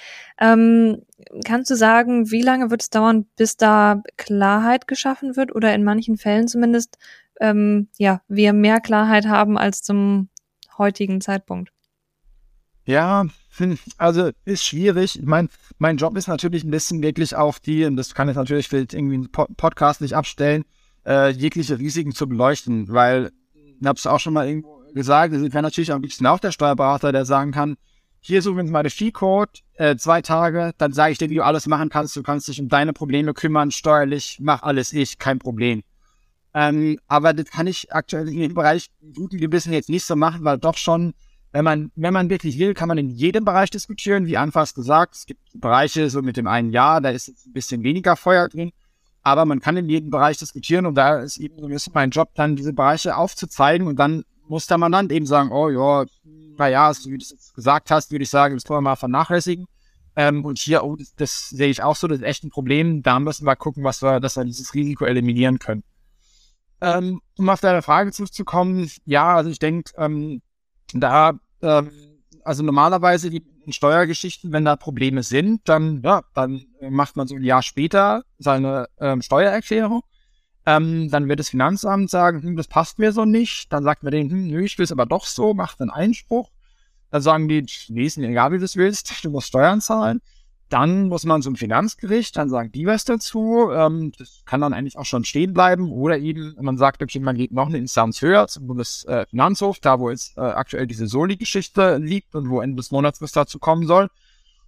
Ähm, 0.41 1.03
kannst 1.45 1.71
du 1.71 1.77
sagen, 1.77 2.31
wie 2.31 2.43
lange 2.43 2.71
wird 2.71 2.83
es 2.83 2.91
dauern, 2.91 3.27
bis 3.37 3.57
da 3.57 4.03
Klarheit 4.17 4.89
geschaffen 4.89 5.37
wird 5.37 5.55
oder 5.55 5.75
in 5.75 5.85
manchen 5.85 6.17
Fällen 6.17 6.49
zumindest, 6.49 6.99
ähm, 7.41 7.89
ja, 7.99 8.23
wir 8.29 8.53
mehr 8.53 8.81
Klarheit 8.81 9.27
haben 9.27 9.59
als 9.59 9.83
zum 9.83 10.29
heutigen 10.79 11.21
Zeitpunkt? 11.21 11.71
Ja, 12.87 13.27
also 13.99 14.31
ist 14.45 14.65
schwierig. 14.65 15.19
Ich 15.19 15.27
mein, 15.27 15.49
mein 15.79 15.99
Job 15.99 16.17
ist 16.17 16.29
natürlich 16.29 16.65
ein 16.65 16.71
bisschen 16.71 17.03
wirklich 17.03 17.37
auch 17.37 17.59
die, 17.59 17.85
und 17.85 17.97
das 17.97 18.15
kann 18.15 18.29
ich 18.29 18.37
natürlich 18.37 18.69
für 18.69 18.79
irgendwie 18.79 19.15
einen 19.15 19.31
Podcast 19.31 20.01
nicht 20.01 20.15
abstellen, 20.15 20.65
äh, 21.07 21.31
jegliche 21.31 21.79
Risiken 21.79 22.13
zu 22.13 22.27
beleuchten, 22.27 22.89
weil 22.89 23.31
habe 23.85 23.99
es 23.99 24.07
auch 24.07 24.21
schon 24.21 24.33
mal 24.33 24.49
irgendwo 24.49 24.74
gesagt, 24.95 25.35
es 25.35 25.43
wäre 25.43 25.63
natürlich 25.63 25.93
am 25.93 26.03
liebsten 26.03 26.27
auch 26.27 26.39
der 26.39 26.53
Steuerberater, 26.53 27.13
der 27.13 27.25
sagen 27.25 27.53
kann, 27.53 27.77
hier 28.21 28.39
ist 28.39 28.47
übrigens 28.47 28.71
meine 28.71 28.89
Fee-Code, 28.89 29.53
äh, 29.75 29.97
zwei 29.97 30.23
Tage, 30.23 30.73
dann 30.79 30.95
sage 30.95 31.13
ich 31.13 31.19
dir, 31.19 31.29
wie 31.29 31.35
du 31.35 31.45
alles 31.45 31.67
machen 31.67 31.91
kannst, 31.91 32.17
du 32.17 32.23
kannst 32.23 32.49
dich 32.49 32.59
um 32.59 32.71
deine 32.71 32.95
Probleme 32.95 33.35
kümmern, 33.35 33.71
steuerlich, 33.71 34.39
mach 34.41 34.63
alles 34.63 34.95
ich, 34.95 35.19
kein 35.19 35.39
Problem. 35.39 35.83
Ähm, 36.55 36.99
aber 37.07 37.35
das 37.35 37.51
kann 37.51 37.67
ich 37.67 37.93
aktuell 37.93 38.29
in 38.29 38.41
dem 38.41 38.55
Bereich 38.55 38.89
guten 39.15 39.39
Gewissen 39.39 39.75
jetzt 39.75 39.91
nicht 39.91 40.07
so 40.07 40.17
machen, 40.17 40.43
weil 40.43 40.57
doch 40.57 40.79
schon, 40.79 41.13
wenn 41.53 41.65
man, 41.65 41.91
wenn 41.97 42.15
man 42.15 42.31
wirklich 42.31 42.59
will, 42.59 42.73
kann 42.73 42.89
man 42.89 42.97
in 42.97 43.11
jedem 43.11 43.45
Bereich 43.45 43.69
diskutieren, 43.69 44.27
wie 44.27 44.39
anfangs 44.39 44.73
gesagt, 44.73 45.17
es 45.17 45.27
gibt 45.27 45.41
Bereiche 45.53 46.09
so 46.09 46.23
mit 46.23 46.39
dem 46.39 46.47
einen 46.47 46.71
Jahr, 46.71 47.03
da 47.03 47.11
ist 47.11 47.29
ein 47.29 47.53
bisschen 47.53 47.83
weniger 47.83 48.17
Feuer 48.17 48.49
drin, 48.49 48.71
aber 49.23 49.45
man 49.45 49.61
kann 49.61 49.77
in 49.77 49.89
jedem 49.89 50.11
Bereich 50.11 50.39
diskutieren 50.39 50.87
und 50.87 50.95
da 50.95 51.21
ist 51.21 51.37
eben 51.37 51.59
so 51.59 51.67
ein 51.67 51.73
bisschen 51.73 51.93
mein 51.95 52.11
Job, 52.11 52.31
dann 52.37 52.57
diese 52.57 52.73
Bereiche 52.73 53.17
aufzuzeigen 53.17 53.87
und 53.87 53.99
dann 53.99 54.25
muss 54.49 54.67
der 54.67 54.79
Mandant 54.79 55.13
eben 55.13 55.27
sagen, 55.27 55.51
oh 55.53 55.69
ja, 55.69 56.05
naja, 56.57 56.93
so 56.95 57.11
wie 57.11 57.19
du 57.19 57.25
es 57.25 57.53
gesagt 57.55 57.91
hast, 57.91 58.11
würde 58.11 58.25
ich 58.25 58.31
sagen, 58.31 58.55
das 58.55 58.65
können 58.65 58.79
wir 58.79 58.83
mal 58.83 58.97
vernachlässigen. 58.97 59.67
Ähm, 60.17 60.45
und 60.45 60.59
hier, 60.59 60.85
oh, 60.85 60.97
das, 60.97 61.15
das, 61.17 61.49
sehe 61.51 61.69
ich 61.69 61.83
auch 61.83 61.97
so, 61.97 62.07
das 62.07 62.19
ist 62.19 62.25
echt 62.25 62.45
ein 62.45 62.51
Problem. 62.51 63.03
Da 63.03 63.19
müssen 63.19 63.47
wir 63.47 63.57
gucken, 63.57 63.83
was 63.83 64.03
wir, 64.03 64.21
dass 64.21 64.37
wir 64.37 64.45
dieses 64.45 64.75
Risiko 64.75 65.05
eliminieren 65.05 65.59
können. 65.59 65.83
Ähm, 66.81 67.21
um 67.37 67.49
auf 67.49 67.61
deine 67.61 67.83
Frage 67.83 68.13
zurückzukommen, 68.13 68.91
ja, 69.07 69.35
also 69.35 69.51
ich 69.51 69.59
denke, 69.59 69.91
ähm, 69.97 70.43
da, 70.93 71.33
ähm, 71.63 71.91
also 72.45 72.63
normalerweise 72.63 73.31
die 73.31 73.43
Steuergeschichten, 73.71 74.53
wenn 74.53 74.65
da 74.65 74.77
Probleme 74.77 75.23
sind, 75.23 75.63
dann, 75.69 76.03
ja, 76.05 76.23
dann 76.35 76.67
macht 76.91 77.17
man 77.17 77.27
so 77.27 77.35
ein 77.35 77.43
Jahr 77.43 77.63
später 77.63 78.25
seine 78.39 78.89
ähm, 79.01 79.23
Steuererklärung 79.23 80.03
ähm, 80.67 81.11
dann 81.11 81.29
wird 81.29 81.41
das 81.41 81.51
Finanzamt 81.51 82.11
sagen, 82.11 82.43
hm, 82.43 82.57
das 82.57 82.69
passt 82.69 82.99
mir 82.99 83.13
so 83.13 83.25
nicht. 83.25 83.73
Dann 83.73 83.85
sagt 83.85 84.03
man 84.03 84.13
denen, 84.13 84.31
hm, 84.31 84.47
nö, 84.47 84.65
ich 84.65 84.79
will 84.79 84.85
es 84.85 84.93
aber 84.93 85.07
doch 85.07 85.27
so, 85.27 85.53
macht 85.53 85.81
einen 85.81 85.91
Einspruch. 85.91 86.51
Dann 87.11 87.23
sagen 87.23 87.49
die, 87.49 87.67
nee, 87.89 88.07
ist 88.07 88.17
egal, 88.19 88.53
wie 88.53 88.59
du 88.59 88.65
es 88.65 88.77
willst, 88.77 89.13
du 89.25 89.31
musst 89.31 89.49
Steuern 89.49 89.81
zahlen. 89.81 90.21
dann 90.71 91.09
muss 91.09 91.25
man 91.25 91.43
zum 91.43 91.55
Finanzgericht, 91.57 92.37
dann 92.37 92.49
sagen 92.49 92.73
die 92.73 92.87
was 92.87 93.05
dazu. 93.05 93.71
Ähm, 93.71 94.13
das 94.19 94.43
kann 94.47 94.63
dann 94.63 94.73
eigentlich 94.73 94.97
auch 94.97 95.05
schon 95.05 95.25
stehen 95.25 95.53
bleiben. 95.53 95.93
Oder 95.93 96.19
eben, 96.19 96.57
man 96.61 96.79
sagt, 96.79 97.03
okay, 97.03 97.21
man 97.21 97.37
geht 97.37 97.53
noch 97.53 97.69
eine 97.69 97.79
Instanz 97.79 98.23
höher 98.23 98.49
zum 98.49 98.67
Bundesfinanzhof, 98.67 99.79
da 99.81 100.01
wo 100.01 100.11
jetzt 100.11 100.37
äh, 100.39 100.41
aktuell 100.41 100.87
diese 100.87 101.07
Soli-Geschichte 101.07 101.99
liegt 101.99 102.35
und 102.35 102.49
wo 102.49 102.61
Ende 102.63 102.77
des 102.77 102.91
Monats 102.91 103.21
was 103.21 103.33
dazu 103.33 103.59
kommen 103.59 103.87
soll. 103.87 104.09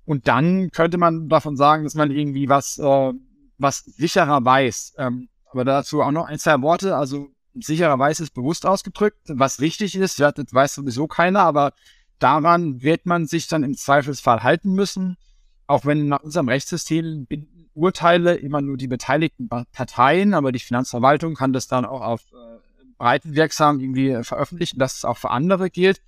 Und 0.05 0.29
dann 0.29 0.71
könnte 0.71 0.99
man 0.99 1.29
davon 1.29 1.57
sagen, 1.57 1.85
dass 1.85 1.95
man 1.95 2.11
irgendwie 2.11 2.49
was, 2.49 2.79
äh, 2.79 3.13
was 3.59 3.79
sicherer 3.79 4.45
weiß. 4.45 4.95
Ähm, 4.99 5.29
aber 5.51 5.65
dazu 5.65 6.03
auch 6.03 6.11
noch 6.11 6.27
ein, 6.27 6.39
zwei 6.39 6.61
Worte. 6.63 6.97
Also 6.97 7.29
sicherer 7.55 7.99
weiß 7.99 8.21
ist 8.21 8.35
bewusst 8.35 8.67
ausgedrückt. 8.67 9.19
Was 9.29 9.61
wichtig 9.61 9.97
ist, 9.97 10.19
ja, 10.19 10.33
das 10.33 10.53
weiß 10.53 10.75
sowieso 10.75 11.07
keiner, 11.07 11.41
aber 11.41 11.73
daran 12.19 12.83
wird 12.83 13.07
man 13.07 13.27
sich 13.27 13.49
dann 13.49 13.63
im 13.63 13.77
Zweifelsfall 13.77 14.43
halten 14.43 14.73
müssen 14.73 15.17
auch 15.67 15.85
wenn 15.85 16.09
nach 16.09 16.23
unserem 16.23 16.49
Rechtssystem 16.49 17.27
Urteile 17.75 18.37
immer 18.37 18.61
nur 18.63 18.77
die 18.77 18.89
beteiligten 18.89 19.49
Parteien, 19.49 20.35
aber 20.35 20.53
die 20.53 20.59
Finanzverwaltung 20.61 21.35
kann 21.35 21.53
das 21.53 21.67
dann 21.67 21.85
auch 21.85 22.01
auf 22.01 22.23
äh, 22.33 22.59
breitenwirksam 22.99 23.81
irgendwie 23.81 24.11
äh, 24.11 24.25
veröffentlichen, 24.25 24.79
dass 24.79 24.97
es 24.97 25.05
auch 25.05 25.19
für 25.19 25.31
andere 25.31 25.69
gilt. 25.69 26.01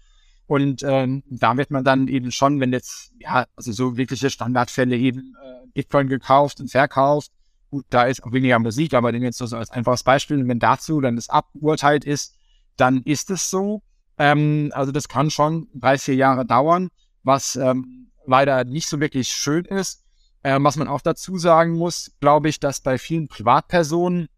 Und 0.47 0.83
ähm, 0.83 1.23
da 1.29 1.59
wird 1.59 1.71
man 1.71 1.85
dann 1.85 2.09
eben 2.09 2.33
schon, 2.33 2.59
wenn 2.61 2.73
jetzt, 2.73 3.13
ja, 3.19 3.47
also 3.55 3.71
so 3.73 3.99
wirkliche 3.99 4.31
Standardfälle 4.31 4.97
eben 4.97 5.35
äh, 5.43 5.67
Bitcoin 5.75 6.09
gekauft 6.09 6.61
und 6.61 6.71
verkauft, 6.71 7.33
gut, 7.71 7.87
da 7.91 8.05
ist 8.05 8.23
auch 8.25 8.33
weniger 8.33 8.59
Musik, 8.59 8.95
aber 8.95 9.13
den 9.13 9.23
jetzt 9.23 9.39
so 9.39 9.57
als 9.57 9.71
einfaches 9.71 10.03
Beispiel, 10.03 10.47
wenn 10.47 10.59
dazu 10.59 11.01
dann 11.01 11.17
das 11.17 11.29
aburteilt 11.29 12.05
ist, 12.05 12.37
dann 12.77 13.03
ist 13.03 13.31
es 13.31 13.51
so. 13.51 13.83
Ähm, 14.19 14.71
also 14.75 14.93
das 14.93 15.09
kann 15.09 15.31
schon 15.31 15.69
drei, 15.75 15.99
vier 15.99 16.15
Jahre 16.15 16.45
dauern, 16.45 16.89
was 17.23 17.57
ähm, 17.57 18.11
leider 18.27 18.65
nicht 18.65 18.89
so 18.89 19.01
wirklich 19.01 19.29
schön 19.29 19.65
ist. 19.65 20.05
Ähm, 20.45 20.65
was 20.65 20.77
man 20.77 20.89
auch 20.89 21.01
dazu 21.01 21.37
sagen 21.37 21.75
muss, 21.75 22.13
glaube 22.21 22.49
ich, 22.49 22.61
dass 22.61 22.81
bei 22.81 22.97
vielen 22.97 23.29
Privatpersonen 23.29 24.29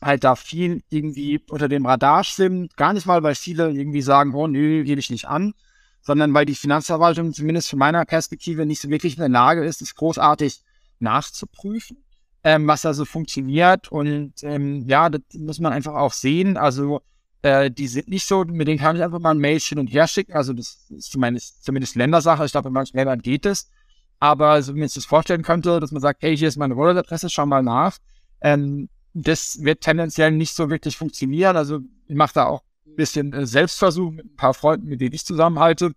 halt 0.00 0.22
da 0.22 0.36
viel 0.36 0.82
irgendwie 0.88 1.44
unter 1.50 1.68
dem 1.68 1.86
Radar 1.86 2.22
schwimmt. 2.24 2.76
Gar 2.76 2.92
nicht 2.92 3.06
mal, 3.06 3.22
weil 3.22 3.34
viele 3.34 3.70
irgendwie 3.70 4.02
sagen, 4.02 4.34
oh 4.34 4.46
nö, 4.46 4.84
gebe 4.84 5.00
ich 5.00 5.10
nicht 5.10 5.26
an, 5.26 5.54
sondern 6.00 6.32
weil 6.32 6.46
die 6.46 6.54
Finanzverwaltung 6.54 7.32
zumindest 7.32 7.70
von 7.70 7.78
meiner 7.78 8.04
Perspektive 8.04 8.66
nicht 8.66 8.80
so 8.80 8.88
wirklich 8.88 9.14
in 9.14 9.20
der 9.20 9.28
Lage 9.28 9.64
ist, 9.64 9.82
es 9.82 9.96
großartig 9.96 10.62
nachzuprüfen, 11.00 12.04
ähm, 12.44 12.66
was 12.66 12.82
da 12.82 12.94
so 12.94 13.04
funktioniert. 13.04 13.90
Und 13.90 14.34
ähm, 14.42 14.84
ja, 14.86 15.08
das 15.08 15.22
muss 15.34 15.60
man 15.60 15.72
einfach 15.72 15.94
auch 15.94 16.12
sehen. 16.12 16.56
Also 16.56 17.02
äh, 17.42 17.70
die 17.70 17.88
sind 17.88 18.08
nicht 18.08 18.26
so, 18.26 18.44
mit 18.44 18.68
denen 18.68 18.78
kann 18.78 18.96
ich 18.96 19.02
einfach 19.02 19.18
mal 19.18 19.30
ein 19.30 19.38
Mail 19.38 19.58
hin 19.60 19.78
und 19.78 19.88
her 19.88 20.08
schicken. 20.08 20.32
Also 20.32 20.52
das 20.52 20.86
ist 20.90 21.12
zumindest, 21.12 21.64
zumindest 21.64 21.96
Ländersache. 21.96 22.44
Ich 22.44 22.52
glaube, 22.52 22.68
in 22.68 22.74
manchen 22.74 22.96
Ländern 22.96 23.20
geht 23.20 23.46
es. 23.46 23.70
Aber 24.20 24.60
so 24.62 24.74
wie 24.74 24.80
man 24.80 24.88
sich 24.88 24.96
das 24.96 25.06
vorstellen 25.06 25.42
könnte, 25.42 25.78
dass 25.78 25.92
man 25.92 26.02
sagt, 26.02 26.22
hey, 26.22 26.36
hier 26.36 26.48
ist 26.48 26.56
meine 26.56 26.76
Wallet-Adresse, 26.76 27.30
schau 27.30 27.46
mal 27.46 27.62
nach. 27.62 27.98
Ähm, 28.40 28.88
das 29.14 29.62
wird 29.62 29.80
tendenziell 29.80 30.32
nicht 30.32 30.54
so 30.54 30.70
wirklich 30.70 30.96
funktionieren. 30.96 31.56
Also 31.56 31.80
ich 32.06 32.16
mache 32.16 32.34
da 32.34 32.46
auch 32.46 32.62
ein 32.86 32.96
bisschen 32.96 33.32
äh, 33.32 33.46
Selbstversuch 33.46 34.10
mit 34.10 34.26
ein 34.26 34.36
paar 34.36 34.54
Freunden, 34.54 34.88
mit 34.88 35.00
denen 35.00 35.14
ich 35.14 35.24
zusammenhalte. 35.24 35.92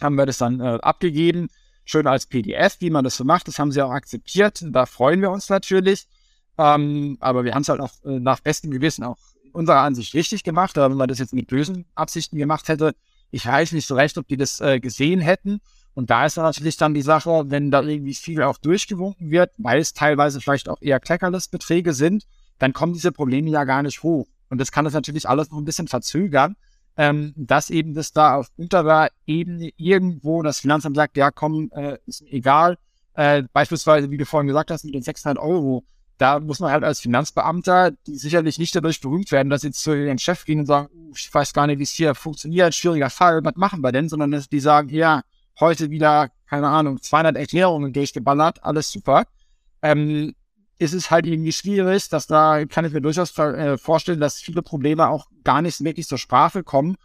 Haben 0.00 0.16
wir 0.16 0.26
das 0.26 0.38
dann 0.38 0.60
äh, 0.60 0.78
abgegeben. 0.82 1.48
Schön 1.86 2.06
als 2.06 2.26
PDF, 2.26 2.76
wie 2.80 2.90
man 2.90 3.04
das 3.04 3.16
so 3.16 3.24
macht. 3.24 3.48
Das 3.48 3.58
haben 3.58 3.72
sie 3.72 3.80
auch 3.80 3.92
akzeptiert. 3.92 4.62
Da 4.70 4.84
freuen 4.86 5.22
wir 5.22 5.30
uns 5.30 5.48
natürlich. 5.48 6.08
Ähm, 6.58 7.16
aber 7.20 7.44
wir 7.44 7.54
haben 7.54 7.62
es 7.62 7.68
halt 7.68 7.80
auch 7.80 7.92
äh, 8.04 8.18
nach 8.18 8.40
bestem 8.40 8.70
Gewissen 8.70 9.04
auch 9.04 9.18
unserer 9.52 9.80
Ansicht 9.80 10.12
richtig 10.14 10.42
gemacht, 10.42 10.76
aber 10.76 10.90
wenn 10.90 10.98
man 10.98 11.08
das 11.08 11.18
jetzt 11.18 11.32
mit 11.32 11.46
bösen 11.46 11.86
Absichten 11.94 12.36
gemacht 12.36 12.68
hätte, 12.68 12.94
ich 13.30 13.46
weiß 13.46 13.72
nicht 13.72 13.86
so 13.86 13.94
recht, 13.94 14.18
ob 14.18 14.26
die 14.26 14.36
das 14.36 14.60
äh, 14.60 14.80
gesehen 14.80 15.20
hätten. 15.20 15.60
Und 15.94 16.10
da 16.10 16.26
ist 16.26 16.36
natürlich 16.36 16.76
dann 16.76 16.92
die 16.92 17.02
Sache, 17.02 17.44
wenn 17.46 17.70
da 17.70 17.82
irgendwie 17.82 18.14
viel 18.14 18.42
auch 18.42 18.58
durchgewunken 18.58 19.30
wird, 19.30 19.52
weil 19.56 19.80
es 19.80 19.94
teilweise 19.94 20.40
vielleicht 20.40 20.68
auch 20.68 20.80
eher 20.80 21.00
Kleckerless-Beträge 21.00 21.94
sind, 21.94 22.26
dann 22.58 22.72
kommen 22.72 22.92
diese 22.92 23.12
Probleme 23.12 23.50
ja 23.50 23.64
gar 23.64 23.82
nicht 23.82 24.02
hoch. 24.02 24.26
Und 24.50 24.60
das 24.60 24.72
kann 24.72 24.84
das 24.84 24.94
natürlich 24.94 25.28
alles 25.28 25.50
noch 25.50 25.58
ein 25.58 25.64
bisschen 25.64 25.88
verzögern, 25.88 26.56
ähm, 26.96 27.32
dass 27.36 27.70
eben 27.70 27.94
das 27.94 28.12
da 28.12 28.36
auf 28.36 28.48
unterer 28.56 29.08
Ebene 29.26 29.70
irgendwo 29.76 30.42
das 30.42 30.60
Finanzamt 30.60 30.96
sagt, 30.96 31.16
ja 31.16 31.30
komm, 31.30 31.70
äh, 31.72 31.98
ist 32.06 32.22
mir 32.22 32.32
egal. 32.32 32.78
Äh, 33.14 33.44
beispielsweise, 33.52 34.10
wie 34.10 34.18
du 34.18 34.26
vorhin 34.26 34.46
gesagt 34.46 34.70
hast, 34.70 34.84
mit 34.84 34.94
den 34.94 35.02
600 35.02 35.38
Euro, 35.42 35.84
da 36.18 36.40
muss 36.40 36.60
man 36.60 36.70
halt 36.70 36.84
als 36.84 37.00
Finanzbeamter, 37.00 37.92
die 38.06 38.16
sicherlich 38.16 38.58
nicht 38.58 38.74
dadurch 38.74 39.00
berühmt 39.00 39.30
werden, 39.32 39.50
dass 39.50 39.62
sie 39.62 39.70
zu 39.70 39.94
ihren 39.94 40.18
Chef 40.18 40.44
gehen 40.44 40.60
und 40.60 40.66
sagen, 40.66 40.88
ich 41.14 41.32
weiß 41.32 41.52
gar 41.52 41.66
nicht, 41.66 41.78
wie 41.78 41.82
es 41.82 41.90
hier 41.90 42.14
funktioniert, 42.14 42.74
schwieriger 42.74 43.10
Fall, 43.10 43.44
was 43.44 43.56
machen 43.56 43.82
wir 43.82 43.92
denn? 43.92 44.08
Sondern 44.08 44.30
dass 44.30 44.48
die 44.48 44.60
sagen, 44.60 44.88
ja, 44.88 45.22
heute 45.60 45.90
wieder, 45.90 46.30
keine 46.48 46.68
Ahnung, 46.68 47.00
200 47.00 47.36
Erklärungen 47.36 47.92
durchgeballert, 47.92 48.64
alles 48.64 48.90
super. 48.90 49.24
Ähm, 49.82 50.34
ist 50.78 50.92
es 50.92 51.10
halt 51.10 51.26
irgendwie 51.26 51.52
schwierig, 51.52 52.08
dass 52.08 52.26
da 52.26 52.64
kann 52.66 52.84
ich 52.84 52.92
mir 52.92 53.00
durchaus 53.00 53.36
äh, 53.38 53.78
vorstellen, 53.78 54.20
dass 54.20 54.40
viele 54.40 54.62
Probleme 54.62 55.08
auch 55.08 55.26
gar 55.44 55.62
nicht 55.62 55.82
wirklich 55.82 56.06
zur 56.06 56.18
Sprache 56.18 56.62
kommen, 56.62 56.96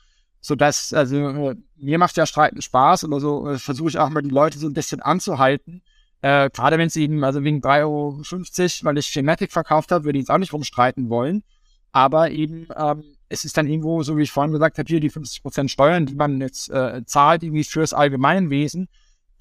so 0.41 0.55
dass 0.55 0.93
also 0.93 1.15
äh, 1.17 1.55
mir 1.77 1.97
macht 1.97 2.17
ja 2.17 2.25
Streiten 2.25 2.61
Spaß 2.61 3.05
oder 3.05 3.19
so 3.19 3.49
äh, 3.49 3.57
versuche 3.57 3.89
ich 3.89 3.97
auch 3.97 4.09
mal 4.09 4.21
die 4.21 4.29
Leute 4.29 4.59
so 4.59 4.67
ein 4.67 4.73
bisschen 4.73 5.01
anzuhalten, 5.01 5.81
äh, 6.21 6.49
gerade 6.51 6.77
wenn 6.77 6.87
es 6.87 6.95
eben, 6.95 7.23
also 7.23 7.43
wegen 7.43 7.61
3,50 7.61 7.81
Euro, 7.81 8.85
weil 8.85 8.97
ich 8.97 9.07
Schematic 9.07 9.51
verkauft 9.51 9.91
habe, 9.91 10.05
würde 10.05 10.19
ich 10.19 10.23
jetzt 10.23 10.31
auch 10.31 10.37
nicht 10.37 10.53
rumstreiten 10.53 11.09
wollen. 11.09 11.43
Aber 11.91 12.29
eben, 12.31 12.67
ähm, 12.75 13.03
es 13.27 13.43
ist 13.43 13.57
dann 13.57 13.67
irgendwo, 13.67 14.03
so 14.03 14.17
wie 14.17 14.23
ich 14.23 14.31
vorhin 14.31 14.51
gesagt 14.51 14.77
habe, 14.77 14.87
hier 14.87 14.99
die 14.99 15.11
50% 15.11 15.67
Steuern, 15.67 16.05
die 16.05 16.15
man 16.15 16.39
jetzt 16.39 16.69
äh, 16.69 17.03
zahlt, 17.05 17.43
irgendwie 17.43 17.63
fürs 17.63 17.93
Allgemeinwesen, 17.93 18.87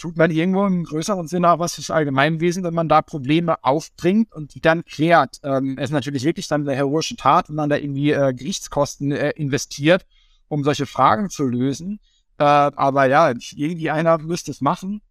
tut 0.01 0.17
man 0.17 0.31
irgendwo 0.31 0.67
im 0.67 0.85
größeren 0.85 1.29
Sinne 1.29 1.51
auch 1.51 1.59
was 1.59 1.75
fürs 1.75 1.91
Allgemeinwesen, 1.91 2.65
wenn 2.65 2.75
man 2.75 2.89
da 2.89 3.03
Probleme 3.03 3.63
aufbringt 3.63 4.33
und 4.35 4.55
die 4.55 4.61
dann 4.61 4.85
klärt. 4.85 5.39
Ähm, 5.45 5.77
es 5.79 5.85
ist 5.85 5.93
natürlich 5.93 6.25
wirklich 6.25 6.49
dann 6.49 6.63
eine 6.63 6.75
heroische 6.75 7.17
Tat, 7.17 7.49
wenn 7.49 7.57
man 7.57 7.69
da 7.69 7.77
irgendwie 7.77 8.11
äh, 8.11 8.33
Gerichtskosten 8.33 9.13
äh, 9.13 9.31
investiert, 9.31 10.07
um 10.49 10.65
solche 10.65 10.87
Fragen 10.87 11.29
zu 11.29 11.45
lösen. 11.45 12.01
Äh, 12.39 12.45
aber 12.45 13.07
ja, 13.07 13.33
irgendwie 13.55 13.91
einer 13.91 14.19
müsste 14.19 14.51
es 14.51 14.61
machen. 14.61 15.03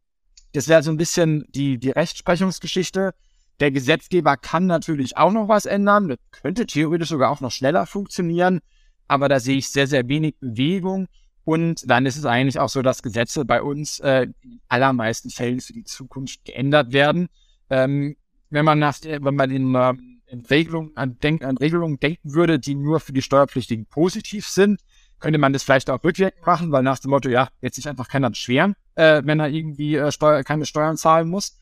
Das 0.53 0.67
wäre 0.67 0.81
so 0.81 0.89
ein 0.89 0.97
bisschen 0.97 1.45
die, 1.49 1.77
die 1.77 1.91
Rechtsprechungsgeschichte. 1.91 3.13
Der 3.59 3.71
Gesetzgeber 3.71 4.37
kann 4.37 4.65
natürlich 4.65 5.17
auch 5.17 5.31
noch 5.31 5.47
was 5.47 5.65
ändern. 5.67 6.09
Das 6.09 6.17
könnte 6.31 6.65
theoretisch 6.65 7.09
sogar 7.09 7.29
auch 7.29 7.41
noch 7.41 7.51
schneller 7.51 7.85
funktionieren. 7.85 8.61
Aber 9.07 9.29
da 9.29 9.39
sehe 9.39 9.57
ich 9.57 9.69
sehr, 9.69 9.85
sehr 9.85 10.07
wenig 10.07 10.35
Bewegung. 10.39 11.07
Und 11.43 11.89
dann 11.89 12.05
ist 12.05 12.17
es 12.17 12.25
eigentlich 12.25 12.59
auch 12.59 12.69
so, 12.69 12.81
dass 12.81 13.01
Gesetze 13.01 13.45
bei 13.45 13.61
uns 13.61 13.99
äh, 13.99 14.27
in 14.41 14.61
allermeisten 14.67 15.29
Fällen 15.29 15.61
für 15.61 15.73
die 15.73 15.83
Zukunft 15.83 16.45
geändert 16.45 16.93
werden. 16.93 17.29
Ähm, 17.69 18.15
wenn 18.49 18.65
man 18.65 18.79
nach, 18.79 18.99
wenn 19.03 19.35
man 19.35 19.51
in, 19.51 19.75
äh, 19.75 19.93
in 20.27 20.45
Regelungen 20.45 20.95
an, 20.95 21.17
denk, 21.19 21.43
an 21.43 21.57
Regelungen 21.57 21.99
denken 21.99 22.33
würde, 22.33 22.59
die 22.59 22.75
nur 22.75 22.99
für 22.99 23.13
die 23.13 23.21
Steuerpflichtigen 23.21 23.85
positiv 23.85 24.47
sind, 24.47 24.81
könnte 25.19 25.39
man 25.39 25.53
das 25.53 25.63
vielleicht 25.63 25.89
auch 25.89 26.03
rückwirkend 26.03 26.45
machen, 26.45 26.71
weil 26.71 26.83
nach 26.83 26.99
dem 26.99 27.11
Motto, 27.11 27.29
ja, 27.29 27.49
jetzt 27.61 27.75
sich 27.75 27.87
einfach 27.87 28.07
keiner 28.07 28.29
beschweren, 28.29 28.75
äh, 28.95 29.21
wenn 29.25 29.39
er 29.39 29.49
irgendwie 29.49 29.95
äh, 29.95 30.11
Steuer, 30.11 30.43
keine 30.43 30.65
Steuern 30.65 30.97
zahlen 30.97 31.29
muss. 31.29 31.59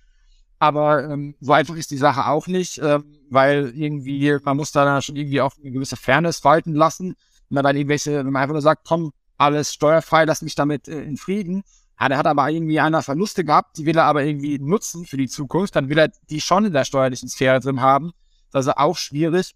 Aber 0.60 1.04
ähm, 1.10 1.36
so 1.40 1.54
einfach 1.54 1.76
ist 1.76 1.92
die 1.92 1.98
Sache 1.98 2.28
auch 2.28 2.48
nicht, 2.48 2.80
äh, 2.80 3.00
weil 3.30 3.74
irgendwie, 3.76 4.38
man 4.44 4.58
muss 4.58 4.72
da 4.72 5.02
schon 5.02 5.16
irgendwie 5.16 5.42
auch 5.42 5.54
eine 5.62 5.72
gewisse 5.72 5.98
Fairness 5.98 6.44
walten 6.44 6.74
lassen. 6.74 7.16
Wenn 7.50 7.56
man 7.56 7.64
dann 7.64 7.76
irgendwelche, 7.78 8.18
wenn 8.18 8.32
man 8.32 8.42
einfach 8.42 8.54
nur 8.54 8.62
sagt, 8.62 8.86
komm, 8.88 9.12
alles 9.38 9.74
steuerfrei, 9.74 10.26
lass 10.26 10.42
mich 10.42 10.56
damit 10.56 10.88
äh, 10.88 11.02
in 11.02 11.18
Frieden. 11.18 11.64
Ja, 12.00 12.10
der 12.10 12.18
hat 12.18 12.28
aber 12.28 12.50
irgendwie 12.50 12.80
einer 12.80 13.02
Verluste 13.02 13.44
gehabt, 13.44 13.78
die 13.78 13.86
will 13.86 13.98
er 13.98 14.06
aber 14.06 14.24
irgendwie 14.24 14.60
nutzen 14.60 15.06
für 15.06 15.18
die 15.18 15.28
Zukunft, 15.28 15.76
dann 15.76 15.90
will 15.90 15.98
er 15.98 16.12
die 16.30 16.42
schon 16.42 16.66
in 16.66 16.74
der 16.74 16.86
steuerlichen 16.86 17.28
Sphäre 17.28 17.60
drin 17.60 17.82
haben. 17.82 18.12
Das 18.52 18.68
ist 18.68 18.78
auch 18.78 18.96
schwierig. 18.96 19.56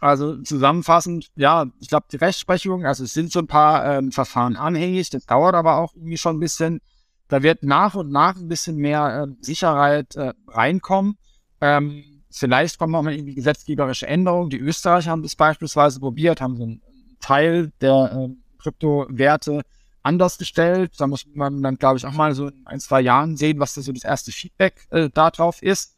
Also 0.00 0.36
zusammenfassend, 0.42 1.30
ja, 1.36 1.66
ich 1.80 1.88
glaube, 1.88 2.06
die 2.12 2.16
Rechtsprechung, 2.16 2.84
also 2.84 3.04
es 3.04 3.14
sind 3.14 3.32
so 3.32 3.40
ein 3.40 3.46
paar 3.46 3.98
ähm, 3.98 4.12
Verfahren 4.12 4.56
anhängig, 4.56 5.10
das 5.10 5.24
dauert 5.24 5.54
aber 5.54 5.78
auch 5.78 5.94
irgendwie 5.94 6.18
schon 6.18 6.36
ein 6.36 6.40
bisschen. 6.40 6.80
Da 7.28 7.42
wird 7.42 7.62
nach 7.62 7.94
und 7.94 8.12
nach 8.12 8.36
ein 8.36 8.46
bisschen 8.46 8.76
mehr 8.76 9.26
äh, 9.26 9.34
Sicherheit 9.40 10.14
äh, 10.14 10.34
reinkommen. 10.46 11.16
Ähm, 11.60 12.04
vielleicht 12.30 12.78
kommen 12.78 12.94
auch 12.94 13.02
mal 13.02 13.14
irgendwie 13.14 13.34
gesetzgeberische 13.34 14.06
Änderungen. 14.06 14.50
Die 14.50 14.60
Österreicher 14.60 15.10
haben 15.10 15.22
das 15.22 15.34
beispielsweise 15.34 15.98
probiert, 15.98 16.40
haben 16.40 16.56
so 16.56 16.62
einen 16.64 16.82
Teil 17.18 17.72
der 17.80 18.12
äh, 18.12 18.36
Kryptowerte 18.70 19.62
anders 20.02 20.38
gestellt. 20.38 20.92
Da 20.98 21.06
muss 21.06 21.26
man 21.34 21.62
dann, 21.62 21.76
glaube 21.76 21.98
ich, 21.98 22.06
auch 22.06 22.12
mal 22.12 22.34
so 22.34 22.48
in 22.48 22.66
ein, 22.66 22.80
zwei 22.80 23.00
Jahren 23.00 23.36
sehen, 23.36 23.58
was 23.58 23.74
da 23.74 23.82
so 23.82 23.92
das 23.92 24.04
erste 24.04 24.32
Feedback 24.32 24.86
äh, 24.90 25.08
darauf 25.12 25.62
ist 25.62 25.96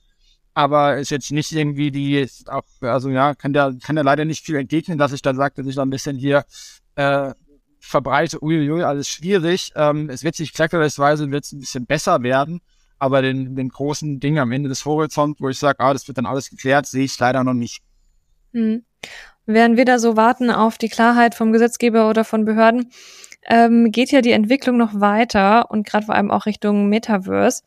aber 0.58 0.96
ist 0.96 1.10
jetzt 1.10 1.30
nicht 1.30 1.52
irgendwie 1.52 1.92
die, 1.92 2.28
auch, 2.48 2.64
also 2.80 3.10
ja, 3.10 3.36
kann 3.36 3.52
der, 3.52 3.76
kann 3.80 3.94
der 3.94 4.04
leider 4.04 4.24
nicht 4.24 4.44
viel 4.44 4.56
entgegnen, 4.56 4.98
dass 4.98 5.12
ich 5.12 5.22
dann 5.22 5.36
sage, 5.36 5.54
dass 5.54 5.66
ich 5.68 5.76
da 5.76 5.82
ein 5.82 5.90
bisschen 5.90 6.16
hier 6.16 6.44
äh, 6.96 7.32
verbreite, 7.78 8.42
uiuiui, 8.42 8.82
alles 8.82 9.08
schwierig. 9.08 9.70
Ähm, 9.76 10.10
es 10.10 10.24
wird 10.24 10.34
sich 10.34 10.52
kleckerweise 10.52 11.30
wird 11.30 11.44
es 11.44 11.52
ein 11.52 11.60
bisschen 11.60 11.86
besser 11.86 12.24
werden, 12.24 12.60
aber 12.98 13.22
den, 13.22 13.54
den 13.54 13.68
großen 13.68 14.18
Ding 14.18 14.40
am 14.40 14.50
Ende 14.50 14.68
des 14.68 14.84
Horizonts, 14.84 15.40
wo 15.40 15.48
ich 15.48 15.60
sage, 15.60 15.78
ah, 15.78 15.92
das 15.92 16.08
wird 16.08 16.18
dann 16.18 16.26
alles 16.26 16.50
geklärt, 16.50 16.86
sehe 16.86 17.04
ich 17.04 17.16
leider 17.20 17.44
noch 17.44 17.54
nicht. 17.54 17.80
Hm. 18.52 18.84
Während 19.50 19.78
wir 19.78 19.86
da 19.86 19.98
so 19.98 20.14
warten 20.14 20.50
auf 20.50 20.76
die 20.76 20.90
Klarheit 20.90 21.34
vom 21.34 21.52
Gesetzgeber 21.52 22.10
oder 22.10 22.22
von 22.22 22.44
Behörden, 22.44 22.90
ähm, 23.46 23.90
geht 23.90 24.12
ja 24.12 24.20
die 24.20 24.32
Entwicklung 24.32 24.76
noch 24.76 25.00
weiter 25.00 25.70
und 25.70 25.86
gerade 25.86 26.04
vor 26.04 26.14
allem 26.14 26.30
auch 26.30 26.44
Richtung 26.44 26.90
Metaverse. 26.90 27.62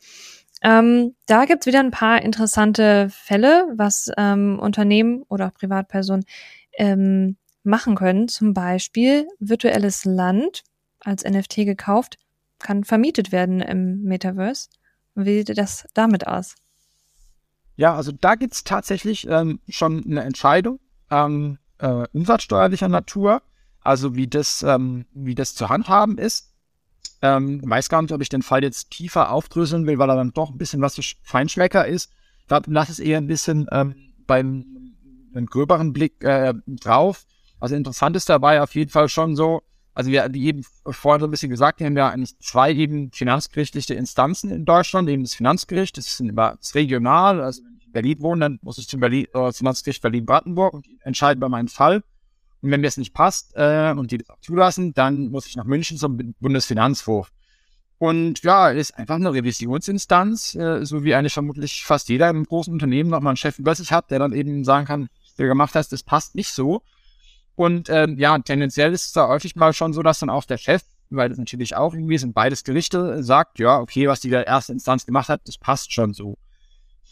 Ähm, 0.62 1.16
da 1.26 1.44
gibt's 1.44 1.66
wieder 1.66 1.80
ein 1.80 1.90
paar 1.90 2.22
interessante 2.22 3.08
Fälle, 3.10 3.66
was 3.74 4.12
ähm, 4.16 4.60
Unternehmen 4.60 5.24
oder 5.28 5.48
auch 5.48 5.54
Privatpersonen 5.54 6.24
ähm, 6.78 7.36
machen 7.64 7.96
können. 7.96 8.28
Zum 8.28 8.54
Beispiel 8.54 9.26
virtuelles 9.40 10.04
Land 10.04 10.62
als 11.00 11.24
NFT 11.24 11.56
gekauft, 11.66 12.20
kann 12.60 12.84
vermietet 12.84 13.32
werden 13.32 13.60
im 13.60 14.04
Metaverse. 14.04 14.68
Wie 15.16 15.38
sieht 15.38 15.58
das 15.58 15.84
damit 15.94 16.28
aus? 16.28 16.54
Ja, 17.74 17.96
also 17.96 18.12
da 18.12 18.36
gibt's 18.36 18.62
tatsächlich 18.62 19.26
ähm, 19.28 19.58
schon 19.68 20.04
eine 20.06 20.22
Entscheidung 20.22 20.78
ähm, 21.10 21.58
äh, 21.82 22.06
umsatzsteuerlicher 22.12 22.88
Natur, 22.88 23.42
also 23.80 24.14
wie 24.14 24.28
das, 24.28 24.62
ähm, 24.62 25.04
wie 25.12 25.34
das 25.34 25.54
zu 25.54 25.68
handhaben 25.68 26.16
ist. 26.16 26.48
Ähm, 27.20 27.60
weiß 27.68 27.88
gar 27.88 28.00
nicht, 28.02 28.12
ob 28.12 28.22
ich 28.22 28.28
den 28.28 28.42
Fall 28.42 28.62
jetzt 28.62 28.90
tiefer 28.90 29.30
aufdröseln 29.30 29.86
will, 29.86 29.98
weil 29.98 30.08
er 30.08 30.16
dann 30.16 30.32
doch 30.32 30.50
ein 30.50 30.58
bisschen 30.58 30.80
was 30.80 30.94
für 30.94 31.02
Feinschmecker 31.22 31.86
ist. 31.86 32.10
Da 32.48 32.60
lass 32.66 32.88
es 32.88 32.98
eher 32.98 33.18
ein 33.18 33.26
bisschen 33.26 33.66
ähm, 33.70 33.94
beim 34.26 34.64
einem 35.34 35.46
gröberen 35.46 35.92
Blick 35.92 36.22
äh, 36.22 36.54
drauf. 36.66 37.24
Also 37.58 37.74
interessant 37.74 38.16
ist 38.16 38.28
dabei 38.28 38.60
auf 38.60 38.74
jeden 38.74 38.90
Fall 38.90 39.08
schon 39.08 39.34
so, 39.34 39.62
also 39.94 40.10
wir, 40.10 40.28
wie 40.32 40.46
eben 40.46 40.64
vorhin 40.84 41.20
so 41.20 41.26
ein 41.26 41.30
bisschen 41.30 41.50
gesagt, 41.50 41.80
wir 41.80 41.86
haben 41.86 41.96
ja 41.96 42.10
eigentlich 42.10 42.38
zwei 42.38 42.72
eben 42.72 43.10
finanzgerichtliche 43.12 43.94
Instanzen 43.94 44.50
in 44.50 44.64
Deutschland, 44.64 45.08
eben 45.08 45.22
das 45.22 45.34
Finanzgericht, 45.34 45.96
das 45.96 46.06
ist 46.06 46.20
immer 46.20 46.56
das 46.56 46.74
regional, 46.74 47.40
also 47.40 47.62
Berlin 47.92 48.20
wohne, 48.20 48.40
dann 48.40 48.58
muss 48.62 48.78
ich 48.78 48.88
zum 48.88 49.00
Berlin, 49.00 49.26
äh, 49.34 49.52
Finanzgericht 49.52 50.02
Berlin-Brandenburg 50.02 50.74
und 50.74 50.86
entscheiden 51.02 51.40
bei 51.40 51.48
meinem 51.48 51.68
Fall. 51.68 52.02
Und 52.60 52.70
wenn 52.70 52.80
mir 52.80 52.86
es 52.86 52.96
nicht 52.96 53.12
passt 53.12 53.52
äh, 53.56 53.92
und 53.96 54.10
die 54.10 54.18
das 54.18 54.30
auch 54.30 54.40
zulassen, 54.40 54.94
dann 54.94 55.28
muss 55.30 55.46
ich 55.46 55.56
nach 55.56 55.64
München 55.64 55.98
zum 55.98 56.34
Bundesfinanzhof. 56.40 57.32
Und 57.98 58.42
ja, 58.42 58.70
ist 58.70 58.98
einfach 58.98 59.14
eine 59.14 59.32
Revisionsinstanz, 59.32 60.56
äh, 60.56 60.84
so 60.84 61.04
wie 61.04 61.14
eigentlich 61.14 61.34
vermutlich 61.34 61.84
fast 61.84 62.08
jeder 62.08 62.30
im 62.30 62.44
großen 62.44 62.72
Unternehmen 62.72 63.10
noch 63.10 63.20
mal 63.20 63.30
einen 63.30 63.36
Chef 63.36 63.58
über 63.60 63.74
sich 63.74 63.92
hat, 63.92 64.10
der 64.10 64.18
dann 64.18 64.32
eben 64.32 64.64
sagen 64.64 64.86
kann, 64.86 65.08
der 65.38 65.46
gemacht 65.46 65.74
hast, 65.74 65.92
das 65.92 66.02
passt 66.02 66.34
nicht 66.34 66.50
so. 66.50 66.82
Und 67.54 67.88
ähm, 67.90 68.18
ja, 68.18 68.36
tendenziell 68.38 68.92
ist 68.92 69.06
es 69.06 69.12
da 69.12 69.28
häufig 69.28 69.54
mal 69.56 69.72
schon 69.72 69.92
so, 69.92 70.02
dass 70.02 70.18
dann 70.18 70.30
auch 70.30 70.44
der 70.44 70.58
Chef, 70.58 70.82
weil 71.10 71.28
das 71.28 71.38
natürlich 71.38 71.76
auch 71.76 71.94
irgendwie 71.94 72.18
sind 72.18 72.34
beides 72.34 72.64
Gerichte, 72.64 73.22
sagt, 73.22 73.58
ja, 73.58 73.78
okay, 73.78 74.08
was 74.08 74.20
die 74.20 74.30
der 74.30 74.46
erste 74.46 74.72
Instanz 74.72 75.06
gemacht 75.06 75.28
hat, 75.28 75.42
das 75.46 75.58
passt 75.58 75.92
schon 75.92 76.12
so. 76.12 76.38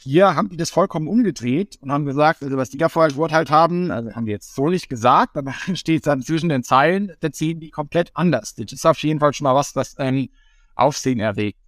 Hier 0.03 0.35
haben 0.35 0.49
die 0.49 0.57
das 0.57 0.71
vollkommen 0.71 1.09
umgedreht 1.09 1.77
und 1.83 1.93
haben 1.93 2.07
gesagt, 2.07 2.43
also 2.43 2.57
was 2.57 2.71
die 2.71 2.79
da 2.79 2.89
vorher 2.89 3.13
geurteilt 3.13 3.51
haben, 3.51 3.91
also 3.91 4.11
haben 4.13 4.25
die 4.25 4.33
jetzt 4.33 4.55
so 4.55 4.71
nicht 4.71 4.89
gesagt, 4.89 5.37
aber 5.37 5.53
steht 5.75 6.07
dann 6.07 6.23
zwischen 6.23 6.49
den 6.49 6.63
Zeilen, 6.63 7.13
da 7.21 7.31
ziehen 7.31 7.61
die 7.61 7.71
komplett 7.71 8.11
anders. 8.15 8.55
Das 8.55 8.73
ist 8.73 8.87
auf 8.87 8.99
jeden 9.03 9.21
Fall 9.21 9.35
schon 9.35 9.45
mal 9.45 9.55
was, 9.55 9.77
was 9.77 9.99
ein 9.99 10.31
Aufsehen 10.75 11.21
erregt. 11.21 11.59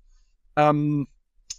Ähm, 0.56 1.08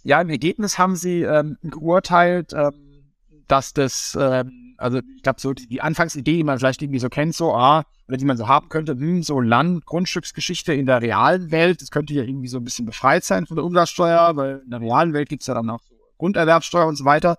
ja, 0.02 0.20
im 0.20 0.30
Ergebnis 0.30 0.76
haben 0.76 0.96
sie 0.96 1.22
ähm, 1.22 1.58
geurteilt, 1.62 2.52
ähm, 2.52 3.12
dass 3.46 3.72
das, 3.72 4.18
ähm, 4.20 4.74
also 4.76 4.98
ich 4.98 5.22
glaube, 5.22 5.40
so 5.40 5.52
die, 5.52 5.68
die, 5.68 5.80
Anfangsidee, 5.80 6.38
die 6.38 6.44
man 6.44 6.58
vielleicht 6.58 6.82
irgendwie 6.82 6.98
so 6.98 7.08
kennt, 7.08 7.36
so, 7.36 7.54
ah, 7.54 7.84
oder 8.08 8.16
die 8.16 8.24
man 8.24 8.36
so 8.36 8.48
haben 8.48 8.68
könnte, 8.68 8.94
hm, 8.94 9.22
so 9.22 9.40
Land, 9.40 9.86
Grundstücksgeschichte 9.86 10.74
in 10.74 10.86
der 10.86 11.00
realen 11.00 11.52
Welt, 11.52 11.82
das 11.82 11.92
könnte 11.92 12.14
ja 12.14 12.24
irgendwie 12.24 12.48
so 12.48 12.58
ein 12.58 12.64
bisschen 12.64 12.84
befreit 12.84 13.22
sein 13.22 13.46
von 13.46 13.56
der 13.56 13.64
Umsatzsteuer, 13.64 14.34
weil 14.34 14.62
in 14.64 14.70
der 14.70 14.80
realen 14.80 15.12
Welt 15.12 15.28
gibt's 15.28 15.46
ja 15.46 15.54
dann 15.54 15.70
auch 15.70 15.80
so 15.80 15.93
Grunderwerbsteuer 16.24 16.86
und 16.86 16.96
so 16.96 17.04
weiter. 17.04 17.36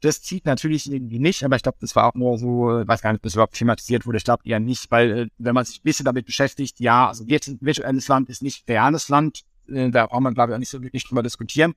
Das 0.00 0.22
zieht 0.22 0.46
natürlich 0.46 0.90
irgendwie 0.90 1.18
nicht, 1.18 1.42
aber 1.42 1.56
ich 1.56 1.62
glaube, 1.64 1.78
das 1.80 1.96
war 1.96 2.06
auch 2.06 2.14
nur 2.14 2.38
so, 2.38 2.68
weiß 2.86 3.02
gar 3.02 3.10
nicht, 3.10 3.18
ob 3.18 3.24
das 3.24 3.34
überhaupt 3.34 3.54
thematisiert 3.54 4.06
wurde. 4.06 4.18
Ich 4.18 4.24
glaube 4.24 4.44
eher 4.44 4.60
nicht, 4.60 4.88
weil 4.92 5.10
äh, 5.10 5.26
wenn 5.38 5.56
man 5.56 5.64
sich 5.64 5.80
ein 5.80 5.82
bisschen 5.82 6.04
damit 6.04 6.24
beschäftigt, 6.24 6.78
ja, 6.78 7.08
also 7.08 7.26
virtuelles 7.26 8.06
Land 8.06 8.28
ist 8.28 8.40
nicht 8.40 8.68
reales 8.68 9.08
Land, 9.08 9.42
äh, 9.68 9.90
da 9.90 10.06
braucht 10.06 10.20
man, 10.20 10.34
glaube 10.34 10.52
ich, 10.52 10.54
auch 10.54 10.60
nicht 10.60 10.68
so 10.70 10.82
wirklich 10.82 11.04
drüber 11.04 11.24
diskutieren. 11.24 11.74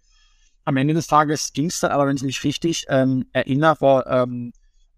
Am 0.64 0.78
Ende 0.78 0.94
des 0.94 1.08
Tages 1.08 1.52
ging 1.54 1.66
es 1.66 1.80
dann 1.80 1.90
aber, 1.90 2.06
wenn 2.06 2.16
ich 2.16 2.22
mich 2.22 2.44
richtig 2.44 2.86
ähm, 2.90 3.26
erinnere, 3.34 4.06
ähm, 4.08 4.54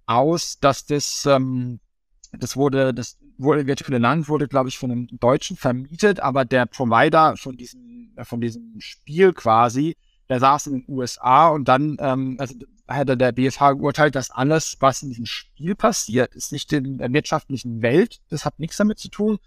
aus, 0.06 0.60
dass 0.60 0.86
das, 0.86 1.26
ähm, 1.26 1.80
das 2.34 2.58
wurde, 2.58 2.94
das 2.94 3.18
wurde, 3.38 3.66
virtuelle 3.66 4.00
Land 4.00 4.28
wurde, 4.28 4.50
glaube 4.50 4.68
ich, 4.68 4.78
von 4.78 4.92
einem 4.92 5.08
Deutschen 5.08 5.56
vermietet, 5.56 6.20
aber 6.20 6.44
der 6.44 6.66
Provider 6.66 7.38
von 7.38 7.56
diesem, 7.56 8.12
von 8.22 8.42
diesem 8.42 8.76
Spiel 8.80 9.32
quasi, 9.32 9.96
der 10.34 10.40
saß 10.40 10.68
in 10.68 10.74
den 10.74 10.86
USA 10.88 11.50
und 11.50 11.68
dann 11.68 11.98
ähm, 12.00 12.38
also 12.40 12.56
hatte 12.88 13.16
der 13.16 13.32
BFH 13.32 13.74
geurteilt, 13.74 14.16
dass 14.16 14.32
alles, 14.32 14.78
was 14.80 15.04
in 15.04 15.10
diesem 15.10 15.26
Spiel 15.26 15.76
passiert, 15.76 16.36
ist 16.36 16.52
nicht 16.52 16.74
in 16.74 16.98
der 16.98 17.14
wirtschaftlichen 17.14 17.82
Welt. 17.82 18.20
Das 18.30 18.46
hat 18.46 18.60
nichts 18.60 18.78
damit 18.78 19.00
zu 19.00 19.10
tun. 19.10 19.40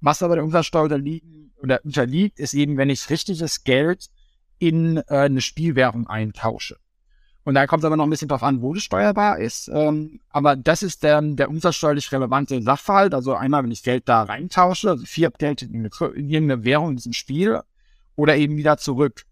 Was 0.00 0.22
aber 0.22 0.36
der 0.36 0.44
Umsatzsteuer 0.44 0.84
unterliegen 0.84 1.52
oder 1.56 1.80
unterliegt, 1.84 2.38
ist 2.38 2.54
eben, 2.54 2.76
wenn 2.76 2.90
ich 2.90 3.08
richtiges 3.10 3.64
Geld 3.64 4.10
in 4.58 4.98
äh, 4.98 5.02
eine 5.08 5.40
Spielwährung 5.40 6.06
eintausche. 6.06 6.76
Und 7.44 7.54
da 7.54 7.66
kommt 7.66 7.82
es 7.82 7.86
aber 7.86 7.96
noch 7.96 8.04
ein 8.04 8.10
bisschen 8.10 8.28
drauf 8.28 8.42
an, 8.42 8.62
wo 8.62 8.72
das 8.72 8.82
steuerbar 8.82 9.38
ist. 9.38 9.68
Ähm, 9.68 10.20
aber 10.30 10.56
das 10.56 10.82
ist 10.82 11.04
dann 11.04 11.36
der 11.36 11.50
umsatzsteuerlich 11.50 12.10
relevante 12.12 12.62
Sachverhalt. 12.62 13.14
Also 13.14 13.34
einmal, 13.34 13.64
wenn 13.64 13.70
ich 13.70 13.82
Geld 13.82 14.08
da 14.08 14.22
reintausche, 14.22 14.90
also 14.90 15.04
Fiat 15.04 15.38
Geld 15.38 15.62
in, 15.62 15.84
in 15.84 16.30
irgendeine 16.30 16.64
Währung 16.64 16.90
in 16.90 16.96
diesem 16.96 17.12
Spiel 17.12 17.60
oder 18.16 18.36
eben 18.36 18.56
wieder 18.56 18.78
zurück. 18.78 19.24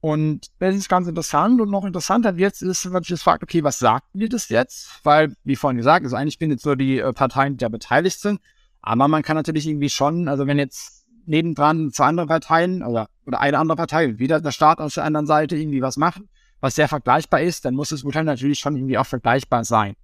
Und 0.00 0.46
das 0.60 0.76
ist 0.76 0.88
ganz 0.88 1.08
interessant 1.08 1.60
und 1.60 1.70
noch 1.70 1.84
interessanter 1.84 2.36
wird 2.36 2.60
ist, 2.62 2.84
wenn 2.84 2.92
man 2.92 3.02
sich 3.02 3.10
jetzt 3.10 3.22
fragt, 3.22 3.42
okay, 3.42 3.64
was 3.64 3.80
sagt 3.80 4.14
mir 4.14 4.28
das 4.28 4.48
jetzt? 4.48 5.00
Weil, 5.02 5.34
wie 5.42 5.56
vorhin 5.56 5.76
gesagt, 5.76 6.04
also 6.04 6.14
eigentlich 6.14 6.38
bin 6.38 6.50
jetzt 6.50 6.62
so 6.62 6.76
die 6.76 6.98
äh, 6.98 7.12
Parteien, 7.12 7.54
die 7.54 7.62
da 7.64 7.68
beteiligt 7.68 8.20
sind. 8.20 8.40
Aber 8.80 9.08
man 9.08 9.22
kann 9.22 9.36
natürlich 9.36 9.66
irgendwie 9.66 9.90
schon, 9.90 10.28
also 10.28 10.46
wenn 10.46 10.58
jetzt 10.58 11.04
nebendran 11.26 11.90
zwei 11.90 12.06
andere 12.06 12.26
Parteien 12.26 12.82
oder, 12.82 13.08
oder 13.26 13.40
eine 13.40 13.58
andere 13.58 13.76
Partei, 13.76 14.18
wieder 14.18 14.40
der 14.40 14.52
Staat 14.52 14.78
auf 14.78 14.94
der 14.94 15.04
anderen 15.04 15.26
Seite 15.26 15.56
irgendwie 15.56 15.82
was 15.82 15.96
machen, 15.96 16.28
was 16.60 16.76
sehr 16.76 16.88
vergleichbar 16.88 17.42
ist, 17.42 17.64
dann 17.64 17.74
muss 17.74 17.90
das 17.90 18.04
Urteil 18.04 18.24
natürlich 18.24 18.60
schon 18.60 18.76
irgendwie 18.76 18.98
auch 18.98 19.06
vergleichbar 19.06 19.64
sein. 19.64 19.94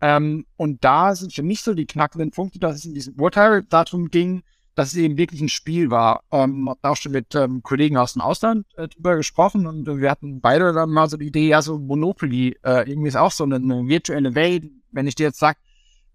Ähm, 0.00 0.46
und 0.56 0.84
da 0.84 1.14
sind 1.14 1.32
für 1.32 1.42
mich 1.42 1.62
so 1.62 1.74
die 1.74 1.86
knackenden 1.86 2.30
Punkte, 2.30 2.58
dass 2.58 2.76
es 2.76 2.84
in 2.84 2.94
diesem 2.94 3.20
Urteil 3.20 3.64
darum 3.64 4.08
ging, 4.10 4.42
dass 4.74 4.88
es 4.88 4.96
eben 4.96 5.16
wirklich 5.16 5.40
ein 5.40 5.48
Spiel 5.48 5.90
war. 5.90 6.22
Ähm, 6.32 6.68
auch 6.82 6.96
schon 6.96 7.12
mit 7.12 7.34
ähm, 7.34 7.62
Kollegen 7.62 7.96
aus 7.96 8.14
dem 8.14 8.22
Ausland 8.22 8.66
äh, 8.76 8.88
drüber 8.88 9.16
gesprochen 9.16 9.66
und 9.66 9.88
äh, 9.88 9.98
wir 9.98 10.10
hatten 10.10 10.40
beide 10.40 10.72
dann 10.72 10.90
mal 10.90 11.08
so 11.08 11.16
die 11.16 11.26
Idee, 11.26 11.48
ja, 11.48 11.62
so 11.62 11.78
Monopoly, 11.78 12.56
äh, 12.64 12.88
irgendwie 12.88 13.08
ist 13.08 13.16
auch 13.16 13.30
so 13.30 13.44
eine, 13.44 13.56
eine 13.56 13.86
virtuelle 13.86 14.34
Welt. 14.34 14.64
Wenn 14.90 15.06
ich 15.06 15.14
dir 15.14 15.26
jetzt 15.26 15.38
sag, 15.38 15.56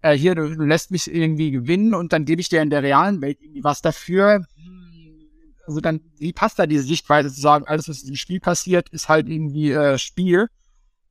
äh, 0.02 0.16
hier, 0.16 0.34
du, 0.34 0.54
du 0.54 0.64
lässt 0.64 0.90
mich 0.90 1.12
irgendwie 1.12 1.50
gewinnen 1.50 1.94
und 1.94 2.12
dann 2.12 2.24
gebe 2.24 2.40
ich 2.40 2.48
dir 2.48 2.62
in 2.62 2.70
der 2.70 2.82
realen 2.82 3.20
Welt 3.20 3.38
irgendwie 3.40 3.64
was 3.64 3.82
dafür. 3.82 4.44
Also 5.66 5.80
dann, 5.80 6.00
wie 6.18 6.32
passt 6.32 6.58
da 6.58 6.66
diese 6.66 6.82
Sichtweise 6.82 7.32
zu 7.32 7.40
sagen, 7.40 7.66
alles, 7.66 7.88
was 7.88 8.02
im 8.02 8.16
Spiel 8.16 8.40
passiert, 8.40 8.88
ist 8.90 9.08
halt 9.08 9.28
irgendwie 9.28 9.72
äh, 9.72 9.98
Spiel. 9.98 10.48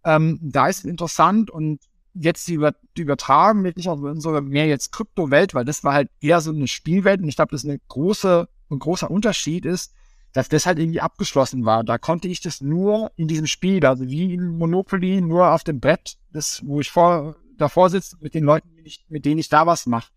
Ähm, 0.03 0.39
da 0.41 0.67
ist 0.67 0.79
es 0.79 0.85
interessant 0.85 1.49
und 1.49 1.81
jetzt 2.13 2.47
die, 2.47 2.53
über, 2.53 2.73
die 2.97 3.01
übertragen 3.01 3.63
wirklich 3.63 3.89
auf 3.89 3.99
unsere 4.01 4.41
mehr 4.41 4.67
jetzt 4.67 4.91
Kryptowelt, 4.91 5.53
weil 5.53 5.65
das 5.65 5.83
war 5.83 5.93
halt 5.93 6.09
eher 6.21 6.41
so 6.41 6.51
eine 6.51 6.67
Spielwelt 6.67 7.21
und 7.21 7.29
ich 7.29 7.35
glaube, 7.35 7.51
das 7.51 7.63
ist 7.63 7.69
eine 7.69 7.79
große, 7.87 8.47
ein 8.69 8.79
großer 8.79 9.09
Unterschied 9.09 9.65
ist, 9.65 9.93
dass 10.33 10.49
das 10.49 10.65
halt 10.65 10.79
irgendwie 10.79 11.01
abgeschlossen 11.01 11.65
war. 11.65 11.83
Da 11.83 11.97
konnte 11.97 12.27
ich 12.27 12.41
das 12.41 12.61
nur 12.61 13.11
in 13.15 13.27
diesem 13.27 13.47
Spiel, 13.47 13.85
also 13.85 14.07
wie 14.07 14.33
in 14.33 14.57
Monopoly, 14.57 15.21
nur 15.21 15.51
auf 15.51 15.63
dem 15.63 15.79
Brett, 15.79 16.17
das, 16.31 16.61
wo 16.65 16.79
ich 16.79 16.91
vor, 16.91 17.35
davor 17.57 17.89
sitze 17.89 18.17
mit 18.19 18.33
den 18.33 18.43
Leuten, 18.43 18.69
mit 19.07 19.25
denen 19.25 19.39
ich 19.39 19.49
da 19.49 19.65
was 19.65 19.85
mache. 19.85 20.11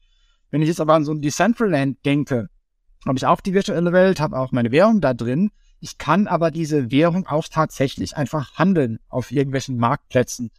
Wenn 0.50 0.62
ich 0.62 0.68
jetzt 0.68 0.80
aber 0.80 0.94
an 0.94 1.04
so 1.04 1.12
ein 1.12 1.22
Decentraland 1.22 2.04
denke, 2.04 2.50
habe 3.06 3.16
ich 3.16 3.26
auch 3.26 3.40
die 3.40 3.54
virtuelle 3.54 3.92
Welt, 3.92 4.20
habe 4.20 4.38
auch 4.38 4.52
meine 4.52 4.70
Währung 4.70 5.00
da 5.00 5.14
drin. 5.14 5.50
Ich 5.80 5.98
kann 5.98 6.28
aber 6.28 6.50
diese 6.50 6.90
Währung 6.90 7.26
auch 7.26 7.48
tatsächlich 7.48 8.16
einfach 8.16 8.54
handeln 8.54 9.00
auf 9.08 9.32
irgendwelchen 9.32 9.78
Marktplätzen. 9.78 10.50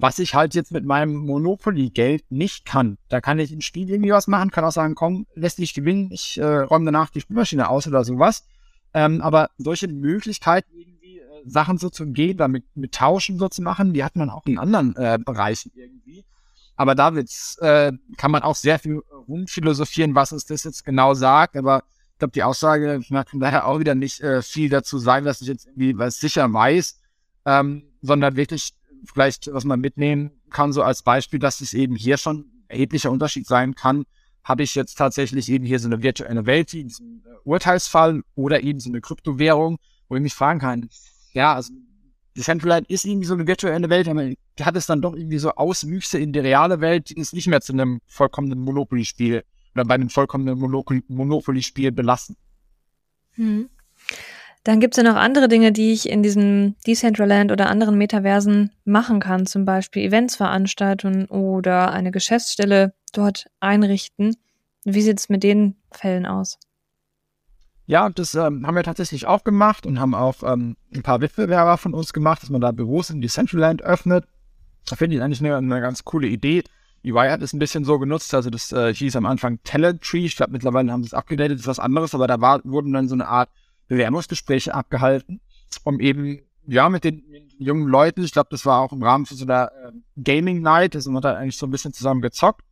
Was 0.00 0.18
ich 0.18 0.34
halt 0.34 0.54
jetzt 0.54 0.72
mit 0.72 0.84
meinem 0.84 1.14
Monopoly-Geld 1.14 2.24
nicht 2.30 2.64
kann. 2.64 2.96
Da 3.08 3.20
kann 3.20 3.38
ich 3.38 3.52
im 3.52 3.60
Spiel 3.60 3.90
irgendwie 3.90 4.12
was 4.12 4.28
machen, 4.28 4.50
kann 4.50 4.64
auch 4.64 4.72
sagen, 4.72 4.94
komm, 4.94 5.26
lässt 5.34 5.58
dich 5.58 5.74
gewinnen, 5.74 6.10
ich 6.10 6.38
äh, 6.38 6.44
räume 6.44 6.86
danach 6.86 7.10
die 7.10 7.20
Spielmaschine 7.20 7.68
aus 7.68 7.86
oder 7.86 8.02
sowas. 8.02 8.46
Ähm, 8.94 9.20
aber 9.20 9.50
solche 9.58 9.88
Möglichkeiten, 9.88 10.72
irgendwie 10.74 11.18
äh, 11.18 11.42
Sachen 11.44 11.76
so 11.76 11.90
zu 11.90 12.06
gehen, 12.06 12.38
damit 12.38 12.64
mit 12.74 12.92
Tauschen 12.92 13.38
so 13.38 13.48
zu 13.48 13.60
machen, 13.60 13.92
die 13.92 14.02
hat 14.02 14.16
man 14.16 14.30
auch 14.30 14.46
in 14.46 14.58
anderen 14.58 14.96
äh, 14.96 15.18
Bereichen 15.22 15.70
irgendwie. 15.74 16.24
Aber 16.76 16.94
da 16.94 17.10
äh, 17.10 17.92
kann 18.16 18.30
man 18.30 18.42
auch 18.42 18.56
sehr 18.56 18.78
viel 18.78 19.02
rumphilosophieren, 19.28 20.14
was 20.14 20.32
es 20.32 20.46
das 20.46 20.64
jetzt 20.64 20.82
genau 20.82 21.12
sagt. 21.12 21.58
Aber 21.58 21.84
ich 22.12 22.18
glaube, 22.18 22.32
die 22.32 22.42
Aussage 22.42 23.02
mag 23.10 23.28
von 23.28 23.38
daher 23.38 23.66
auch 23.66 23.80
wieder 23.80 23.94
nicht 23.94 24.20
äh, 24.22 24.40
viel 24.40 24.70
dazu 24.70 24.98
sein, 24.98 25.26
dass 25.26 25.42
ich 25.42 25.48
jetzt 25.48 25.66
irgendwie 25.66 25.98
was 25.98 26.16
sicher 26.16 26.50
weiß, 26.50 26.98
ähm, 27.44 27.82
sondern 28.00 28.36
wirklich 28.36 28.72
vielleicht, 29.04 29.52
was 29.52 29.64
man 29.64 29.80
mitnehmen 29.80 30.30
kann, 30.50 30.72
so 30.72 30.82
als 30.82 31.02
Beispiel, 31.02 31.38
dass 31.38 31.60
es 31.60 31.74
eben 31.74 31.96
hier 31.96 32.16
schon 32.16 32.50
erheblicher 32.68 33.10
Unterschied 33.10 33.46
sein 33.46 33.74
kann. 33.74 34.04
Habe 34.42 34.62
ich 34.62 34.74
jetzt 34.74 34.96
tatsächlich 34.96 35.50
eben 35.50 35.66
hier 35.66 35.78
so 35.78 35.88
eine 35.88 36.02
virtuelle 36.02 36.46
Welt, 36.46 36.72
in 36.72 36.88
diesem 36.88 37.22
äh, 37.26 37.28
Urteilsfall 37.44 38.22
oder 38.34 38.62
eben 38.62 38.80
so 38.80 38.88
eine 38.88 39.00
Kryptowährung, 39.00 39.78
wo 40.08 40.16
ich 40.16 40.22
mich 40.22 40.34
fragen 40.34 40.60
kann, 40.60 40.88
ja, 41.32 41.54
also 41.54 41.72
Decentraland 42.36 42.88
ist 42.88 43.04
irgendwie 43.04 43.26
so 43.26 43.34
eine 43.34 43.46
virtuelle 43.46 43.90
Welt, 43.90 44.08
aber 44.08 44.30
hat 44.60 44.76
es 44.76 44.86
dann 44.86 45.02
doch 45.02 45.14
irgendwie 45.14 45.38
so 45.38 45.50
Auswüchse 45.52 46.18
in 46.18 46.32
die 46.32 46.38
reale 46.38 46.80
Welt, 46.80 47.10
die 47.10 47.20
es 47.20 47.32
nicht 47.32 47.48
mehr 47.48 47.60
zu 47.60 47.72
einem 47.72 48.00
vollkommenen 48.06 48.60
Monopoly-Spiel 48.60 49.44
oder 49.74 49.84
bei 49.84 49.94
einem 49.94 50.10
vollkommenen 50.10 50.58
Monopoly-Spiel 50.58 51.92
belassen. 51.92 52.36
Hm. 53.32 53.68
Dann 54.64 54.78
gibt 54.78 54.94
es 54.94 55.02
ja 55.02 55.10
noch 55.10 55.18
andere 55.18 55.48
Dinge, 55.48 55.72
die 55.72 55.92
ich 55.92 56.08
in 56.08 56.22
diesem 56.22 56.74
Decentraland 56.86 57.50
oder 57.50 57.70
anderen 57.70 57.96
Metaversen 57.96 58.70
machen 58.84 59.20
kann, 59.20 59.46
zum 59.46 59.64
Beispiel 59.64 60.04
Events 60.04 60.36
veranstalten 60.36 61.24
oder 61.26 61.92
eine 61.92 62.10
Geschäftsstelle 62.10 62.92
dort 63.12 63.46
einrichten. 63.60 64.36
Wie 64.84 65.00
sieht 65.00 65.18
es 65.18 65.28
mit 65.30 65.42
den 65.42 65.76
Fällen 65.92 66.26
aus? 66.26 66.58
Ja, 67.86 68.08
das 68.08 68.34
ähm, 68.34 68.66
haben 68.66 68.76
wir 68.76 68.84
tatsächlich 68.84 69.26
auch 69.26 69.44
gemacht 69.44 69.84
und 69.86 69.98
haben 69.98 70.14
auch 70.14 70.42
ähm, 70.44 70.76
ein 70.94 71.02
paar 71.02 71.20
Wettbewerber 71.20 71.76
von 71.76 71.94
uns 71.94 72.12
gemacht, 72.12 72.42
dass 72.42 72.50
man 72.50 72.60
da 72.60 72.70
Büros 72.70 73.10
in 73.10 73.20
Decentraland 73.20 73.82
öffnet. 73.82 74.26
Da 74.86 74.94
finde 74.94 75.16
ich 75.16 75.22
eigentlich 75.22 75.40
eine, 75.40 75.56
eine 75.56 75.80
ganz 75.80 76.04
coole 76.04 76.28
Idee. 76.28 76.62
EY 77.02 77.30
hat 77.30 77.42
es 77.42 77.52
ein 77.52 77.58
bisschen 77.58 77.84
so 77.84 77.98
genutzt, 77.98 78.34
also 78.34 78.50
das 78.50 78.72
äh, 78.72 78.94
hieß 78.94 79.16
am 79.16 79.26
Anfang 79.26 79.58
Talent 79.64 80.02
Tree. 80.02 80.26
Ich 80.26 80.36
glaube, 80.36 80.52
mittlerweile 80.52 80.92
haben 80.92 81.02
sie 81.02 81.08
es 81.08 81.14
abgedatet, 81.14 81.58
ist 81.58 81.66
was 81.66 81.78
anderes, 81.78 82.14
aber 82.14 82.26
da 82.26 82.40
war, 82.40 82.60
wurden 82.64 82.92
dann 82.92 83.08
so 83.08 83.14
eine 83.14 83.26
Art 83.26 83.48
Bewerbungsgespräche 83.90 84.72
abgehalten, 84.72 85.40
um 85.84 86.00
eben, 86.00 86.38
ja, 86.66 86.88
mit 86.88 87.04
den, 87.04 87.24
jungen 87.58 87.88
Leuten, 87.88 88.22
ich 88.22 88.32
glaube, 88.32 88.48
das 88.50 88.64
war 88.64 88.80
auch 88.80 88.92
im 88.92 89.02
Rahmen 89.02 89.26
von 89.26 89.36
so 89.36 89.44
einer 89.44 89.66
äh, 89.66 89.92
Gaming 90.22 90.62
Night, 90.62 90.94
also 90.94 91.10
man 91.10 91.22
hat 91.24 91.36
eigentlich 91.36 91.58
so 91.58 91.66
ein 91.66 91.70
bisschen 91.70 91.92
zusammen 91.92 92.22
gezockt. 92.22 92.64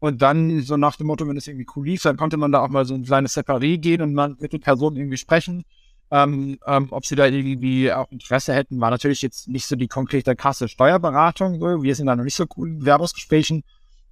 Und 0.00 0.20
dann 0.20 0.60
so 0.60 0.76
nach 0.76 0.96
dem 0.96 1.06
Motto, 1.06 1.26
wenn 1.26 1.36
es 1.36 1.46
irgendwie 1.46 1.66
cool 1.74 1.86
lief, 1.86 2.02
dann 2.02 2.18
konnte 2.18 2.36
man 2.36 2.52
da 2.52 2.60
auch 2.60 2.68
mal 2.68 2.84
so 2.84 2.92
ein 2.92 3.04
kleines 3.04 3.34
Separé 3.36 3.78
gehen 3.78 4.02
und 4.02 4.12
man 4.12 4.36
mit 4.38 4.52
den 4.52 4.60
Personen 4.60 4.96
irgendwie 4.96 5.16
sprechen. 5.16 5.64
Ähm, 6.10 6.58
ähm, 6.66 6.88
ob 6.90 7.06
sie 7.06 7.14
da 7.14 7.26
irgendwie 7.26 7.90
auch 7.90 8.10
Interesse 8.10 8.52
hätten, 8.52 8.80
war 8.80 8.90
natürlich 8.90 9.22
jetzt 9.22 9.48
nicht 9.48 9.64
so 9.64 9.76
die 9.76 9.88
konkrete 9.88 10.36
krasse 10.36 10.68
Steuerberatung. 10.68 11.58
So. 11.58 11.82
Wir 11.82 11.94
sind 11.94 12.06
da 12.06 12.16
noch 12.16 12.24
nicht 12.24 12.34
so 12.34 12.44
cool 12.56 12.68
in 12.68 12.84
Werbungsgesprächen, 12.84 13.62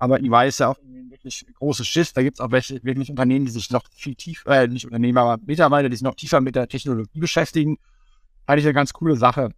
aber 0.03 0.21
EY 0.21 0.49
ist 0.49 0.59
ja 0.59 0.67
auch 0.67 0.79
ein 0.79 1.13
wirklich 1.13 1.47
großes 1.61 1.87
Schiff. 1.87 2.13
Da 2.13 2.23
gibt 2.23 2.39
es 2.39 2.41
auch 2.41 2.51
welche, 2.51 2.83
wirklich 2.83 3.09
Unternehmen, 3.09 3.45
die 3.45 3.53
sich 3.53 3.71
noch 3.71 3.85
viel 3.95 4.17
tiefer, 4.17 4.63
äh, 4.63 4.67
nicht 4.67 4.85
Unternehmen, 4.85 5.17
aber 5.17 5.41
Mitarbeiter, 5.47 5.89
die 5.89 5.95
sich 5.95 6.03
noch 6.03 6.17
tiefer 6.17 6.41
mit 6.41 6.57
der 6.57 6.67
Technologie 6.67 7.21
beschäftigen. 7.21 7.79
Eigentlich 8.45 8.65
eine 8.65 8.75
ganz 8.75 8.93
coole 8.93 9.15
Sache. 9.15 9.51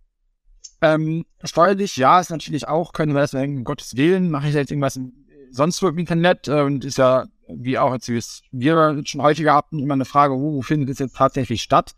Ähm, 0.83 1.25
steuerlich, 1.43 1.97
ja, 1.97 2.21
ist 2.21 2.29
natürlich 2.29 2.69
auch, 2.69 2.93
können 2.93 3.15
wir 3.15 3.23
das, 3.23 3.33
um 3.33 3.65
Gottes 3.65 3.97
Willen, 3.97 4.31
mache 4.31 4.49
ich 4.49 4.55
jetzt 4.55 4.71
irgendwas 4.71 4.97
im, 4.97 5.15
sonst 5.51 5.83
wo 5.83 5.89
im 5.89 5.97
Internet 5.97 6.47
äh, 6.47 6.61
und 6.61 6.85
ist 6.85 6.99
ja, 6.99 7.25
wie 7.49 7.79
auch 7.79 7.95
jetzt, 7.95 8.11
wie 8.11 8.43
wir 8.53 9.01
schon 9.07 9.23
häufiger 9.23 9.55
hatten, 9.55 9.79
immer 9.79 9.95
eine 9.95 10.05
Frage, 10.05 10.35
wo, 10.35 10.53
wo 10.57 10.61
findet 10.61 10.91
es 10.91 10.99
jetzt 10.99 11.17
tatsächlich 11.17 11.63
statt? 11.63 11.95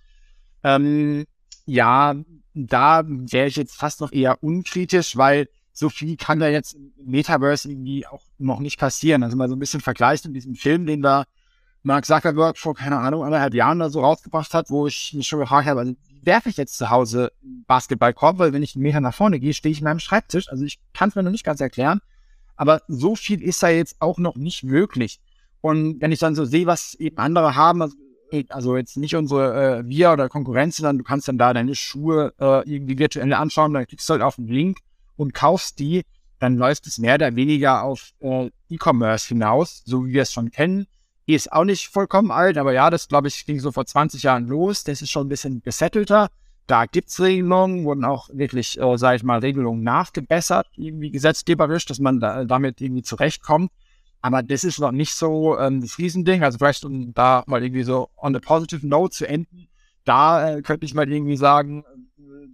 Ähm, 0.63 1.25
ja, 1.65 2.15
da 2.55 3.03
wäre 3.05 3.49
ich 3.49 3.57
jetzt 3.57 3.75
fast 3.75 4.01
noch 4.01 4.13
eher 4.13 4.41
unkritisch, 4.41 5.17
weil 5.17 5.49
so 5.79 5.91
viel 5.91 6.16
kann 6.16 6.41
da 6.41 6.49
jetzt 6.49 6.72
im 6.74 6.93
Metaverse 7.05 7.70
irgendwie 7.70 8.07
auch 8.07 8.22
noch 8.39 8.61
nicht 8.61 8.79
passieren. 8.79 9.22
Also 9.22 9.37
mal 9.37 9.49
so 9.49 9.57
ein 9.57 9.59
bisschen 9.59 9.83
vergleichen 9.83 10.33
mit 10.33 10.37
diesem 10.37 10.55
Film, 10.55 10.87
den 10.87 11.03
da 11.03 11.27
Mark 11.83 12.07
Zuckerberg 12.07 12.57
vor, 12.57 12.74
keine 12.74 12.99
Ahnung, 12.99 13.24
anderthalb 13.24 13.53
Jahren 13.53 13.79
da 13.79 13.91
so 13.91 14.01
rausgebracht 14.01 14.55
hat, 14.55 14.70
wo 14.70 14.87
ich 14.87 15.12
mich 15.12 15.29
schon 15.29 15.39
gefragt 15.39 15.68
habe, 15.68 15.81
also 15.81 15.93
werfe 16.22 16.49
ich 16.49 16.57
jetzt 16.57 16.79
zu 16.79 16.89
Hause 16.89 17.31
Basketballkorb, 17.66 18.39
weil 18.39 18.55
wenn 18.55 18.62
ich 18.62 18.74
einen 18.74 18.85
Meter 18.85 19.03
nach 19.03 19.14
vorne 19.14 19.39
gehe, 19.39 19.53
stehe 19.53 19.70
ich 19.70 19.79
in 19.79 19.85
meinem 19.85 20.01
Schreibtisch. 20.01 20.49
Also 20.49 20.64
ich 20.64 20.81
kann 20.95 21.11
es 21.11 21.14
mir 21.14 21.22
noch 21.22 21.31
nicht 21.31 21.45
ganz 21.45 21.61
erklären. 21.61 22.01
Aber 22.57 22.81
so 22.89 23.14
viel 23.14 23.43
ist 23.43 23.62
da 23.62 23.68
jetzt 23.68 23.97
auch 24.01 24.16
noch 24.16 24.37
nicht 24.37 24.64
möglich. 24.64 25.20
Und 25.61 26.01
wenn 26.01 26.11
ich 26.11 26.20
dann 26.20 26.35
so 26.35 26.47
sehe, 26.47 26.66
was 26.66 26.95
eben 26.95 27.18
andere 27.18 27.55
haben, 27.55 27.83
also, 27.83 27.97
also 28.49 28.77
jetzt 28.79 28.97
nicht 28.97 29.14
unsere 29.14 29.81
äh, 29.81 29.87
wir 29.87 30.11
oder 30.11 30.31
Konkurrenz, 30.31 30.79
sondern 30.79 30.97
du 30.97 31.05
kannst 31.05 31.29
dann 31.29 31.37
da 31.37 31.53
deine 31.53 31.74
Schuhe 31.74 32.33
äh, 32.41 32.68
irgendwie 32.68 32.99
virtuell 32.99 33.31
anschauen, 33.35 33.74
dann 33.74 33.87
klickst 33.87 34.09
du 34.09 34.14
halt 34.14 34.22
auf 34.22 34.37
den 34.37 34.49
Link 34.49 34.79
und 35.17 35.35
kaufst 35.35 35.79
die, 35.79 36.03
dann 36.39 36.57
läuft 36.57 36.87
es 36.87 36.99
mehr 36.99 37.14
oder 37.14 37.35
weniger 37.35 37.83
auf 37.83 38.11
äh, 38.21 38.51
E-Commerce 38.69 39.29
hinaus, 39.29 39.83
so 39.85 40.07
wie 40.07 40.12
wir 40.12 40.23
es 40.23 40.33
schon 40.33 40.51
kennen. 40.51 40.87
Die 41.27 41.35
ist 41.35 41.53
auch 41.53 41.64
nicht 41.64 41.89
vollkommen 41.89 42.31
alt, 42.31 42.57
aber 42.59 42.73
ja, 42.73 42.91
das 42.91 43.09
glaube 43.09 43.29
ich 43.29 43.47
ging 43.47 43.59
so 43.59 43.73
vor 43.73 43.87
20 43.87 44.23
Jahren 44.23 44.47
los. 44.47 44.85
Das 44.85 45.03
ist 45.03 45.11
schon 45.11 45.27
ein 45.27 45.31
bisschen 45.31 45.61
gesettelter. 45.62 46.29
Da 46.67 46.87
gibt's 46.87 47.21
Regelungen, 47.21 47.85
wurden 47.85 48.05
auch 48.05 48.29
wirklich, 48.33 48.79
äh, 48.81 48.99
sage 48.99 49.17
ich 49.17 49.23
mal, 49.23 49.39
Regelungen 49.39 49.83
nachgebessert, 49.83 50.67
irgendwie 50.77 51.11
gesetzgeberisch, 51.11 51.85
dass 51.87 52.01
man 52.01 52.21
da, 52.21 52.45
damit 52.45 52.81
irgendwie 52.81 53.03
zurechtkommt. 53.03 53.71
Aber 54.21 54.43
das 54.43 54.64
ist 54.64 54.81
noch 54.81 54.93
nicht 54.93 55.14
so 55.14 55.59
ähm, 55.59 55.81
das 55.81 55.99
Riesending. 55.99 56.43
Also 56.43 56.59
vielleicht, 56.59 56.85
um 56.85 57.14
da 57.14 57.45
mal 57.47 57.62
irgendwie 57.62 57.85
so 57.85 58.09
on 58.17 58.35
a 58.35 58.41
positive 58.41 58.87
note 58.87 59.14
zu 59.14 59.29
enden, 59.29 59.69
da 60.05 60.57
äh, 60.57 60.62
könnte 60.62 60.87
ich 60.87 60.95
mal 60.95 61.11
irgendwie 61.11 61.37
sagen, 61.37 61.85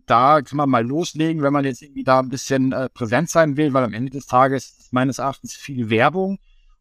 da 0.06 0.42
kann 0.42 0.56
man 0.56 0.70
mal 0.70 0.86
loslegen, 0.86 1.42
wenn 1.42 1.52
man 1.52 1.64
jetzt 1.64 1.82
irgendwie 1.82 2.04
da 2.04 2.18
ein 2.20 2.28
bisschen 2.28 2.72
äh, 2.72 2.88
präsent 2.88 3.30
sein 3.30 3.56
will, 3.56 3.72
weil 3.72 3.84
am 3.84 3.92
Ende 3.92 4.10
des 4.10 4.26
Tages 4.26 4.78
ist 4.78 4.92
meines 4.92 5.18
Erachtens 5.18 5.54
viel 5.54 5.90
Werbung 5.90 6.38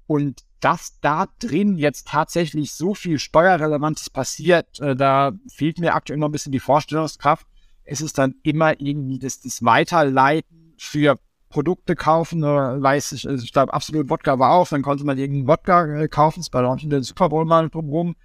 und 0.07 0.43
dass 0.59 0.99
da 0.99 1.27
drin 1.39 1.77
jetzt 1.77 2.07
tatsächlich 2.07 2.73
so 2.73 2.93
viel 2.93 3.19
Steuerrelevantes 3.19 4.09
passiert, 4.09 4.79
äh, 4.79 4.95
da 4.95 5.31
fehlt 5.47 5.79
mir 5.79 5.95
aktuell 5.95 6.19
noch 6.19 6.29
ein 6.29 6.31
bisschen 6.31 6.51
die 6.51 6.59
Vorstellungskraft. 6.59 7.47
Es 7.83 8.01
ist 8.01 8.17
dann 8.17 8.35
immer 8.43 8.79
irgendwie 8.79 9.19
das, 9.19 9.41
das 9.41 9.63
Weiterleiten 9.63 10.75
für 10.77 11.19
Produkte 11.49 11.95
kaufen, 11.95 12.43
oder 12.43 12.81
weiß 12.81 13.11
ich, 13.11 13.27
also 13.27 13.43
ich 13.43 13.51
glaube, 13.51 13.73
absolut 13.73 14.09
Wodka 14.09 14.39
war 14.39 14.51
auf, 14.51 14.69
dann 14.69 14.81
konnte 14.83 15.03
man 15.03 15.17
irgendeinen 15.17 15.47
Wodka 15.47 16.01
äh, 16.01 16.07
kaufen, 16.07 16.39
das 16.39 16.53
war 16.53 16.67
auch 16.67 16.81
in 16.81 16.89
den 16.89 17.03
Super 17.03 17.29
Bowl 17.29 17.45
mal 17.45 17.69
drumherum. 17.69 18.15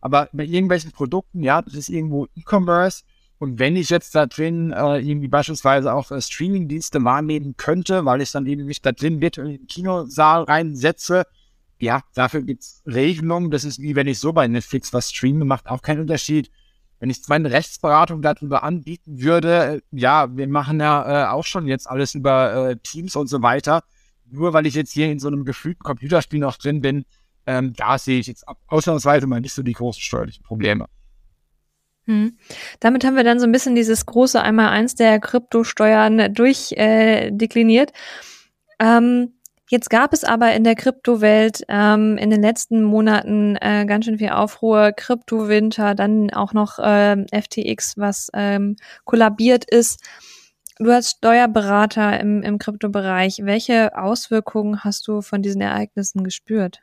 Aber 0.00 0.28
bei 0.32 0.44
irgendwelchen 0.44 0.92
Produkten, 0.92 1.42
ja, 1.42 1.62
das 1.62 1.74
ist 1.74 1.88
irgendwo 1.88 2.26
E-Commerce 2.34 3.04
und 3.38 3.58
wenn 3.58 3.76
ich 3.76 3.90
jetzt 3.90 4.14
da 4.14 4.26
drin 4.26 4.72
äh, 4.72 4.98
irgendwie 4.98 5.28
beispielsweise 5.28 5.92
auch 5.92 6.10
äh, 6.10 6.20
Streaming-Dienste 6.20 7.02
wahrnehmen 7.04 7.56
könnte, 7.56 8.04
weil 8.04 8.20
ich 8.20 8.30
dann 8.30 8.46
eben 8.46 8.64
mich 8.64 8.80
da 8.80 8.92
drin 8.92 9.20
virtuell 9.20 9.50
in 9.50 9.58
den 9.58 9.66
Kinosaal 9.66 10.44
reinsetze, 10.44 11.24
ja, 11.78 12.02
dafür 12.14 12.42
gibt's 12.42 12.82
Regelungen. 12.86 13.50
Das 13.50 13.64
ist 13.64 13.80
wie 13.80 13.96
wenn 13.96 14.06
ich 14.06 14.18
so 14.18 14.32
bei 14.32 14.46
Netflix 14.46 14.92
was 14.92 15.10
streame, 15.10 15.44
macht 15.44 15.68
auch 15.68 15.82
keinen 15.82 16.00
Unterschied. 16.00 16.50
Wenn 17.00 17.10
ich 17.10 17.20
meine 17.28 17.50
Rechtsberatung 17.50 18.22
darüber 18.22 18.62
anbieten 18.62 19.20
würde, 19.20 19.64
äh, 19.76 19.80
ja, 19.90 20.34
wir 20.34 20.48
machen 20.48 20.80
ja 20.80 21.24
äh, 21.24 21.28
auch 21.28 21.44
schon 21.44 21.66
jetzt 21.66 21.88
alles 21.90 22.14
über 22.14 22.70
äh, 22.70 22.76
Teams 22.76 23.16
und 23.16 23.26
so 23.26 23.42
weiter. 23.42 23.82
Nur 24.30 24.52
weil 24.52 24.66
ich 24.66 24.74
jetzt 24.74 24.92
hier 24.92 25.10
in 25.10 25.18
so 25.18 25.28
einem 25.28 25.44
gefühlten 25.44 25.82
Computerspiel 25.82 26.40
noch 26.40 26.56
drin 26.56 26.80
bin, 26.80 27.04
ähm, 27.46 27.74
da 27.74 27.98
sehe 27.98 28.20
ich 28.20 28.28
jetzt 28.28 28.44
ausnahmsweise 28.68 29.26
mal 29.26 29.40
nicht 29.40 29.52
so 29.52 29.62
die 29.62 29.72
großen 29.72 30.00
steuerlichen 30.00 30.44
Probleme. 30.44 30.86
Hm. 32.06 32.36
Damit 32.80 33.04
haben 33.04 33.16
wir 33.16 33.24
dann 33.24 33.40
so 33.40 33.46
ein 33.46 33.52
bisschen 33.52 33.74
dieses 33.74 34.04
große 34.04 34.40
Einmal-Eins 34.40 34.94
der 34.94 35.20
Kryptosteuern 35.20 36.32
durchdekliniert. 36.34 37.92
Äh, 38.78 38.96
ähm, 38.96 39.32
jetzt 39.70 39.88
gab 39.88 40.12
es 40.12 40.22
aber 40.22 40.52
in 40.52 40.64
der 40.64 40.74
Kryptowelt 40.74 41.64
ähm, 41.68 42.18
in 42.18 42.28
den 42.28 42.42
letzten 42.42 42.82
Monaten 42.82 43.56
äh, 43.56 43.86
ganz 43.86 44.04
schön 44.04 44.18
viel 44.18 44.30
Aufruhr, 44.30 44.92
Kryptowinter, 44.92 45.94
dann 45.94 46.30
auch 46.30 46.52
noch 46.52 46.78
äh, 46.78 47.24
FTX, 47.32 47.96
was 47.96 48.30
ähm, 48.34 48.76
kollabiert 49.04 49.64
ist. 49.64 50.04
Du 50.78 50.90
als 50.90 51.12
Steuerberater 51.12 52.20
im, 52.20 52.42
im 52.42 52.58
Kryptobereich, 52.58 53.38
welche 53.44 53.96
Auswirkungen 53.96 54.84
hast 54.84 55.08
du 55.08 55.22
von 55.22 55.40
diesen 55.40 55.62
Ereignissen 55.62 56.22
gespürt? 56.22 56.80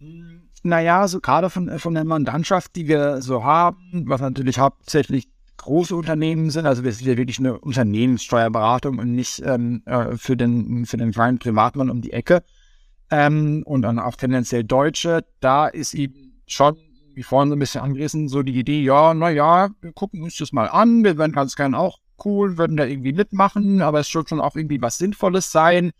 Hm 0.00 0.47
naja, 0.68 1.08
so 1.08 1.20
gerade 1.20 1.50
von, 1.50 1.78
von 1.78 1.94
der 1.94 2.04
Mandantschaft, 2.04 2.76
die 2.76 2.88
wir 2.88 3.22
so 3.22 3.44
haben, 3.44 4.04
was 4.06 4.20
natürlich 4.20 4.58
hauptsächlich 4.58 5.28
große 5.56 5.94
Unternehmen 5.94 6.50
sind, 6.50 6.66
also 6.66 6.84
wir 6.84 6.92
sind 6.92 7.08
ja 7.08 7.16
wirklich 7.16 7.38
eine 7.38 7.58
Unternehmenssteuerberatung 7.58 8.98
und 8.98 9.14
nicht 9.14 9.42
ähm, 9.44 9.82
äh, 9.86 10.16
für 10.16 10.36
den 10.36 10.86
für 10.86 10.96
den 10.96 11.12
kleinen 11.12 11.38
Privatmann 11.38 11.90
um 11.90 12.00
die 12.00 12.12
Ecke. 12.12 12.42
Ähm, 13.10 13.62
und 13.64 13.82
dann 13.82 13.98
auch 13.98 14.16
tendenziell 14.16 14.64
Deutsche, 14.64 15.24
da 15.40 15.66
ist 15.66 15.94
eben 15.94 16.42
schon, 16.46 16.76
wie 17.14 17.22
vorhin 17.22 17.48
so 17.48 17.56
ein 17.56 17.58
bisschen 17.58 17.80
angerissen, 17.80 18.28
so 18.28 18.42
die 18.42 18.58
Idee, 18.58 18.82
ja, 18.82 19.14
naja, 19.14 19.70
wir 19.80 19.92
gucken 19.92 20.22
uns 20.22 20.36
das 20.36 20.52
mal 20.52 20.66
an, 20.66 21.04
wir 21.04 21.16
werden 21.16 21.32
ganz 21.32 21.56
gern 21.56 21.74
auch 21.74 21.98
cool, 22.24 22.58
würden 22.58 22.76
da 22.76 22.84
irgendwie 22.84 23.12
mitmachen, 23.12 23.80
aber 23.80 24.00
es 24.00 24.08
soll 24.08 24.26
schon 24.28 24.40
auch 24.40 24.56
irgendwie 24.56 24.82
was 24.82 24.98
Sinnvolles 24.98 25.50
sein, 25.50 25.92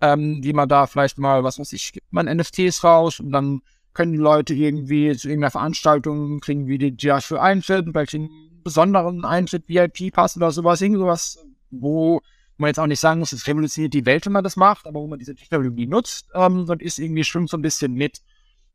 ähm, 0.00 0.40
wie 0.42 0.52
man 0.52 0.68
da 0.68 0.86
vielleicht 0.86 1.18
mal, 1.18 1.44
was 1.44 1.58
weiß 1.58 1.72
ich, 1.72 1.92
gibt 1.92 2.12
man 2.12 2.26
NFTs 2.26 2.82
raus 2.82 3.20
und 3.20 3.30
dann 3.30 3.62
können 3.96 4.12
die 4.12 4.18
Leute 4.18 4.52
irgendwie 4.52 5.16
zu 5.16 5.28
irgendeiner 5.28 5.50
Veranstaltung 5.50 6.40
kriegen, 6.40 6.66
wie 6.66 6.76
die, 6.76 6.94
dafür 6.94 7.42
Eintritt, 7.42 7.86
vielleicht 7.90 8.14
einen 8.14 8.28
besonderen 8.62 9.24
Eintritt, 9.24 9.68
VIP-Pass 9.68 10.36
oder 10.36 10.50
sowas, 10.50 10.82
irgend 10.82 10.98
sowas, 10.98 11.38
wo 11.70 12.20
man 12.58 12.68
jetzt 12.68 12.78
auch 12.78 12.86
nicht 12.86 13.00
sagen 13.00 13.20
muss, 13.20 13.32
es 13.32 13.46
revolutioniert 13.46 13.94
die 13.94 14.04
Welt, 14.04 14.26
wenn 14.26 14.34
man 14.34 14.44
das 14.44 14.56
macht, 14.56 14.86
aber 14.86 15.00
wo 15.00 15.06
man 15.06 15.18
diese 15.18 15.34
Technologie 15.34 15.86
nutzt 15.86 16.28
ähm, 16.34 16.68
und 16.68 16.82
ist 16.82 16.98
irgendwie 16.98 17.24
schwimmt 17.24 17.48
so 17.48 17.56
ein 17.56 17.62
bisschen 17.62 17.94
mit. 17.94 18.20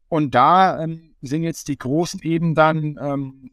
Und 0.10 0.34
da 0.34 0.84
ähm, 0.84 1.14
sind 1.22 1.44
jetzt 1.44 1.68
die 1.68 1.78
Großen 1.78 2.20
eben 2.24 2.56
dann, 2.56 2.98
ähm, 3.00 3.52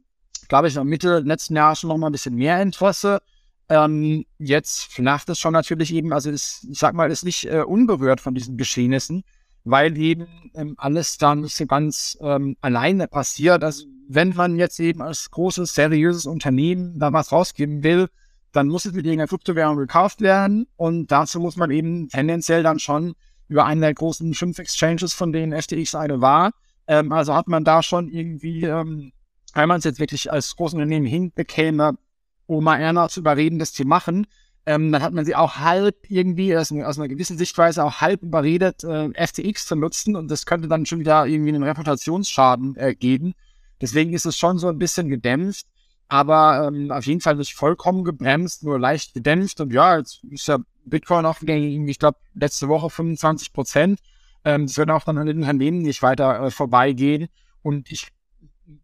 glaube 0.48 0.68
ich, 0.68 0.74
noch 0.74 0.84
Mitte 0.84 1.18
letzten 1.20 1.54
Jahres 1.54 1.80
schon 1.80 1.88
noch 1.88 1.98
mal 1.98 2.08
ein 2.08 2.12
bisschen 2.12 2.34
mehr 2.34 2.62
Interesse. 2.62 3.20
Ähm, 3.68 4.24
jetzt 4.38 4.84
flacht 4.84 5.28
es 5.28 5.38
schon 5.38 5.52
natürlich 5.52 5.92
eben, 5.92 6.14
also 6.14 6.30
ist, 6.30 6.66
ich 6.70 6.78
sag 6.78 6.94
mal, 6.94 7.10
ist 7.10 7.24
nicht 7.24 7.44
äh, 7.44 7.60
unberührt 7.60 8.22
von 8.22 8.34
diesen 8.34 8.56
Geschehnissen 8.56 9.22
weil 9.64 9.96
eben 9.96 10.26
ähm, 10.54 10.74
alles 10.78 11.18
da 11.18 11.34
nicht 11.34 11.56
so 11.56 11.66
ganz 11.66 12.18
ähm, 12.20 12.56
alleine 12.60 13.08
passiert. 13.08 13.62
Also 13.62 13.86
wenn 14.08 14.30
man 14.34 14.56
jetzt 14.56 14.80
eben 14.80 15.02
als 15.02 15.30
großes, 15.30 15.74
seriöses 15.74 16.26
Unternehmen 16.26 16.98
da 16.98 17.12
was 17.12 17.32
rausgeben 17.32 17.82
will, 17.82 18.08
dann 18.52 18.68
muss 18.68 18.86
es 18.86 18.92
mit 18.92 19.04
irgendeiner 19.04 19.28
Kryptowährung 19.28 19.76
gekauft 19.76 20.20
werden 20.20 20.66
und 20.76 21.10
dazu 21.12 21.38
muss 21.38 21.56
man 21.56 21.70
eben 21.70 22.08
tendenziell 22.08 22.62
dann 22.62 22.78
schon 22.78 23.14
über 23.48 23.66
einen 23.66 23.82
der 23.82 23.94
großen 23.94 24.32
fünf 24.34 24.58
Exchanges, 24.58 25.12
von 25.12 25.32
denen 25.32 25.60
FTX 25.60 25.94
eine 25.94 26.20
war, 26.20 26.52
ähm, 26.86 27.12
also 27.12 27.34
hat 27.34 27.48
man 27.48 27.64
da 27.64 27.82
schon 27.82 28.08
irgendwie 28.08 28.64
ähm, 28.64 29.12
wenn 29.54 29.68
man 29.68 29.78
es 29.78 29.84
jetzt 29.84 30.00
wirklich 30.00 30.30
als 30.30 30.54
großes 30.56 30.74
Unternehmen 30.74 31.06
hinbekäme, 31.06 31.98
Oma 32.46 32.78
Erna 32.78 33.08
zu 33.08 33.20
überreden, 33.20 33.58
das 33.58 33.72
zu 33.72 33.84
machen, 33.84 34.26
ähm, 34.68 34.92
dann 34.92 35.02
hat 35.02 35.14
man 35.14 35.24
sie 35.24 35.34
auch 35.34 35.56
halb 35.56 35.96
irgendwie 36.10 36.54
aus, 36.54 36.70
aus, 36.70 36.98
einer 36.98 37.08
gewissen 37.08 37.38
Sichtweise 37.38 37.82
auch 37.82 38.02
halb 38.02 38.22
überredet, 38.22 38.84
äh, 38.84 39.08
FTX 39.14 39.64
zu 39.64 39.76
nutzen 39.76 40.14
und 40.14 40.30
das 40.30 40.44
könnte 40.44 40.68
dann 40.68 40.84
schon 40.84 41.00
wieder 41.00 41.26
irgendwie 41.26 41.54
einen 41.54 41.62
Reputationsschaden 41.62 42.76
äh, 42.76 42.94
geben. 42.94 43.32
Deswegen 43.80 44.12
ist 44.12 44.26
es 44.26 44.36
schon 44.36 44.58
so 44.58 44.68
ein 44.68 44.76
bisschen 44.76 45.08
gedämpft, 45.08 45.66
aber 46.08 46.68
ähm, 46.68 46.90
auf 46.90 47.06
jeden 47.06 47.22
Fall 47.22 47.36
nicht 47.36 47.54
vollkommen 47.54 48.04
gebremst, 48.04 48.62
nur 48.62 48.78
leicht 48.78 49.14
gedämpft 49.14 49.58
und 49.62 49.72
ja, 49.72 49.96
jetzt 49.96 50.22
ist 50.28 50.48
ja 50.48 50.58
Bitcoin 50.84 51.24
auch 51.24 51.38
irgendwie, 51.40 51.90
ich 51.90 51.98
glaube, 51.98 52.18
letzte 52.34 52.68
Woche 52.68 52.90
25 52.90 53.54
Prozent. 53.54 54.00
Ähm, 54.44 54.66
das 54.66 54.76
wird 54.76 54.90
auch 54.90 55.04
dann 55.04 55.16
an 55.16 55.26
den 55.26 55.38
Unternehmen 55.38 55.80
nicht 55.80 56.02
weiter 56.02 56.42
äh, 56.42 56.50
vorbeigehen 56.50 57.28
und 57.62 57.90
ich 57.90 58.08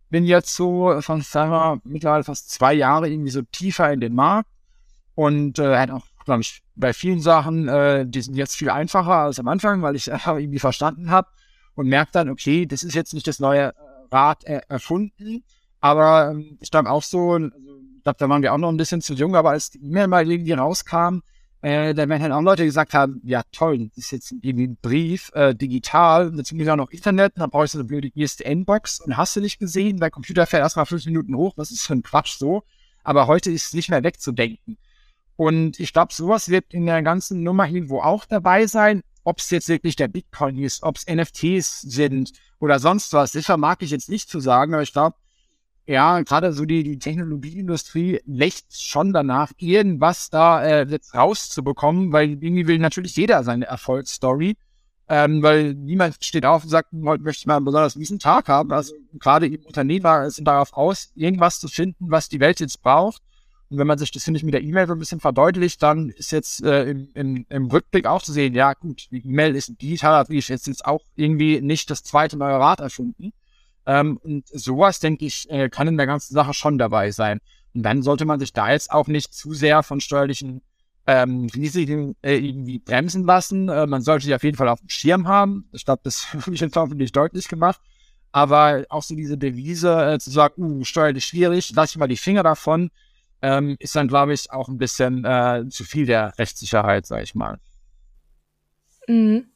bin 0.09 0.25
jetzt 0.25 0.55
so 0.55 0.99
von 1.03 1.21
wir, 1.21 1.79
mittlerweile 1.85 2.25
fast 2.25 2.51
zwei 2.51 2.73
Jahre 2.73 3.11
irgendwie 3.11 3.31
so 3.31 3.43
tiefer 3.43 3.93
in 3.93 4.01
den 4.01 4.15
Markt 4.15 4.49
und 5.15 5.59
äh, 5.59 5.77
hat 5.77 5.91
auch, 5.91 6.05
glaube 6.25 6.43
ich, 6.43 6.63
bei 6.75 6.93
vielen 6.93 7.21
Sachen, 7.21 7.69
äh, 7.69 8.07
die 8.07 8.23
sind 8.23 8.35
jetzt 8.35 8.57
viel 8.57 8.71
einfacher 8.71 9.15
als 9.15 9.39
am 9.39 9.49
Anfang, 9.49 9.83
weil 9.83 9.97
ich 9.97 10.13
einfach 10.13 10.37
irgendwie 10.37 10.59
verstanden 10.59 11.11
habe 11.11 11.29
und 11.75 11.89
merke 11.89 12.13
dann, 12.13 12.29
okay, 12.29 12.67
das 12.67 12.83
ist 12.83 12.95
jetzt 12.95 13.15
nicht 13.15 13.27
das 13.27 13.41
neue 13.41 13.75
Rad 14.11 14.45
äh, 14.45 14.61
erfunden, 14.69 15.45
aber 15.81 16.31
ähm, 16.31 16.59
ich 16.61 16.71
glaube 16.71 16.91
auch 16.91 17.03
so, 17.03 17.33
also, 17.33 17.47
ich 17.47 18.03
glaube, 18.05 18.17
da 18.19 18.29
waren 18.29 18.43
wir 18.43 18.53
auch 18.53 18.59
noch 18.59 18.69
ein 18.69 18.77
bisschen 18.77 19.01
zu 19.01 19.15
jung, 19.15 19.35
aber 19.35 19.51
als 19.51 19.71
die 19.71 19.83
E-Mail 19.85 20.09
mal 20.09 20.31
irgendwie 20.31 20.53
rauskam, 20.53 21.21
äh, 21.65 21.95
da 21.95 22.07
werden 22.09 22.23
halt 22.23 22.33
auch 22.33 22.43
Leute 22.43 22.65
gesagt 22.67 22.93
haben, 22.93 23.23
ja 23.25 23.43
toll, 23.51 23.89
das 23.89 23.97
ist 23.97 24.11
jetzt 24.11 24.33
irgendwie 24.43 24.67
ein 24.67 24.77
Brief, 24.83 25.31
äh, 25.33 25.55
digital, 25.55 26.31
dazu 26.31 26.55
gibt 26.55 26.69
auch 26.69 26.77
noch 26.77 26.91
Internet, 26.91 27.33
dann 27.37 27.49
brauchst 27.49 27.73
du 27.73 27.79
eine 27.79 27.89
blöde 27.89 28.11
ISDN-Box 28.15 29.01
und 29.01 29.17
hast 29.17 29.35
du 29.37 29.41
nicht 29.41 29.59
gesehen, 29.59 29.99
dein 29.99 30.11
Computer 30.11 30.45
fährt 30.45 30.63
erstmal 30.63 30.85
fünf 30.85 31.07
Minuten 31.07 31.35
hoch, 31.35 31.55
was 31.57 31.71
ist 31.71 31.87
für 31.87 31.95
ein 31.95 32.03
Quatsch 32.03 32.37
so, 32.37 32.65
aber 33.03 33.27
heute 33.27 33.51
ist 33.51 33.69
es 33.69 33.73
nicht 33.73 33.89
mehr 33.89 34.03
wegzudenken. 34.03 34.77
Und 35.37 35.81
ich 35.81 35.93
glaube, 35.93 36.13
sowas 36.13 36.49
wird 36.49 36.73
in 36.73 36.87
der 36.87 37.03
ganzen 37.03 37.43
Nummer 37.43 37.69
irgendwo 37.69 38.01
auch 38.01 38.25
dabei 38.25 38.67
sein. 38.67 39.03
Ob 39.25 39.39
es 39.39 39.51
jetzt 39.51 39.69
wirklich 39.69 39.97
der 39.97 40.09
Bitcoin 40.09 40.59
ist, 40.59 40.83
ob 40.83 40.97
es 40.97 41.07
NFTs 41.07 41.81
sind 41.81 42.33
oder 42.61 42.79
sonst 42.79 43.13
was, 43.15 43.33
das 43.33 43.47
vermag 43.47 43.77
ich 43.81 43.91
jetzt 43.91 44.11
nicht 44.11 44.29
zu 44.29 44.39
sagen, 44.39 44.75
aber 44.75 44.83
ich 44.83 44.93
glaube, 44.93 45.17
ja, 45.87 46.21
gerade 46.23 46.53
so 46.53 46.65
die, 46.65 46.83
die 46.83 46.99
Technologieindustrie 46.99 48.21
lächzt 48.27 48.87
schon 48.87 49.13
danach, 49.13 49.53
irgendwas 49.59 50.31
da 50.31 50.63
äh, 50.65 50.87
jetzt 50.89 51.15
rauszubekommen, 51.15 52.13
weil 52.13 52.43
irgendwie 52.43 52.67
will 52.67 52.79
natürlich 52.79 53.17
jeder 53.17 53.45
seine 53.45 53.67
Erfolgsstory. 53.67 54.57
Ähm, 55.07 55.43
weil 55.43 55.75
niemand 55.75 56.25
steht 56.25 56.47
auf 56.47 56.65
und 56.65 56.71
sagt, 56.71 56.89
heute 57.05 57.23
möchte 57.23 57.41
ich 57.43 57.47
mal 57.47 57.57
einen 57.57 57.67
besonders 57.67 57.97
miesen 57.97 58.19
Tag 58.19 58.49
haben. 58.49 58.73
Also 58.73 58.95
gerade 59.13 59.47
eben 59.47 59.67
Unternehmer 59.67 60.31
sind 60.31 60.47
darauf 60.47 60.73
aus, 60.73 61.13
irgendwas 61.15 61.61
zu 61.61 61.69
finden, 61.69 62.11
was 62.11 62.31
die 62.31 62.41
Welt 62.41 62.59
jetzt 62.61 62.81
braucht. 62.83 63.23
Und 63.71 63.79
wenn 63.79 63.87
man 63.87 63.99
sich 63.99 64.11
das, 64.11 64.25
finde 64.25 64.39
ich, 64.39 64.45
mit 64.45 64.55
der 64.55 64.63
E-Mail 64.63 64.87
so 64.87 64.93
ein 64.93 64.99
bisschen 64.99 65.21
verdeutlicht, 65.21 65.83
dann 65.83 66.11
ist 66.11 66.33
jetzt 66.33 66.63
äh, 66.63 66.85
im, 66.85 67.09
im, 67.15 67.47
im, 67.49 67.67
Rückblick 67.67 68.07
auch 68.07 68.23
zu 68.23 68.33
sehen, 68.33 68.55
ja 68.55 68.75
gut, 68.75 69.09
die 69.11 69.27
E-Mail 69.27 69.57
ist 69.57 69.69
ein 69.69 69.79
digitaler 69.79 70.25
Brief, 70.25 70.49
jetzt 70.49 70.69
ist 70.69 70.85
auch 70.85 71.03
irgendwie 71.17 71.61
nicht 71.61 71.91
das 71.91 72.03
zweite 72.03 72.37
neue 72.37 72.59
Rad 72.59 72.81
erfunden. 72.81 73.33
Ähm, 73.87 74.19
und 74.19 74.49
sowas, 74.49 75.01
denke 75.01 75.25
ich, 75.27 75.49
äh, 75.51 75.69
kann 75.69 75.89
in 75.89 75.97
der 75.97 76.07
ganzen 76.07 76.35
Sache 76.35 76.55
schon 76.55 76.79
dabei 76.79 77.11
sein. 77.11 77.41
Und 77.75 77.83
dann 77.83 78.03
sollte 78.03 78.25
man 78.25 78.39
sich 78.39 78.53
da 78.53 78.71
jetzt 78.71 78.91
auch 78.91 79.09
nicht 79.09 79.35
zu 79.35 79.53
sehr 79.53 79.83
von 79.83 80.01
steuerlichen 80.01 80.63
ähm, 81.07 81.49
Risiken 81.55 82.17
äh, 82.23 82.37
irgendwie 82.37 82.79
bremsen 82.79 83.25
lassen. 83.25 83.69
Äh, 83.69 83.87
man 83.87 84.03
sollte 84.03 84.27
sie 84.27 84.35
auf 84.35 84.43
jeden 84.43 84.57
Fall 84.57 84.69
auf 84.69 84.81
dem 84.81 84.89
Schirm 84.89 85.27
haben. 85.27 85.69
Ich 85.73 85.85
glaube, 85.85 86.01
das 86.05 86.33
habe 86.33 86.55
ich 86.55 86.61
jetzt 86.61 86.77
hoffentlich 86.77 87.13
deutlich 87.13 87.49
gemacht. 87.49 87.81
Aber 88.33 88.85
auch 88.89 89.03
so 89.03 89.15
diese 89.15 89.39
Devise 89.39 90.15
äh, 90.15 90.19
zu 90.19 90.31
sagen, 90.31 90.55
uh, 90.63 90.85
steuerlich 90.85 91.25
schwierig, 91.25 91.73
lass 91.75 91.91
ich 91.91 91.99
mal 91.99 92.09
die 92.09 92.17
Finger 92.17 92.43
davon 92.43 92.91
ähm, 93.45 93.77
ist 93.79 93.95
dann, 93.95 94.09
glaube 94.09 94.33
ich, 94.33 94.51
auch 94.51 94.69
ein 94.69 94.79
bisschen 94.79 95.25
äh, 95.25 95.65
zu 95.69 95.85
viel 95.85 96.07
der 96.07 96.33
Rechtssicherheit, 96.39 97.07
sage 97.07 97.23
ich 97.23 97.35
mal. 97.35 97.59
Mhm. 99.07 99.47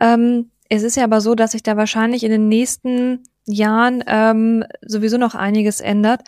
Ähm, 0.00 0.50
es 0.68 0.82
ist 0.82 0.96
ja 0.96 1.04
aber 1.04 1.20
so, 1.20 1.34
dass 1.34 1.52
sich 1.52 1.62
da 1.62 1.76
wahrscheinlich 1.76 2.22
in 2.22 2.30
den 2.30 2.48
nächsten 2.48 3.24
Jahren 3.46 4.02
ähm, 4.06 4.64
sowieso 4.82 5.18
noch 5.18 5.34
einiges 5.34 5.80
ändert. 5.80 6.22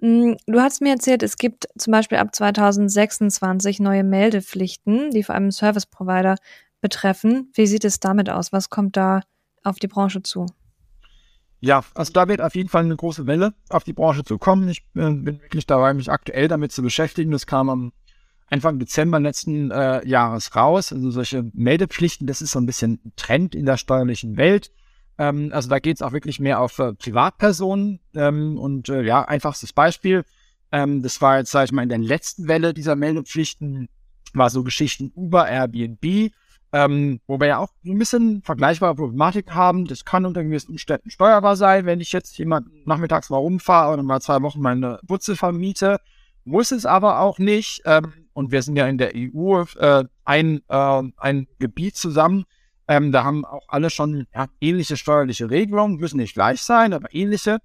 Mm, 0.00 0.32
du 0.46 0.60
hast 0.60 0.80
mir 0.80 0.90
erzählt, 0.90 1.22
es 1.22 1.36
gibt 1.36 1.66
zum 1.78 1.92
Beispiel 1.92 2.18
ab 2.18 2.34
2026 2.34 3.80
neue 3.80 4.04
Meldepflichten, 4.04 5.10
die 5.10 5.22
vor 5.22 5.36
allem 5.36 5.52
Service 5.52 5.86
Provider 5.86 6.36
betreffen. 6.80 7.50
Wie 7.54 7.66
sieht 7.66 7.84
es 7.84 8.00
damit 8.00 8.28
aus? 8.28 8.52
Was 8.52 8.68
kommt 8.68 8.96
da 8.96 9.20
auf 9.62 9.78
die 9.78 9.88
Branche 9.88 10.22
zu? 10.22 10.46
Ja, 11.64 11.84
also 11.94 12.12
da 12.12 12.26
wird 12.26 12.40
auf 12.40 12.56
jeden 12.56 12.68
Fall 12.68 12.82
eine 12.82 12.96
große 12.96 13.28
Welle 13.28 13.54
auf 13.68 13.84
die 13.84 13.92
Branche 13.92 14.24
zu 14.24 14.36
kommen. 14.36 14.68
Ich 14.68 14.80
äh, 14.96 15.12
bin 15.12 15.40
wirklich 15.40 15.64
dabei, 15.64 15.94
mich 15.94 16.10
aktuell 16.10 16.48
damit 16.48 16.72
zu 16.72 16.82
beschäftigen. 16.82 17.30
Das 17.30 17.46
kam 17.46 17.70
am 17.70 17.92
Anfang 18.50 18.80
Dezember 18.80 19.20
letzten 19.20 19.70
äh, 19.70 20.04
Jahres 20.04 20.56
raus. 20.56 20.92
Also 20.92 21.12
solche 21.12 21.48
Meldepflichten, 21.54 22.26
das 22.26 22.42
ist 22.42 22.50
so 22.50 22.58
ein 22.58 22.66
bisschen 22.66 23.12
Trend 23.14 23.54
in 23.54 23.64
der 23.64 23.76
steuerlichen 23.76 24.36
Welt. 24.36 24.72
Ähm, 25.18 25.50
also 25.52 25.68
da 25.68 25.78
geht 25.78 25.98
es 25.98 26.02
auch 26.02 26.10
wirklich 26.10 26.40
mehr 26.40 26.58
auf 26.60 26.80
äh, 26.80 26.94
Privatpersonen. 26.94 28.00
Ähm, 28.12 28.58
und 28.58 28.88
äh, 28.88 29.02
ja, 29.02 29.22
einfachstes 29.22 29.72
Beispiel. 29.72 30.24
Ähm, 30.72 31.00
das 31.00 31.22
war 31.22 31.38
jetzt, 31.38 31.52
sag 31.52 31.66
ich 31.66 31.72
mal, 31.72 31.84
in 31.84 31.90
der 31.90 31.98
letzten 31.98 32.48
Welle 32.48 32.74
dieser 32.74 32.96
Meldepflichten, 32.96 33.88
war 34.34 34.50
so 34.50 34.64
Geschichten 34.64 35.12
Uber, 35.14 35.48
Airbnb 35.48 36.32
ähm, 36.72 37.20
wo 37.26 37.38
wir 37.38 37.46
ja 37.46 37.58
auch 37.58 37.68
ein 37.84 37.98
bisschen 37.98 38.42
vergleichbare 38.42 38.94
Problematik 38.94 39.52
haben. 39.52 39.86
Das 39.86 40.04
kann 40.04 40.24
unter 40.24 40.42
gewissen 40.42 40.72
Umständen 40.72 41.10
steuerbar 41.10 41.56
sein, 41.56 41.84
wenn 41.84 42.00
ich 42.00 42.12
jetzt 42.12 42.36
jemand 42.38 42.68
nachmittags 42.86 43.30
mal 43.30 43.36
rumfahre 43.36 43.92
oder 43.92 44.02
mal 44.02 44.20
zwei 44.20 44.40
Wochen 44.42 44.60
meine 44.60 44.98
Butze 45.06 45.36
vermiete. 45.36 45.98
Muss 46.44 46.72
es 46.72 46.86
aber 46.86 47.20
auch 47.20 47.38
nicht. 47.38 47.82
Ähm, 47.84 48.12
und 48.32 48.50
wir 48.50 48.62
sind 48.62 48.76
ja 48.76 48.86
in 48.86 48.98
der 48.98 49.12
EU 49.14 49.64
äh, 49.78 50.04
ein, 50.24 50.62
äh, 50.68 51.02
ein 51.18 51.46
Gebiet 51.58 51.96
zusammen. 51.96 52.44
Ähm, 52.88 53.12
da 53.12 53.24
haben 53.24 53.44
auch 53.44 53.66
alle 53.68 53.90
schon 53.90 54.26
ja, 54.34 54.46
ähnliche 54.60 54.96
steuerliche 54.96 55.50
Regelungen, 55.50 55.98
müssen 55.98 56.16
nicht 56.16 56.34
gleich 56.34 56.62
sein, 56.62 56.94
aber 56.94 57.14
ähnliche. 57.14 57.58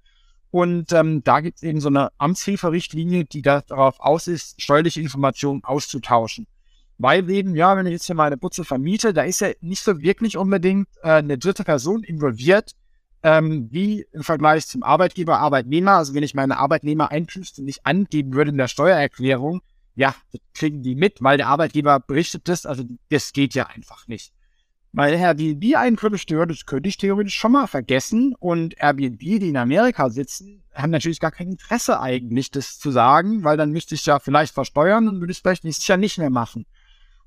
Und 0.50 0.92
ähm, 0.92 1.22
da 1.24 1.40
gibt 1.40 1.56
es 1.56 1.62
eben 1.62 1.80
so 1.80 1.88
eine 1.88 2.10
Amtshilferichtlinie, 2.18 3.24
die 3.24 3.42
darauf 3.42 4.00
aus 4.00 4.26
ist, 4.28 4.60
steuerliche 4.60 5.00
Informationen 5.00 5.64
auszutauschen. 5.64 6.46
Weil 6.98 7.30
eben, 7.30 7.54
ja, 7.54 7.76
wenn 7.76 7.86
ich 7.86 7.92
jetzt 7.92 8.06
hier 8.06 8.16
meine 8.16 8.36
Putze 8.36 8.64
vermiete, 8.64 9.14
da 9.14 9.22
ist 9.22 9.40
ja 9.40 9.50
nicht 9.60 9.82
so 9.82 10.02
wirklich 10.02 10.36
unbedingt 10.36 10.88
äh, 11.02 11.12
eine 11.12 11.38
dritte 11.38 11.62
Person 11.62 12.02
involviert, 12.02 12.72
ähm, 13.22 13.68
wie 13.70 14.04
im 14.12 14.24
Vergleich 14.24 14.66
zum 14.66 14.82
Arbeitgeber, 14.82 15.38
Arbeitnehmer. 15.38 15.92
Also 15.92 16.14
wenn 16.14 16.24
ich 16.24 16.34
meine 16.34 16.58
Arbeitnehmer-Einkünfte 16.58 17.62
nicht 17.62 17.86
angeben 17.86 18.34
würde 18.34 18.50
in 18.50 18.58
der 18.58 18.68
Steuererklärung, 18.68 19.60
ja, 19.94 20.14
das 20.32 20.40
kriegen 20.54 20.82
die 20.82 20.96
mit, 20.96 21.22
weil 21.22 21.38
der 21.38 21.48
Arbeitgeber 21.48 22.00
berichtet 22.00 22.48
das. 22.48 22.66
Also 22.66 22.84
das 23.10 23.32
geht 23.32 23.54
ja 23.54 23.66
einfach 23.66 24.08
nicht. 24.08 24.32
Weil 24.92 25.14
Airbnb-Einkünfte, 25.14 26.46
das 26.46 26.66
könnte 26.66 26.88
ich 26.88 26.96
theoretisch 26.96 27.34
schon 27.34 27.52
mal 27.52 27.66
vergessen. 27.66 28.34
Und 28.38 28.74
Airbnb, 28.78 29.18
die 29.18 29.48
in 29.48 29.56
Amerika 29.56 30.08
sitzen, 30.10 30.64
haben 30.74 30.90
natürlich 30.90 31.20
gar 31.20 31.30
kein 31.30 31.50
Interesse 31.50 32.00
eigentlich, 32.00 32.50
das 32.50 32.78
zu 32.78 32.90
sagen, 32.90 33.44
weil 33.44 33.56
dann 33.56 33.70
müsste 33.70 33.94
ich 33.94 34.06
ja 34.06 34.18
vielleicht 34.18 34.54
versteuern 34.54 35.08
und 35.08 35.20
würde 35.20 35.32
es 35.32 35.38
vielleicht 35.38 35.64
nächstes 35.64 35.86
Jahr 35.86 35.98
nicht 35.98 36.18
mehr 36.18 36.30
machen. 36.30 36.66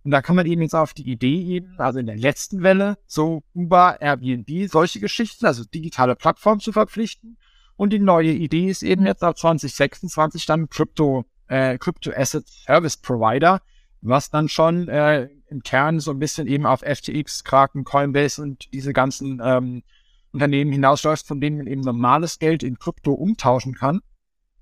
Und 0.04 0.12
da 0.12 0.22
kann 0.22 0.36
man 0.36 0.48
eben 0.48 0.62
jetzt 0.62 0.74
auf 0.74 0.94
die 0.94 1.10
Idee 1.10 1.44
eben, 1.44 1.76
also 1.78 2.00
in 2.00 2.08
der 2.08 2.18
letzten 2.18 2.64
Welle, 2.64 2.98
so 3.06 3.44
Uber, 3.54 4.02
Airbnb, 4.02 4.70
solche 4.70 5.00
Geschichten, 5.00 5.46
also 5.46 5.64
digitale 5.64 6.16
Plattformen 6.16 6.60
zu 6.60 6.72
verpflichten. 6.72 7.38
Und 7.76 7.94
die 7.94 8.00
neue 8.00 8.32
Idee 8.32 8.70
ist 8.70 8.84
eben 8.84 9.06
jetzt 9.06 9.24
ab 9.24 9.38
2026 9.38 10.46
dann 10.46 10.70
Crypto, 10.70 11.26
äh, 11.48 11.78
Crypto 11.78 12.12
Asset 12.16 12.48
Service 12.48 12.98
Provider, 12.98 13.62
was 14.02 14.32
dann 14.32 14.50
schon 14.50 14.88
äh, 14.88 15.30
im 15.50 15.62
Kern 15.62 16.00
so 16.00 16.12
ein 16.12 16.20
bisschen 16.20 16.48
eben 16.48 16.66
auf 16.66 16.82
FTX, 16.82 17.44
Kraken, 17.44 17.84
Coinbase 17.84 18.42
und 18.42 18.74
diese 18.74 18.94
ganzen 18.94 19.40
ähm, 19.44 19.84
Unternehmen 20.32 20.72
hinausläuft, 20.72 21.28
von 21.28 21.42
denen 21.42 21.58
man 21.58 21.68
eben 21.68 21.82
normales 21.82 22.40
Geld 22.40 22.64
in 22.64 22.80
Krypto 22.80 23.14
umtauschen 23.14 23.76
kann. 23.76 24.02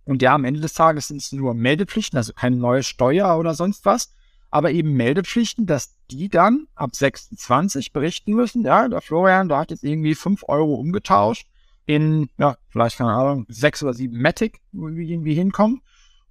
Und 0.04 0.22
ja, 0.22 0.34
am 0.34 0.44
Ende 0.44 0.60
des 0.60 0.74
Tages 0.74 1.08
sind 1.08 1.22
es 1.22 1.32
nur 1.32 1.54
Meldepflichten, 1.54 2.18
also 2.18 2.34
keine 2.34 2.58
neue 2.58 2.84
Steuer 2.84 3.38
oder 3.38 3.54
sonst 3.54 3.86
was 3.86 4.14
aber 4.52 4.72
eben 4.72 4.94
Meldepflichten, 4.94 5.66
dass 5.66 5.96
die 6.10 6.30
dann 6.30 6.68
ab 6.76 6.96
26 6.96 7.94
berichten 7.94 8.34
müssen, 8.34 8.64
ja, 8.64 8.88
der 8.88 9.02
Florian, 9.02 9.50
da 9.50 9.60
hat 9.60 9.72
jetzt 9.72 9.84
irgendwie 9.84 10.16
5 10.16 10.44
Euro 10.48 10.76
umgetauscht 10.76 11.48
in, 11.86 12.30
ja, 12.38 12.56
vielleicht 12.70 12.98
keine 12.98 13.12
Ahnung, 13.12 13.46
6 13.50 13.84
oder 13.84 13.94
7 13.94 14.20
Matic, 14.22 14.60
wo 14.72 14.88
wir 14.88 15.04
irgendwie 15.04 15.34
hinkommen. 15.34 15.82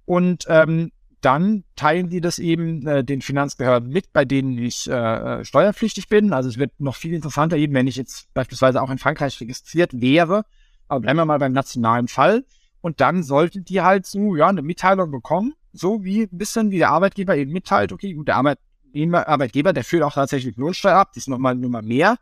Und 0.05 0.45
ähm, 0.47 0.91
dann 1.21 1.65
teilen 1.75 2.09
die 2.09 2.21
das 2.21 2.39
eben 2.39 2.87
äh, 2.87 3.03
den 3.03 3.21
Finanzbehörden 3.21 3.89
mit, 3.89 4.13
bei 4.13 4.23
denen 4.23 4.57
ich 4.57 4.89
äh, 4.89 5.43
steuerpflichtig 5.43 6.07
bin. 6.07 6.31
Also 6.31 6.49
es 6.49 6.57
wird 6.57 6.79
noch 6.79 6.95
viel 6.95 7.13
interessanter, 7.13 7.57
eben 7.57 7.73
wenn 7.73 7.87
ich 7.87 7.97
jetzt 7.97 8.33
beispielsweise 8.33 8.81
auch 8.81 8.89
in 8.89 8.99
Frankreich 8.99 9.39
registriert 9.41 9.99
wäre. 9.99 10.45
Aber 10.87 11.01
bleiben 11.01 11.17
wir 11.17 11.25
mal 11.25 11.39
beim 11.39 11.51
nationalen 11.51 12.07
Fall. 12.07 12.45
Und 12.81 13.01
dann 13.01 13.23
sollten 13.23 13.65
die 13.65 13.81
halt 13.81 14.05
so, 14.05 14.35
ja, 14.35 14.47
eine 14.47 14.61
Mitteilung 14.61 15.11
bekommen, 15.11 15.53
so 15.73 16.03
wie 16.03 16.23
ein 16.23 16.37
bisschen 16.37 16.71
wie 16.71 16.77
der 16.77 16.89
Arbeitgeber 16.89 17.35
eben 17.35 17.51
mitteilt, 17.51 17.91
okay, 17.91 18.13
gut, 18.13 18.27
der 18.27 18.37
Arbeitgeber, 18.37 19.27
Arbeitgeber 19.27 19.73
der 19.73 19.83
führt 19.83 20.03
auch 20.03 20.13
tatsächlich 20.13 20.57
Lohnsteuer 20.57 20.95
ab, 20.95 21.13
die 21.13 21.19
ist 21.19 21.27
nochmal 21.27 21.55
Nummer 21.55 21.81
mehr. 21.81 22.17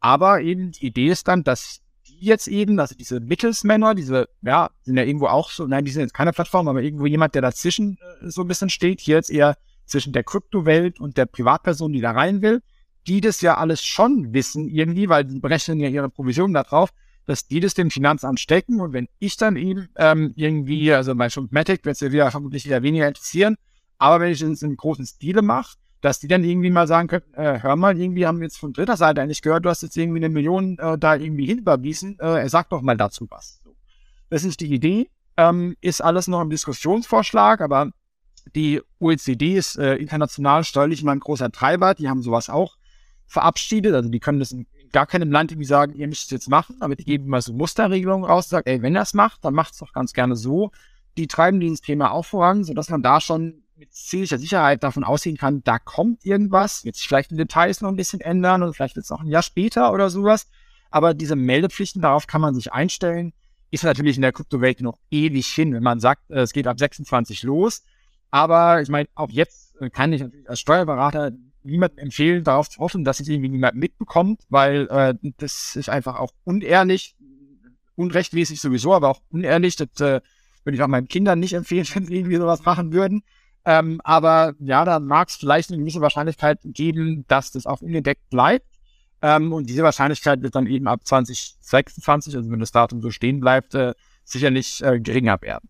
Aber 0.00 0.40
eben 0.40 0.72
die 0.72 0.86
Idee 0.86 1.08
ist 1.08 1.28
dann, 1.28 1.44
dass 1.44 1.80
die 2.08 2.24
jetzt 2.24 2.48
eben, 2.48 2.78
also 2.78 2.94
diese 2.94 3.20
Mittelsmänner, 3.20 3.94
diese, 3.94 4.28
ja, 4.42 4.70
sind 4.82 4.96
ja 4.96 5.04
irgendwo 5.04 5.26
auch 5.26 5.50
so, 5.50 5.66
nein, 5.66 5.84
die 5.84 5.90
sind 5.90 6.02
jetzt 6.02 6.14
keine 6.14 6.32
Plattform, 6.32 6.68
aber 6.68 6.82
irgendwo 6.82 7.06
jemand, 7.06 7.34
der 7.34 7.42
dazwischen 7.42 7.98
äh, 8.22 8.30
so 8.30 8.42
ein 8.42 8.48
bisschen 8.48 8.70
steht, 8.70 9.00
hier 9.00 9.16
jetzt 9.16 9.30
eher 9.30 9.56
zwischen 9.86 10.12
der 10.12 10.24
Kryptowelt 10.24 11.00
und 11.00 11.16
der 11.16 11.26
Privatperson, 11.26 11.92
die 11.92 12.00
da 12.00 12.12
rein 12.12 12.42
will, 12.42 12.62
die 13.06 13.20
das 13.20 13.40
ja 13.40 13.56
alles 13.56 13.84
schon 13.84 14.32
wissen 14.32 14.68
irgendwie, 14.68 15.08
weil 15.08 15.24
die 15.24 15.40
berechnen 15.40 15.80
ja 15.80 15.88
ihre 15.88 16.08
Provisionen 16.08 16.54
darauf, 16.54 16.90
dass 17.26 17.46
die 17.46 17.60
das 17.60 17.74
dem 17.74 17.90
Finanzamt 17.90 18.40
stecken 18.40 18.80
und 18.80 18.92
wenn 18.92 19.08
ich 19.18 19.36
dann 19.36 19.56
eben 19.56 19.88
ähm, 19.96 20.32
irgendwie, 20.36 20.92
also 20.92 21.14
bei 21.14 21.28
Matic 21.50 21.84
wird 21.84 21.94
es 21.94 22.00
ja 22.00 22.12
wieder 22.12 22.30
vermutlich 22.30 22.64
wieder 22.64 22.82
weniger 22.82 23.08
interessieren, 23.08 23.56
aber 23.98 24.20
wenn 24.20 24.32
ich 24.32 24.40
es 24.40 24.62
in 24.62 24.76
großen 24.76 25.06
Stile 25.06 25.42
mache, 25.42 25.76
dass 26.00 26.18
die 26.18 26.28
dann 26.28 26.44
irgendwie 26.44 26.70
mal 26.70 26.86
sagen 26.86 27.08
können, 27.08 27.34
äh, 27.34 27.60
hör 27.60 27.76
mal, 27.76 27.98
irgendwie 27.98 28.26
haben 28.26 28.38
wir 28.38 28.44
jetzt 28.44 28.58
von 28.58 28.72
dritter 28.72 28.96
Seite 28.96 29.20
eigentlich 29.20 29.42
gehört, 29.42 29.64
du 29.64 29.68
hast 29.68 29.82
jetzt 29.82 29.96
irgendwie 29.96 30.18
eine 30.18 30.30
Million 30.30 30.78
äh, 30.78 30.96
da 30.98 31.14
irgendwie 31.14 31.46
hinüberwiesen, 31.46 32.18
äh, 32.18 32.48
sag 32.48 32.70
doch 32.70 32.80
mal 32.80 32.96
dazu 32.96 33.26
was. 33.30 33.60
So. 33.62 33.76
Das 34.30 34.44
ist 34.44 34.60
die 34.60 34.72
Idee, 34.72 35.10
ähm, 35.36 35.76
ist 35.80 36.00
alles 36.00 36.26
noch 36.26 36.40
im 36.40 36.50
Diskussionsvorschlag, 36.50 37.60
aber 37.60 37.90
die 38.54 38.80
OECD 38.98 39.56
ist 39.56 39.76
äh, 39.76 39.96
international 39.96 40.64
steuerlich 40.64 41.02
immer 41.02 41.12
ein 41.12 41.20
großer 41.20 41.52
Treiber, 41.52 41.94
die 41.94 42.08
haben 42.08 42.22
sowas 42.22 42.48
auch 42.48 42.76
verabschiedet, 43.26 43.94
also 43.94 44.08
die 44.08 44.20
können 44.20 44.40
das 44.40 44.52
in 44.52 44.66
gar 44.92 45.06
keinem 45.06 45.30
Land 45.30 45.52
irgendwie 45.52 45.66
sagen, 45.66 45.94
ihr 45.94 46.08
müsst 46.08 46.24
es 46.24 46.30
jetzt 46.30 46.48
machen, 46.48 46.76
aber 46.80 46.96
die 46.96 47.04
geben 47.04 47.28
mal 47.28 47.42
so 47.42 47.52
Musterregelungen 47.52 48.24
raus, 48.24 48.48
sagt, 48.48 48.66
ey, 48.66 48.82
wenn 48.82 48.96
es 48.96 49.14
macht, 49.14 49.44
dann 49.44 49.54
macht 49.54 49.72
es 49.72 49.78
doch 49.78 49.92
ganz 49.92 50.12
gerne 50.12 50.36
so. 50.36 50.70
Die 51.16 51.26
treiben 51.26 51.60
dieses 51.60 51.80
Thema 51.80 52.12
auch 52.12 52.24
voran, 52.24 52.64
sodass 52.64 52.88
man 52.88 53.02
da 53.02 53.20
schon 53.20 53.62
mit 53.76 53.94
ziemlicher 53.94 54.38
Sicherheit 54.38 54.82
davon 54.82 55.04
ausgehen 55.04 55.38
kann, 55.38 55.64
da 55.64 55.78
kommt 55.78 56.24
irgendwas, 56.24 56.84
wird 56.84 56.96
sich 56.96 57.08
vielleicht 57.08 57.32
in 57.32 57.38
Details 57.38 57.80
noch 57.80 57.88
ein 57.88 57.96
bisschen 57.96 58.20
ändern 58.20 58.62
und 58.62 58.74
vielleicht 58.74 58.94
wird 58.94 59.04
es 59.04 59.10
noch 59.10 59.22
ein 59.22 59.26
Jahr 59.26 59.42
später 59.42 59.92
oder 59.92 60.10
sowas. 60.10 60.48
Aber 60.90 61.14
diese 61.14 61.34
Meldepflichten, 61.34 62.02
darauf 62.02 62.26
kann 62.26 62.40
man 62.40 62.54
sich 62.54 62.72
einstellen, 62.72 63.32
ist 63.70 63.84
natürlich 63.84 64.16
in 64.16 64.22
der 64.22 64.32
Kryptowelt 64.32 64.80
noch 64.80 64.98
ewig 65.10 65.46
hin, 65.46 65.72
wenn 65.72 65.82
man 65.82 66.00
sagt, 66.00 66.30
äh, 66.30 66.40
es 66.40 66.52
geht 66.52 66.66
ab 66.66 66.78
26 66.78 67.42
los. 67.44 67.82
Aber 68.30 68.82
ich 68.82 68.88
meine, 68.88 69.08
auch 69.14 69.30
jetzt 69.30 69.80
äh, 69.80 69.90
kann 69.90 70.12
ich 70.12 70.20
natürlich 70.20 70.48
als 70.48 70.60
Steuerberater 70.60 71.32
niemandem 71.62 71.98
empfehlen, 71.98 72.44
darauf 72.44 72.68
zu 72.68 72.80
hoffen, 72.80 73.04
dass 73.04 73.20
es 73.20 73.28
irgendwie 73.28 73.50
niemand 73.50 73.76
mitbekommt, 73.76 74.42
weil 74.48 74.88
äh, 74.88 75.14
das 75.38 75.76
ist 75.76 75.88
einfach 75.88 76.18
auch 76.18 76.32
unehrlich, 76.44 77.14
unrechtmäßig 77.96 78.60
sowieso, 78.60 78.94
aber 78.94 79.08
auch 79.08 79.20
unehrlich. 79.30 79.76
Das 79.76 79.88
äh, 80.00 80.20
würde 80.64 80.76
ich 80.76 80.82
auch 80.82 80.88
meinen 80.88 81.08
Kindern 81.08 81.38
nicht 81.40 81.54
empfehlen, 81.54 81.86
wenn 81.94 82.06
sie 82.06 82.16
irgendwie 82.16 82.36
sowas 82.36 82.64
machen 82.64 82.92
würden. 82.92 83.22
Ähm, 83.64 84.00
aber 84.04 84.54
ja, 84.58 84.84
da 84.84 85.00
mag 85.00 85.28
es 85.28 85.36
vielleicht 85.36 85.70
eine 85.70 85.78
gewisse 85.78 86.00
Wahrscheinlichkeit 86.00 86.60
geben, 86.64 87.24
dass 87.28 87.52
das 87.52 87.66
auch 87.66 87.82
unentdeckt 87.82 88.30
bleibt. 88.30 88.66
Ähm, 89.22 89.52
und 89.52 89.68
diese 89.68 89.82
Wahrscheinlichkeit 89.82 90.42
wird 90.42 90.54
dann 90.54 90.66
eben 90.66 90.86
ab 90.86 91.00
2026, 91.04 92.36
also 92.36 92.50
wenn 92.50 92.60
das 92.60 92.72
Datum 92.72 93.02
so 93.02 93.10
stehen 93.10 93.40
bleibt, 93.40 93.74
äh, 93.74 93.94
sicherlich 94.24 94.82
äh, 94.82 94.98
geringer 95.00 95.40
werden. 95.42 95.68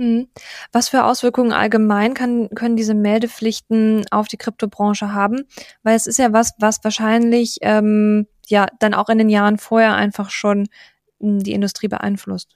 Hm. 0.00 0.28
Was 0.72 0.88
für 0.88 1.04
Auswirkungen 1.04 1.52
allgemein 1.52 2.14
kann, 2.14 2.48
können 2.54 2.74
diese 2.74 2.94
Meldepflichten 2.94 4.06
auf 4.10 4.28
die 4.28 4.38
Kryptobranche 4.38 5.12
haben? 5.12 5.42
Weil 5.82 5.94
es 5.94 6.06
ist 6.06 6.18
ja 6.18 6.32
was, 6.32 6.54
was 6.58 6.82
wahrscheinlich 6.82 7.58
ähm, 7.60 8.26
ja 8.46 8.66
dann 8.78 8.94
auch 8.94 9.10
in 9.10 9.18
den 9.18 9.28
Jahren 9.28 9.58
vorher 9.58 9.94
einfach 9.96 10.30
schon 10.30 10.68
hm, 11.20 11.40
die 11.40 11.52
Industrie 11.52 11.88
beeinflusst. 11.88 12.54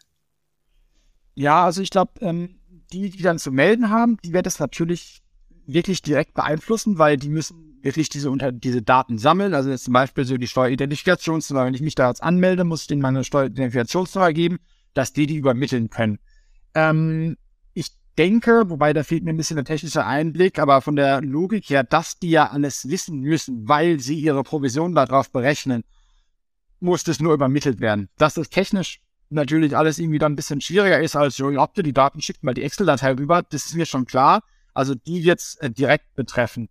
Ja, 1.35 1.67
also 1.67 1.83
ich 1.83 1.91
glaube, 1.91 2.13
ähm, 2.23 2.61
die, 2.95 3.11
die 3.11 3.23
dann 3.23 3.39
zu 3.39 3.53
melden 3.53 3.91
haben, 3.91 4.17
die 4.25 4.33
werden 4.33 4.45
das 4.45 4.59
natürlich 4.59 5.21
wirklich 5.67 6.01
direkt 6.01 6.33
beeinflussen, 6.33 6.97
weil 6.97 7.19
die 7.19 7.29
müssen 7.29 7.79
wirklich 7.83 8.09
diese, 8.09 8.31
unter, 8.31 8.53
diese 8.53 8.81
Daten 8.81 9.19
sammeln. 9.19 9.53
Also 9.53 9.69
jetzt 9.69 9.85
zum 9.85 9.93
Beispiel 9.93 10.25
so 10.25 10.39
die 10.39 10.47
Steueridentifikationsnummer. 10.47 11.67
Wenn 11.67 11.75
ich 11.75 11.83
mich 11.83 11.95
da 11.95 12.09
jetzt 12.09 12.23
anmelde, 12.23 12.65
muss 12.65 12.83
ich 12.83 12.87
denen 12.87 13.03
meine 13.03 13.23
Steueridentifikationsnummer 13.23 14.33
geben, 14.33 14.61
dass 14.95 15.13
die 15.13 15.27
die 15.27 15.37
übermitteln 15.37 15.91
können. 15.91 16.19
Ähm, 16.75 17.37
ich 17.73 17.93
denke, 18.19 18.65
wobei 18.69 18.93
da 18.93 19.03
fehlt 19.03 19.25
mir 19.25 19.31
ein 19.31 19.37
bisschen 19.37 19.57
der 19.57 19.65
technische 19.65 20.05
Einblick, 20.05 20.59
aber 20.59 20.81
von 20.81 20.97
der 20.97 21.21
Logik 21.21 21.71
her, 21.71 21.85
dass 21.85 22.19
die 22.19 22.31
ja 22.31 22.51
alles 22.51 22.89
wissen 22.89 23.21
müssen, 23.21 23.69
weil 23.69 24.01
sie 24.01 24.19
ihre 24.19 24.43
Provision 24.43 24.95
darauf 24.95 25.31
berechnen, 25.31 25.85
muss 26.81 27.05
das 27.05 27.21
nur 27.21 27.35
übermittelt 27.35 27.81
werden. 27.81 28.09
Dass 28.19 28.35
das 28.35 28.51
technisch 28.51 29.01
natürlich 29.31 29.77
alles 29.77 29.99
irgendwie 29.99 30.19
dann 30.19 30.33
ein 30.33 30.37
bisschen 30.37 30.61
schwieriger 30.61 31.01
ist 31.01 31.17
als, 31.17 31.39
jo, 31.39 31.55
habt 31.57 31.77
ihr 31.77 31.83
die 31.83 31.93
Daten, 31.93 32.21
schickt 32.21 32.45
mal 32.45 32.55
die 32.55 32.63
Excel-Datei 32.63 33.13
rüber, 33.13 33.43
das 33.43 33.67
ist 33.67 33.75
mir 33.75 33.87
schon 33.87 34.05
klar. 34.05 34.43
Also 34.75 34.95
die 34.95 35.21
jetzt 35.21 35.63
äh, 35.63 35.71
direkt 35.71 36.15
betreffen. 36.15 36.69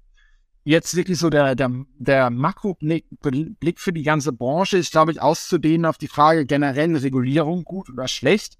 Jetzt 0.65 0.95
wirklich 0.95 1.17
so 1.17 1.29
der, 1.29 1.55
der, 1.55 1.71
der 1.97 2.29
Makroblick 2.29 3.05
Blick 3.19 3.79
für 3.79 3.91
die 3.91 4.03
ganze 4.03 4.31
Branche 4.31 4.77
ist, 4.77 4.91
glaube 4.91 5.11
ich, 5.11 5.21
auszudehnen 5.21 5.85
auf 5.85 5.97
die 5.97 6.07
Frage 6.07 6.45
generell 6.45 6.95
Regulierung 6.95 7.63
gut 7.63 7.89
oder 7.89 8.07
schlecht. 8.07 8.57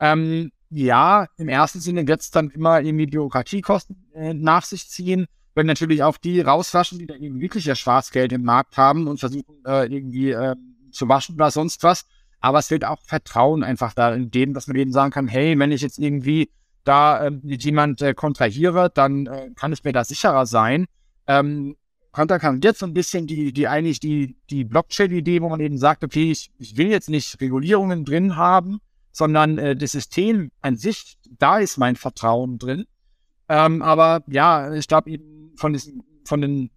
Ähm, 0.00 0.50
ja, 0.84 1.26
im 1.38 1.48
ersten 1.48 1.80
Sinne 1.80 2.06
wird 2.06 2.20
es 2.20 2.30
dann 2.30 2.50
immer 2.50 2.80
irgendwie 2.80 3.06
Bürokratiekosten 3.06 3.96
äh, 4.14 4.34
nach 4.34 4.64
sich 4.64 4.88
ziehen, 4.88 5.26
wenn 5.54 5.66
natürlich 5.66 6.02
auch 6.02 6.18
die 6.18 6.40
rauswaschen, 6.42 6.98
die 6.98 7.06
da 7.06 7.14
irgendwie 7.14 7.40
wirklich 7.40 7.64
ja 7.64 7.74
Schwarzgeld 7.74 8.32
im 8.32 8.42
Markt 8.42 8.76
haben 8.76 9.08
und 9.08 9.18
versuchen 9.18 9.64
äh, 9.64 9.86
irgendwie 9.86 10.32
äh, 10.32 10.54
zu 10.90 11.08
waschen 11.08 11.36
oder 11.36 11.50
sonst 11.50 11.82
was. 11.82 12.04
Aber 12.40 12.58
es 12.58 12.70
wird 12.70 12.84
auch 12.84 12.98
Vertrauen 13.06 13.64
einfach 13.64 13.94
da 13.94 14.12
in 14.14 14.30
dem, 14.30 14.52
dass 14.52 14.66
man 14.66 14.76
eben 14.76 14.92
sagen 14.92 15.10
kann, 15.10 15.28
hey, 15.28 15.58
wenn 15.58 15.72
ich 15.72 15.80
jetzt 15.80 15.98
irgendwie 15.98 16.50
da 16.84 17.26
äh, 17.26 17.32
jemand 17.42 18.02
äh, 18.02 18.12
kontrahiere, 18.12 18.90
dann 18.92 19.26
äh, 19.26 19.50
kann 19.56 19.72
es 19.72 19.82
mir 19.82 19.92
da 19.92 20.04
sicherer 20.04 20.44
sein. 20.44 20.84
Ähm, 21.26 21.76
konterkariert 22.12 22.76
so 22.76 22.84
ein 22.84 22.92
bisschen 22.92 23.26
die, 23.26 23.52
die 23.52 23.66
eigentlich 23.66 24.00
die, 24.00 24.36
die 24.50 24.64
Blockchain-Idee, 24.64 25.40
wo 25.40 25.48
man 25.48 25.60
eben 25.60 25.78
sagt, 25.78 26.04
okay, 26.04 26.30
ich, 26.30 26.50
ich 26.58 26.76
will 26.76 26.88
jetzt 26.88 27.08
nicht 27.08 27.40
Regulierungen 27.40 28.04
drin 28.04 28.36
haben, 28.36 28.80
sondern 29.16 29.56
äh, 29.56 29.74
das 29.74 29.92
System 29.92 30.50
an 30.60 30.76
sich, 30.76 31.16
da 31.38 31.58
ist 31.58 31.78
mein 31.78 31.96
Vertrauen 31.96 32.58
drin. 32.58 32.84
Ähm, 33.48 33.80
aber 33.80 34.22
ja, 34.26 34.74
ich 34.74 34.88
glaube 34.88 35.08
eben 35.08 35.52
von 35.56 35.72
diesen, 35.72 36.02
von 36.24 36.42
den, 36.42 36.70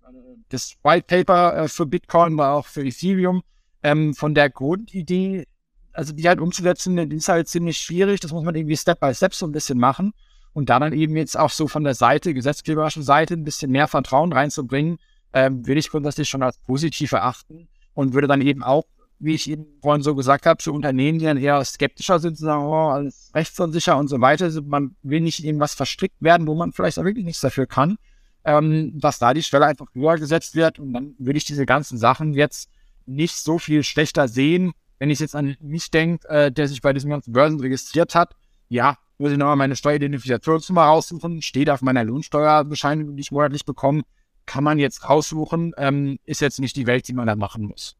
das 0.47 0.77
White 0.81 1.05
Paper 1.05 1.57
äh, 1.57 1.67
für 1.67 1.85
Bitcoin, 1.85 2.39
aber 2.39 2.53
auch 2.53 2.65
für 2.65 2.85
Ethereum, 2.85 3.41
ähm, 3.83 4.13
von 4.13 4.35
der 4.35 4.49
Grundidee, 4.49 5.47
also 5.91 6.13
die 6.13 6.29
halt 6.29 6.39
umzusetzen, 6.39 7.09
die 7.09 7.17
ist 7.17 7.27
halt 7.27 7.49
ziemlich 7.49 7.77
schwierig. 7.77 8.21
Das 8.21 8.31
muss 8.31 8.45
man 8.45 8.55
irgendwie 8.55 8.77
Step 8.77 9.01
by 9.01 9.13
Step 9.13 9.33
so 9.33 9.45
ein 9.45 9.51
bisschen 9.51 9.77
machen. 9.77 10.13
Und 10.53 10.69
da 10.69 10.79
dann 10.79 10.93
eben 10.93 11.17
jetzt 11.17 11.37
auch 11.37 11.49
so 11.49 11.67
von 11.67 11.83
der 11.83 11.93
Seite, 11.93 12.33
gesetzgeberischen 12.33 13.03
Seite, 13.03 13.33
ein 13.33 13.43
bisschen 13.43 13.69
mehr 13.69 13.89
Vertrauen 13.89 14.31
reinzubringen, 14.31 14.97
ähm, 15.33 15.67
würde 15.67 15.79
ich 15.79 15.89
grundsätzlich 15.89 16.29
schon 16.29 16.41
als 16.41 16.57
positiv 16.59 17.11
erachten 17.11 17.67
und 17.95 18.13
würde 18.13 18.27
dann 18.27 18.39
eben 18.39 18.63
auch, 18.63 18.85
wie 19.19 19.35
ich 19.35 19.49
eben 19.49 19.65
vorhin 19.81 20.01
so 20.01 20.15
gesagt 20.15 20.45
habe, 20.45 20.57
zu 20.57 20.73
Unternehmen, 20.73 21.19
die 21.19 21.25
dann 21.25 21.37
eher 21.37 21.63
skeptischer 21.63 22.19
sind, 22.19 22.37
zu 22.37 22.45
sagen, 22.45 22.63
oh, 22.63 22.89
alles 22.89 23.31
rechtsunsicher 23.35 23.97
und 23.97 24.07
so 24.07 24.21
weiter. 24.21 24.45
Also 24.45 24.61
man 24.61 24.95
will 25.03 25.21
nicht 25.21 25.43
in 25.43 25.59
was 25.59 25.73
verstrickt 25.73 26.21
werden, 26.21 26.47
wo 26.47 26.55
man 26.55 26.71
vielleicht 26.71 26.97
auch 26.99 27.03
wirklich 27.03 27.25
nichts 27.25 27.41
dafür 27.41 27.67
kann, 27.67 27.97
ähm, 28.45 28.97
dass 28.99 29.19
da 29.19 29.33
die 29.33 29.43
Schwelle 29.43 29.65
einfach 29.65 29.87
höher 29.93 30.17
gesetzt 30.17 30.55
wird. 30.55 30.79
Und 30.79 30.93
dann 30.93 31.15
würde 31.19 31.37
ich 31.37 31.45
diese 31.45 31.65
ganzen 31.65 31.97
Sachen 31.97 32.33
jetzt 32.33 32.69
nicht 33.05 33.35
so 33.35 33.59
viel 33.59 33.83
schlechter 33.83 34.27
sehen, 34.27 34.71
wenn 34.99 35.09
ich 35.09 35.19
jetzt 35.19 35.35
an 35.35 35.57
mich 35.59 35.91
denke, 35.91 36.27
äh, 36.29 36.51
der 36.51 36.67
sich 36.67 36.81
bei 36.81 36.93
diesem 36.93 37.09
ganzen 37.09 37.33
Börsen 37.33 37.59
registriert 37.59 38.15
hat. 38.15 38.35
Ja, 38.69 38.97
muss 39.17 39.31
ich 39.31 39.37
nochmal 39.37 39.57
meine 39.57 39.75
Steueridentifikationsnummer 39.75 40.83
raussuchen, 40.83 41.41
steht 41.41 41.69
auf 41.69 41.81
meiner 41.81 42.03
Lohnsteuerbescheinigung, 42.05 43.17
die 43.17 43.21
ich 43.21 43.31
monatlich 43.31 43.65
bekomme, 43.65 44.03
kann 44.45 44.63
man 44.63 44.79
jetzt 44.79 45.07
raussuchen, 45.09 45.73
ähm, 45.77 46.19
ist 46.25 46.41
jetzt 46.41 46.59
nicht 46.59 46.75
die 46.75 46.87
Welt, 46.87 47.07
die 47.07 47.13
man 47.13 47.27
da 47.27 47.35
machen 47.35 47.65
muss. 47.65 47.97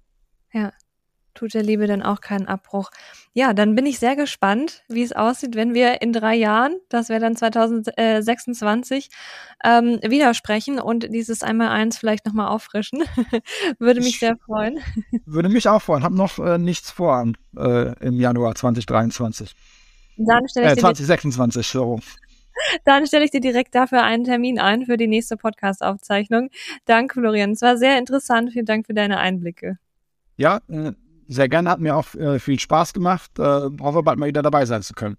Ja, 0.54 0.72
tut 1.40 1.54
der 1.54 1.64
Liebe 1.64 1.88
dann 1.88 2.04
auch 2.04 2.20
keinen 2.20 2.48
Abbruch. 2.48 2.92
Ja, 3.34 3.54
dann 3.54 3.74
bin 3.76 3.86
ich 3.86 4.00
sehr 4.00 4.16
gespannt, 4.16 4.84
wie 4.90 5.04
es 5.04 5.14
aussieht, 5.14 5.56
wenn 5.56 5.74
wir 5.74 6.02
in 6.02 6.12
drei 6.12 6.36
Jahren, 6.36 6.76
das 6.90 7.08
wäre 7.08 7.22
dann 7.22 7.36
2026, 7.36 9.10
ähm, 9.64 10.00
widersprechen 10.04 10.80
und 10.80 11.14
dieses 11.14 11.42
Einmal-Eins 11.42 11.98
vielleicht 11.98 12.26
nochmal 12.26 12.50
auffrischen. 12.50 13.04
würde 13.80 14.02
mich 14.02 14.16
ich 14.16 14.20
sehr 14.20 14.38
freuen. 14.38 14.80
Würde 15.26 15.50
mich 15.50 15.70
auch 15.70 15.82
freuen. 15.82 16.04
Hab 16.04 16.12
noch 16.12 16.40
äh, 16.40 16.58
nichts 16.58 16.92
vor 16.92 17.32
äh, 17.58 18.06
im 18.06 18.20
Januar 18.20 18.56
2023. 18.56 19.56
Dann 20.18 20.48
stelle 20.50 20.68
ich 20.68 20.74
äh, 20.74 20.82
2026, 20.82 21.68
so. 21.68 22.00
Dann 22.84 23.08
stelle 23.08 23.24
ich 23.24 23.32
dir 23.32 23.40
direkt 23.40 23.74
dafür 23.76 24.04
einen 24.04 24.26
Termin 24.26 24.60
ein 24.60 24.86
für 24.86 24.98
die 24.98 25.08
nächste 25.08 25.38
Podcast-Aufzeichnung. 25.38 26.50
Danke, 26.86 27.22
Florian. 27.22 27.52
Es 27.52 27.62
war 27.62 27.78
sehr 27.78 27.98
interessant. 27.98 28.52
Vielen 28.52 28.66
Dank 28.66 28.86
für 28.86 28.94
deine 28.94 29.20
Einblicke. 29.20 29.78
Ja, 30.36 30.62
äh, 30.70 30.92
sehr 31.30 31.48
gerne. 31.48 31.70
Hat 31.70 31.80
mir 31.80 31.96
auch 31.96 32.14
äh, 32.16 32.40
viel 32.40 32.60
Spaß 32.60 32.94
gemacht. 32.94 33.40
Äh, 33.40 33.70
hoffe, 33.80 34.04
bald 34.04 34.20
mal 34.20 34.28
wieder 34.28 34.42
dabei 34.42 34.66
sein 34.66 34.82
zu 34.82 34.94
können. 34.94 35.18